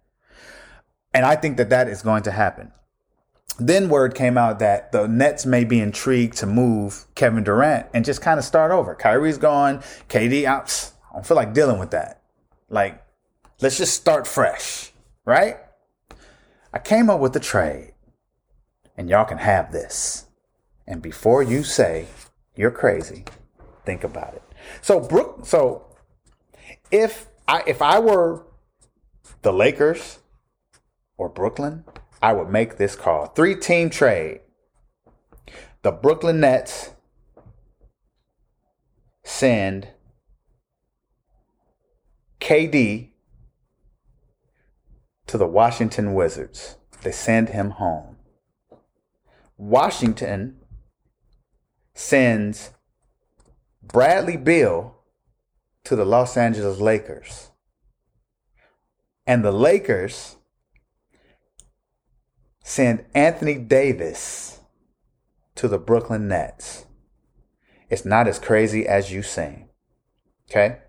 And 1.14 1.26
I 1.26 1.36
think 1.36 1.58
that 1.58 1.70
that 1.70 1.90
is 1.90 2.02
going 2.02 2.24
to 2.24 2.32
happen. 2.32 2.72
Then 3.60 3.90
word 3.90 4.16
came 4.16 4.38
out 4.38 4.60
that 4.60 4.94
the 4.94 5.08
Nets 5.08 5.46
may 5.46 5.66
be 5.66 5.82
intrigued 5.82 6.38
to 6.38 6.46
move 6.46 7.06
Kevin 7.16 7.44
Durant 7.44 7.88
and 7.94 8.06
just 8.06 8.22
kind 8.22 8.40
of 8.40 8.46
start 8.46 8.72
over. 8.72 8.96
Kyrie's 8.96 9.38
gone. 9.38 9.80
KD, 10.08 10.46
I 10.46 10.64
don't 11.14 11.26
feel 11.26 11.36
like 11.36 11.54
dealing 11.54 11.78
with 11.78 11.92
that. 11.92 12.22
Like, 12.70 13.04
let's 13.60 13.78
just 13.78 13.94
start 13.94 14.26
fresh, 14.26 14.94
right? 15.26 15.58
I 16.74 16.80
came 16.80 17.10
up 17.10 17.20
with 17.20 17.34
the 17.34 17.42
trade, 17.42 17.91
and 18.98 19.10
y'all 19.10 19.26
can 19.26 19.40
have 19.40 19.72
this. 19.72 20.28
And 20.88 21.02
before 21.02 21.44
you 21.44 21.64
say 21.64 22.08
you're 22.56 22.72
crazy, 22.72 23.26
think 23.86 24.04
about 24.04 24.34
it. 24.34 24.44
So 24.82 25.00
Brook, 25.00 25.46
so 25.46 25.86
if 26.92 27.28
I 27.48 27.64
if 27.66 27.82
I 27.82 28.00
were 28.00 28.46
the 29.42 29.54
Lakers 29.54 30.20
or 31.18 31.30
Brooklyn, 31.30 31.84
I 32.22 32.34
would 32.34 32.50
make 32.50 32.78
this 32.78 32.96
call. 32.96 33.28
Three 33.28 33.56
team 33.56 33.90
trade. 33.90 34.42
The 35.82 35.92
Brooklyn 35.92 36.40
Nets 36.40 36.92
send 39.24 39.88
KD 42.40 43.10
to 45.28 45.38
the 45.38 45.48
Washington 45.48 46.14
Wizards. 46.14 46.76
They 47.02 47.12
send 47.12 47.50
him 47.50 47.72
home. 47.72 48.11
Washington 49.62 50.58
sends 51.94 52.72
Bradley 53.84 54.36
Beal 54.36 54.96
to 55.84 55.96
the 55.96 56.04
Los 56.04 56.36
Angeles 56.36 56.80
Lakers. 56.80 57.52
And 59.28 59.46
the 59.46 59.52
Lakers 59.52 60.38
send 62.64 63.06
Anthony 63.14 63.54
Davis 63.60 64.62
to 65.54 65.68
the 65.68 65.78
Brooklyn 65.78 66.28
Nets. 66.28 66.88
It's 67.88 68.04
not 68.04 68.28
as 68.28 68.40
crazy 68.40 68.88
as 68.88 69.12
you 69.12 69.22
seem. 69.22 69.70
Okay? 70.50 70.80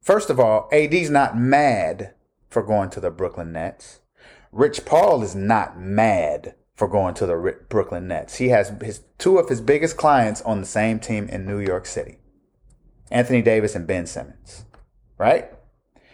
First 0.00 0.30
of 0.30 0.40
all, 0.40 0.70
AD's 0.72 1.10
not 1.10 1.36
mad 1.36 2.14
for 2.48 2.62
going 2.62 2.88
to 2.90 3.00
the 3.00 3.10
Brooklyn 3.10 3.52
Nets. 3.52 3.98
Rich 4.52 4.84
Paul 4.84 5.22
is 5.22 5.34
not 5.34 5.80
mad 5.80 6.54
for 6.74 6.86
going 6.86 7.14
to 7.14 7.26
the 7.26 7.56
Brooklyn 7.70 8.06
Nets. 8.06 8.36
He 8.36 8.48
has 8.48 8.72
his 8.82 9.00
two 9.16 9.38
of 9.38 9.48
his 9.48 9.62
biggest 9.62 9.96
clients 9.96 10.42
on 10.42 10.60
the 10.60 10.66
same 10.66 11.00
team 11.00 11.26
in 11.28 11.46
New 11.46 11.58
York 11.58 11.86
City. 11.86 12.18
Anthony 13.10 13.42
Davis 13.42 13.74
and 13.74 13.86
Ben 13.86 14.06
Simmons. 14.06 14.66
Right? 15.16 15.50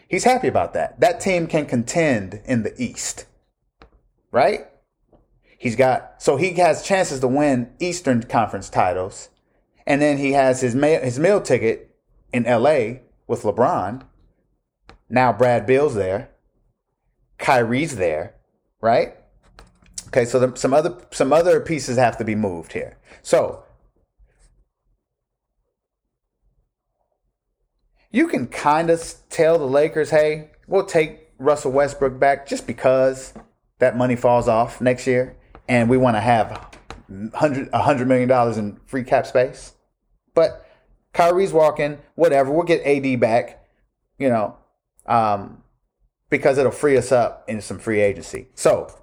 He's 0.08 0.24
happy 0.24 0.48
about 0.48 0.72
that. 0.74 1.00
That 1.00 1.20
team 1.20 1.46
can 1.46 1.66
contend 1.66 2.40
in 2.44 2.62
the 2.62 2.74
East. 2.80 3.26
Right? 4.30 4.68
He's 5.58 5.74
got 5.74 6.22
so 6.22 6.36
he 6.36 6.54
has 6.54 6.82
chances 6.82 7.20
to 7.20 7.28
win 7.28 7.72
Eastern 7.80 8.22
Conference 8.22 8.70
titles. 8.70 9.30
And 9.86 10.00
then 10.00 10.18
he 10.18 10.32
has 10.32 10.60
his 10.60 10.74
mail, 10.74 11.02
his 11.02 11.18
meal 11.18 11.40
ticket 11.40 11.96
in 12.32 12.44
LA 12.44 13.00
with 13.26 13.42
LeBron. 13.42 14.02
Now 15.08 15.32
Brad 15.32 15.66
Beal's 15.66 15.94
there. 15.94 16.30
Kyrie's 17.38 17.96
there, 17.96 18.34
right? 18.80 19.14
Okay, 20.08 20.24
so 20.24 20.38
the, 20.38 20.56
some 20.56 20.72
other 20.72 20.96
some 21.10 21.32
other 21.32 21.60
pieces 21.60 21.96
have 21.98 22.16
to 22.18 22.24
be 22.24 22.34
moved 22.34 22.72
here. 22.72 22.96
So 23.22 23.64
you 28.10 28.26
can 28.26 28.46
kind 28.46 28.90
of 28.90 29.14
tell 29.28 29.58
the 29.58 29.66
Lakers, 29.66 30.10
hey, 30.10 30.50
we'll 30.66 30.86
take 30.86 31.28
Russell 31.38 31.72
Westbrook 31.72 32.18
back 32.18 32.46
just 32.46 32.66
because 32.66 33.34
that 33.78 33.96
money 33.96 34.16
falls 34.16 34.48
off 34.48 34.80
next 34.80 35.06
year, 35.06 35.36
and 35.68 35.88
we 35.88 35.96
want 35.96 36.16
to 36.16 36.20
have 36.20 36.76
hundred 37.34 37.68
a 37.72 37.82
hundred 37.82 38.08
million 38.08 38.28
dollars 38.28 38.56
in 38.56 38.78
free 38.86 39.04
cap 39.04 39.26
space. 39.26 39.74
But 40.34 40.66
Kyrie's 41.12 41.52
walking, 41.52 41.98
whatever. 42.14 42.50
We'll 42.50 42.64
get 42.64 42.82
AD 42.84 43.20
back, 43.20 43.64
you 44.18 44.28
know, 44.28 44.56
um, 45.06 45.62
because 46.30 46.58
it'll 46.58 46.72
free 46.72 46.96
us 46.96 47.12
up 47.12 47.44
in 47.48 47.60
some 47.60 47.78
free 47.78 48.00
agency. 48.00 48.48
So 48.54 48.94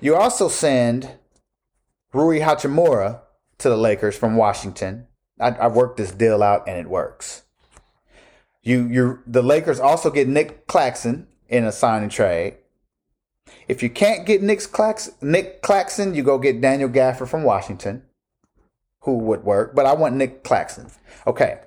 you 0.00 0.14
also 0.14 0.48
send 0.48 1.16
Rui 2.12 2.40
Hachimura 2.40 3.20
to 3.58 3.68
the 3.68 3.76
Lakers 3.76 4.16
from 4.16 4.36
Washington. 4.36 5.06
I, 5.40 5.50
I 5.50 5.66
worked 5.68 5.96
this 5.96 6.12
deal 6.12 6.42
out 6.42 6.68
and 6.68 6.78
it 6.78 6.88
works. 6.88 7.42
You 8.62 8.86
you 8.88 9.20
the 9.26 9.42
Lakers 9.42 9.78
also 9.78 10.10
get 10.10 10.26
Nick 10.26 10.66
Claxton 10.66 11.28
in 11.48 11.64
a 11.64 11.72
signing 11.72 12.08
trade. 12.08 12.56
If 13.68 13.82
you 13.82 13.90
can't 13.90 14.26
get 14.26 14.42
Nick 14.42 14.60
Claxton, 14.72 15.14
Nick 15.20 15.62
Claxton, 15.62 16.14
you 16.14 16.22
go 16.22 16.38
get 16.38 16.60
Daniel 16.60 16.88
Gafford 16.88 17.28
from 17.28 17.44
Washington, 17.44 18.02
who 19.02 19.18
would 19.18 19.44
work. 19.44 19.74
But 19.74 19.86
I 19.86 19.94
want 19.94 20.16
Nick 20.16 20.42
Claxton. 20.42 20.90
Okay. 21.26 21.60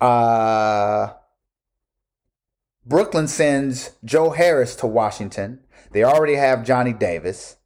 Uh, 0.00 1.12
Brooklyn 2.86 3.26
sends 3.26 3.96
Joe 4.04 4.30
Harris 4.30 4.76
to 4.76 4.86
Washington. 4.86 5.58
They 5.90 6.04
already 6.04 6.36
have 6.36 6.64
Johnny 6.64 6.92
Davis. 6.92 7.56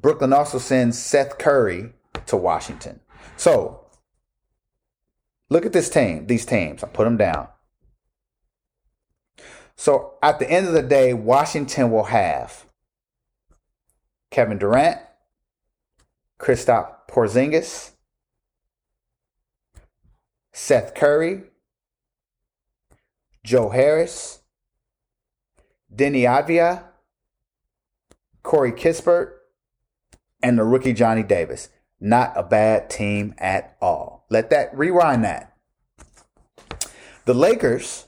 Brooklyn 0.00 0.32
also 0.32 0.58
sends 0.58 0.96
Seth 0.96 1.38
Curry 1.38 1.92
to 2.26 2.36
Washington. 2.36 3.00
So 3.36 3.84
look 5.48 5.66
at 5.66 5.72
this 5.72 5.90
team, 5.90 6.28
these 6.28 6.46
teams. 6.46 6.84
I 6.84 6.86
put 6.86 7.04
them 7.04 7.16
down. 7.16 7.48
So 9.74 10.14
at 10.22 10.38
the 10.38 10.48
end 10.48 10.68
of 10.68 10.72
the 10.72 10.82
day, 10.82 11.14
Washington 11.14 11.90
will 11.90 12.04
have 12.04 12.66
Kevin 14.30 14.58
Durant, 14.58 15.00
Kristaps 16.38 16.94
Porzingis, 17.08 17.90
Seth 20.52 20.94
Curry, 20.94 21.42
Joe 23.42 23.70
Harris, 23.70 24.39
Deni 25.94 26.22
Avdija, 26.22 26.84
Corey 28.42 28.72
Kispert, 28.72 29.32
and 30.42 30.58
the 30.58 30.64
rookie 30.64 30.92
Johnny 30.92 31.22
Davis. 31.22 31.68
Not 32.00 32.32
a 32.34 32.42
bad 32.42 32.88
team 32.88 33.34
at 33.38 33.76
all. 33.80 34.24
Let 34.30 34.50
that 34.50 34.76
rewind 34.76 35.24
that. 35.24 35.54
The 37.26 37.34
Lakers 37.34 38.06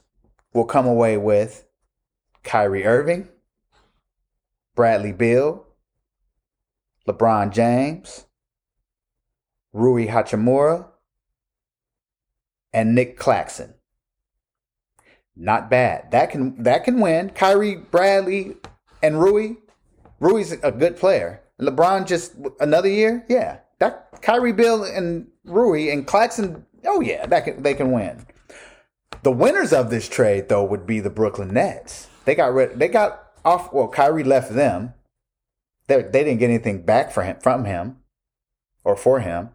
will 0.54 0.64
come 0.64 0.86
away 0.86 1.16
with 1.18 1.66
Kyrie 2.42 2.86
Irving, 2.86 3.28
Bradley 4.74 5.12
Beal, 5.12 5.66
LeBron 7.06 7.52
James, 7.52 8.26
Rui 9.72 10.06
Hachimura, 10.06 10.86
and 12.72 12.94
Nick 12.94 13.18
Claxton. 13.18 13.74
Not 15.36 15.70
bad. 15.70 16.10
That 16.10 16.30
can 16.30 16.62
that 16.62 16.84
can 16.84 17.00
win. 17.00 17.30
Kyrie, 17.30 17.76
Bradley, 17.76 18.56
and 19.02 19.20
Rui. 19.20 19.56
Rui's 20.20 20.52
a 20.52 20.70
good 20.70 20.96
player. 20.96 21.42
LeBron 21.60 22.06
just 22.06 22.34
another 22.60 22.88
year. 22.88 23.24
Yeah, 23.28 23.58
that 23.78 24.08
Kyrie, 24.20 24.52
Beal, 24.52 24.84
and 24.84 25.28
Rui 25.44 25.90
and 25.90 26.06
Claxton. 26.06 26.66
Oh 26.84 27.00
yeah, 27.00 27.26
that 27.26 27.44
can, 27.44 27.62
they 27.62 27.74
can 27.74 27.92
win. 27.92 28.26
The 29.22 29.32
winners 29.32 29.72
of 29.72 29.90
this 29.90 30.08
trade 30.08 30.48
though 30.48 30.64
would 30.64 30.86
be 30.86 31.00
the 31.00 31.10
Brooklyn 31.10 31.54
Nets. 31.54 32.08
They 32.24 32.34
got 32.34 32.52
rid. 32.52 32.78
They 32.78 32.88
got 32.88 33.32
off. 33.44 33.72
Well, 33.72 33.88
Kyrie 33.88 34.24
left 34.24 34.54
them. 34.54 34.94
They 35.86 36.02
they 36.02 36.24
didn't 36.24 36.38
get 36.38 36.50
anything 36.50 36.82
back 36.84 37.10
for 37.10 37.22
him 37.22 37.38
from 37.40 37.64
him, 37.64 37.98
or 38.84 38.96
for 38.96 39.20
him. 39.20 39.50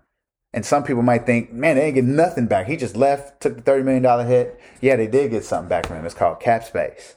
And 0.57 0.65
some 0.65 0.83
people 0.83 1.03
might 1.03 1.27
think, 1.27 1.53
man, 1.53 1.75
they 1.75 1.91
didn't 1.91 2.07
get 2.07 2.15
nothing 2.15 2.47
back. 2.47 2.65
He 2.65 2.77
just 2.77 2.97
left, 2.97 3.39
took 3.39 3.57
the 3.57 3.61
thirty 3.61 3.83
million 3.83 4.01
dollar 4.01 4.25
hit. 4.25 4.59
Yeah, 4.81 4.95
they 4.95 5.05
did 5.05 5.29
get 5.29 5.45
something 5.45 5.69
back 5.69 5.85
from 5.85 5.97
him. 5.97 6.05
It's 6.07 6.15
called 6.15 6.39
cap 6.39 6.63
space. 6.63 7.13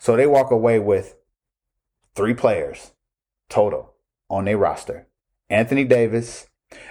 So 0.00 0.16
they 0.16 0.26
walk 0.26 0.50
away 0.50 0.80
with 0.80 1.14
three 2.16 2.34
players 2.34 2.90
total 3.48 3.94
on 4.28 4.46
their 4.46 4.58
roster: 4.58 5.06
Anthony 5.48 5.84
Davis, 5.84 6.48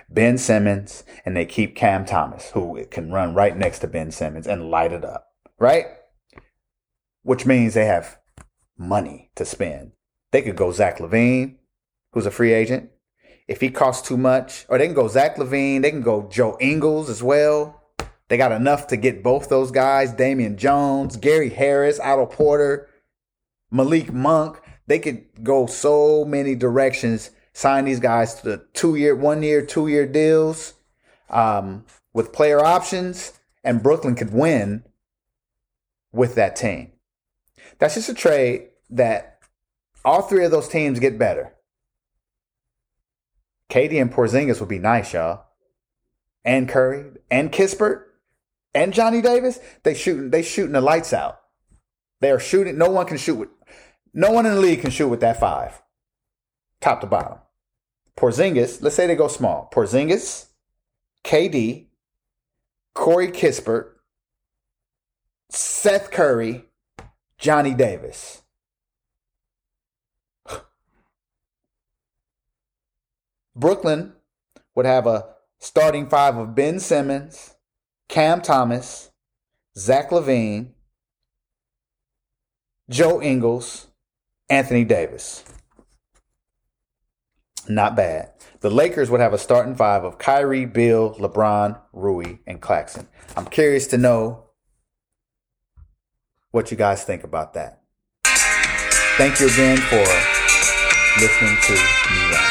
Ben 0.10 0.38
Simmons, 0.38 1.04
and 1.26 1.36
they 1.36 1.46
keep 1.46 1.76
Cam 1.76 2.06
Thomas, 2.06 2.52
who 2.52 2.86
can 2.86 3.12
run 3.12 3.34
right 3.34 3.58
next 3.58 3.80
to 3.80 3.88
Ben 3.88 4.12
Simmons 4.12 4.48
and 4.48 4.72
light 4.72 4.94
it 4.94 5.04
up. 5.04 5.28
Right? 5.60 5.88
which 7.24 7.46
means 7.46 7.74
they 7.74 7.86
have 7.86 8.18
money 8.78 9.30
to 9.36 9.44
spend. 9.44 9.92
They 10.32 10.42
could 10.42 10.56
go 10.56 10.72
Zach 10.72 11.00
LaVine, 11.00 11.58
who's 12.14 12.26
a 12.26 12.32
free 12.32 12.54
agent. 12.54 12.92
If 13.52 13.60
he 13.60 13.70
costs 13.70 14.08
too 14.08 14.16
much, 14.16 14.66
or 14.70 14.78
they 14.78 14.86
can 14.86 14.96
go 14.96 15.10
Zach 15.10 15.36
LaVine, 15.36 15.82
they 15.82 15.92
can 15.92 16.02
go 16.02 16.26
Joe 16.32 16.56
Ingles 16.62 17.10
as 17.10 17.22
well. 17.22 17.84
They 18.30 18.38
got 18.38 18.54
enough 18.54 18.88
to 18.88 18.96
get 18.96 19.24
both 19.24 19.50
those 19.50 19.72
guys, 19.72 20.14
Damian 20.14 20.56
Jones, 20.56 21.18
Gary 21.18 21.50
Harris, 21.50 22.00
Otto 22.00 22.28
Porter, 22.28 22.88
Malik 23.70 24.14
Monk. 24.14 24.62
They 24.88 25.00
could 25.00 25.44
go 25.44 25.66
so 25.66 26.24
many 26.24 26.56
directions, 26.56 27.32
sign 27.52 27.84
these 27.84 28.00
guys 28.00 28.36
to 28.36 28.50
the 28.52 28.66
two 28.72 28.96
year, 28.96 29.18
one 29.18 29.44
year, 29.44 29.66
two 29.66 29.90
year 29.90 30.08
deals 30.08 30.76
um, 31.30 31.84
with 32.14 32.32
player 32.32 32.64
options, 32.64 33.34
and 33.66 33.84
Brooklyn 33.84 34.16
could 34.16 34.32
win 34.32 34.86
with 36.14 36.36
that 36.36 36.56
team. 36.56 36.94
That's 37.80 37.96
just 37.96 38.08
a 38.08 38.14
trade 38.14 38.70
that 38.92 39.40
all 40.06 40.22
three 40.22 40.46
of 40.46 40.52
those 40.52 40.70
teams 40.70 41.02
get 41.02 41.20
better. 41.20 41.54
KD 43.72 44.02
and 44.02 44.14
Porzingis 44.14 44.60
would 44.60 44.70
be 44.70 44.80
nice, 44.80 45.14
y'all. 45.14 45.46
And 46.44 46.68
Curry 46.68 47.12
and 47.30 47.52
Kispert 47.52 48.04
and 48.76 48.94
Johnny 48.94 49.22
Davis, 49.22 49.60
they 49.84 49.94
shooting 49.94 50.30
they 50.30 50.42
shooting 50.42 50.74
the 50.74 50.82
lights 50.82 51.14
out. 51.14 51.40
They 52.20 52.32
are 52.32 52.40
shooting. 52.40 52.78
No 52.78 52.90
one 52.90 53.06
can 53.06 53.18
shoot 53.18 53.36
with. 53.36 53.50
No 54.14 54.32
one 54.32 54.46
in 54.46 54.54
the 54.56 54.60
league 54.60 54.82
can 54.82 54.92
shoot 54.92 55.08
with 55.08 55.22
that 55.22 55.40
five, 55.40 55.82
top 56.82 57.00
to 57.00 57.08
bottom. 57.08 57.38
Porzingis, 58.18 58.82
let's 58.82 58.96
say 58.96 59.08
they 59.08 59.16
go 59.16 59.30
small. 59.30 59.70
Porzingis, 59.74 60.48
KD, 61.24 61.88
Corey 62.94 63.30
Kispert, 63.30 63.92
Seth 65.50 66.12
Curry, 66.12 66.66
Johnny 67.38 67.74
Davis. 67.74 68.41
Brooklyn 73.56 74.14
would 74.76 74.86
have 74.86 75.08
a 75.08 75.26
starting 75.60 76.08
five 76.08 76.38
of 76.38 76.56
Ben 76.56 76.80
Simmons, 76.80 77.56
Cam 78.08 78.42
Thomas, 78.42 79.12
Zach 79.78 80.10
LaVine, 80.10 80.72
Joe 82.90 83.22
Ingles, 83.22 83.88
Anthony 84.50 84.84
Davis. 84.84 85.44
Not 87.68 87.96
bad. 87.96 88.32
The 88.62 88.70
Lakers 88.70 89.10
would 89.10 89.22
have 89.22 89.34
a 89.34 89.38
starting 89.38 89.76
five 89.76 90.04
of 90.04 90.18
Kyrie, 90.18 90.66
Beal, 90.66 91.16
LeBron, 91.16 91.80
Rui, 91.94 92.40
and 92.46 92.60
Claxton. 92.60 93.08
I'm 93.38 93.46
curious 93.46 93.88
to 93.88 93.98
know 93.98 94.50
what 96.52 96.70
you 96.70 96.78
guys 96.78 97.04
think 97.04 97.24
about 97.24 97.54
that. 97.54 97.82
Thank 99.18 99.40
you 99.40 99.48
again 99.48 99.78
for 99.78 100.04
listening 101.20 101.58
to 101.64 101.74
me. 101.74 102.51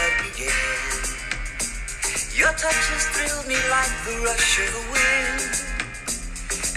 Your 2.61 2.69
touch 2.69 2.93
has 2.93 3.09
thrilled 3.17 3.47
me 3.49 3.57
like 3.73 3.89
the 4.05 4.21
rush 4.21 4.61
of 4.61 4.69
the 4.69 4.85
wind. 4.93 5.49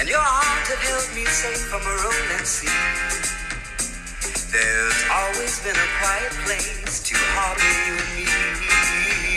And 0.00 0.08
your 0.08 0.16
arms 0.16 0.68
have 0.72 0.80
held 0.80 1.04
me 1.12 1.28
safe 1.28 1.60
from 1.68 1.84
a 1.84 1.94
rolling 2.00 2.46
sea. 2.48 2.72
There's 4.48 5.00
always 5.12 5.60
been 5.60 5.76
a 5.76 5.88
quiet 6.00 6.32
place 6.48 7.04
to 7.04 7.14
harbor 7.36 7.68
you 7.84 8.00
and 8.00 8.16
me. 8.16 9.36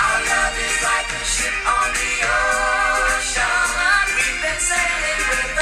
Our 0.00 0.18
love 0.32 0.56
is 0.56 0.76
like 0.80 1.12
a 1.12 1.24
ship 1.28 1.56
on 1.68 1.92
the 1.92 2.14
ocean. 2.24 3.52
We've 4.16 4.40
been 4.40 4.60
sailing 4.64 5.20
with 5.28 5.57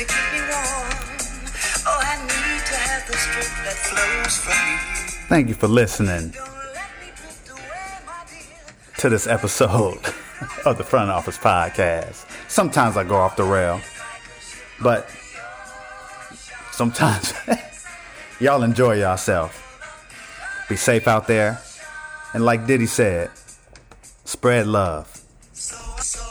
to 0.00 0.06
keep 0.06 0.32
me 0.32 0.40
warm. 0.40 0.88
Oh, 1.86 2.00
I 2.00 2.16
need 2.24 2.64
to 2.64 2.74
have 2.74 3.06
the 3.06 3.12
strength 3.12 3.64
that 3.64 3.76
flows 3.84 4.36
from 4.38 4.72
you. 4.72 5.26
Thank 5.28 5.48
you 5.48 5.54
for 5.54 5.68
listening 5.68 6.30
Don't 6.30 6.48
let 6.72 6.90
me 7.00 7.12
drift 7.14 7.50
away, 7.50 7.98
my 8.06 8.24
dear. 8.30 8.74
to 8.96 9.08
this 9.10 9.26
episode 9.26 9.98
of 10.64 10.78
the 10.78 10.84
Front 10.84 11.10
Office 11.10 11.36
Podcast. 11.36 12.24
Sometimes 12.48 12.96
I 12.96 13.04
go 13.04 13.16
off 13.16 13.36
the 13.36 13.44
rail, 13.44 13.78
but 14.82 15.10
sometimes 16.72 17.34
y'all 18.40 18.62
enjoy 18.62 18.94
yourself. 18.94 19.66
Be 20.70 20.76
safe 20.76 21.08
out 21.08 21.26
there. 21.26 21.60
And 22.32 22.42
like 22.42 22.66
Diddy 22.66 22.86
said, 22.86 23.30
spread 24.24 24.66
love. 24.66 25.22
So, 25.52 25.76
so 25.98 26.30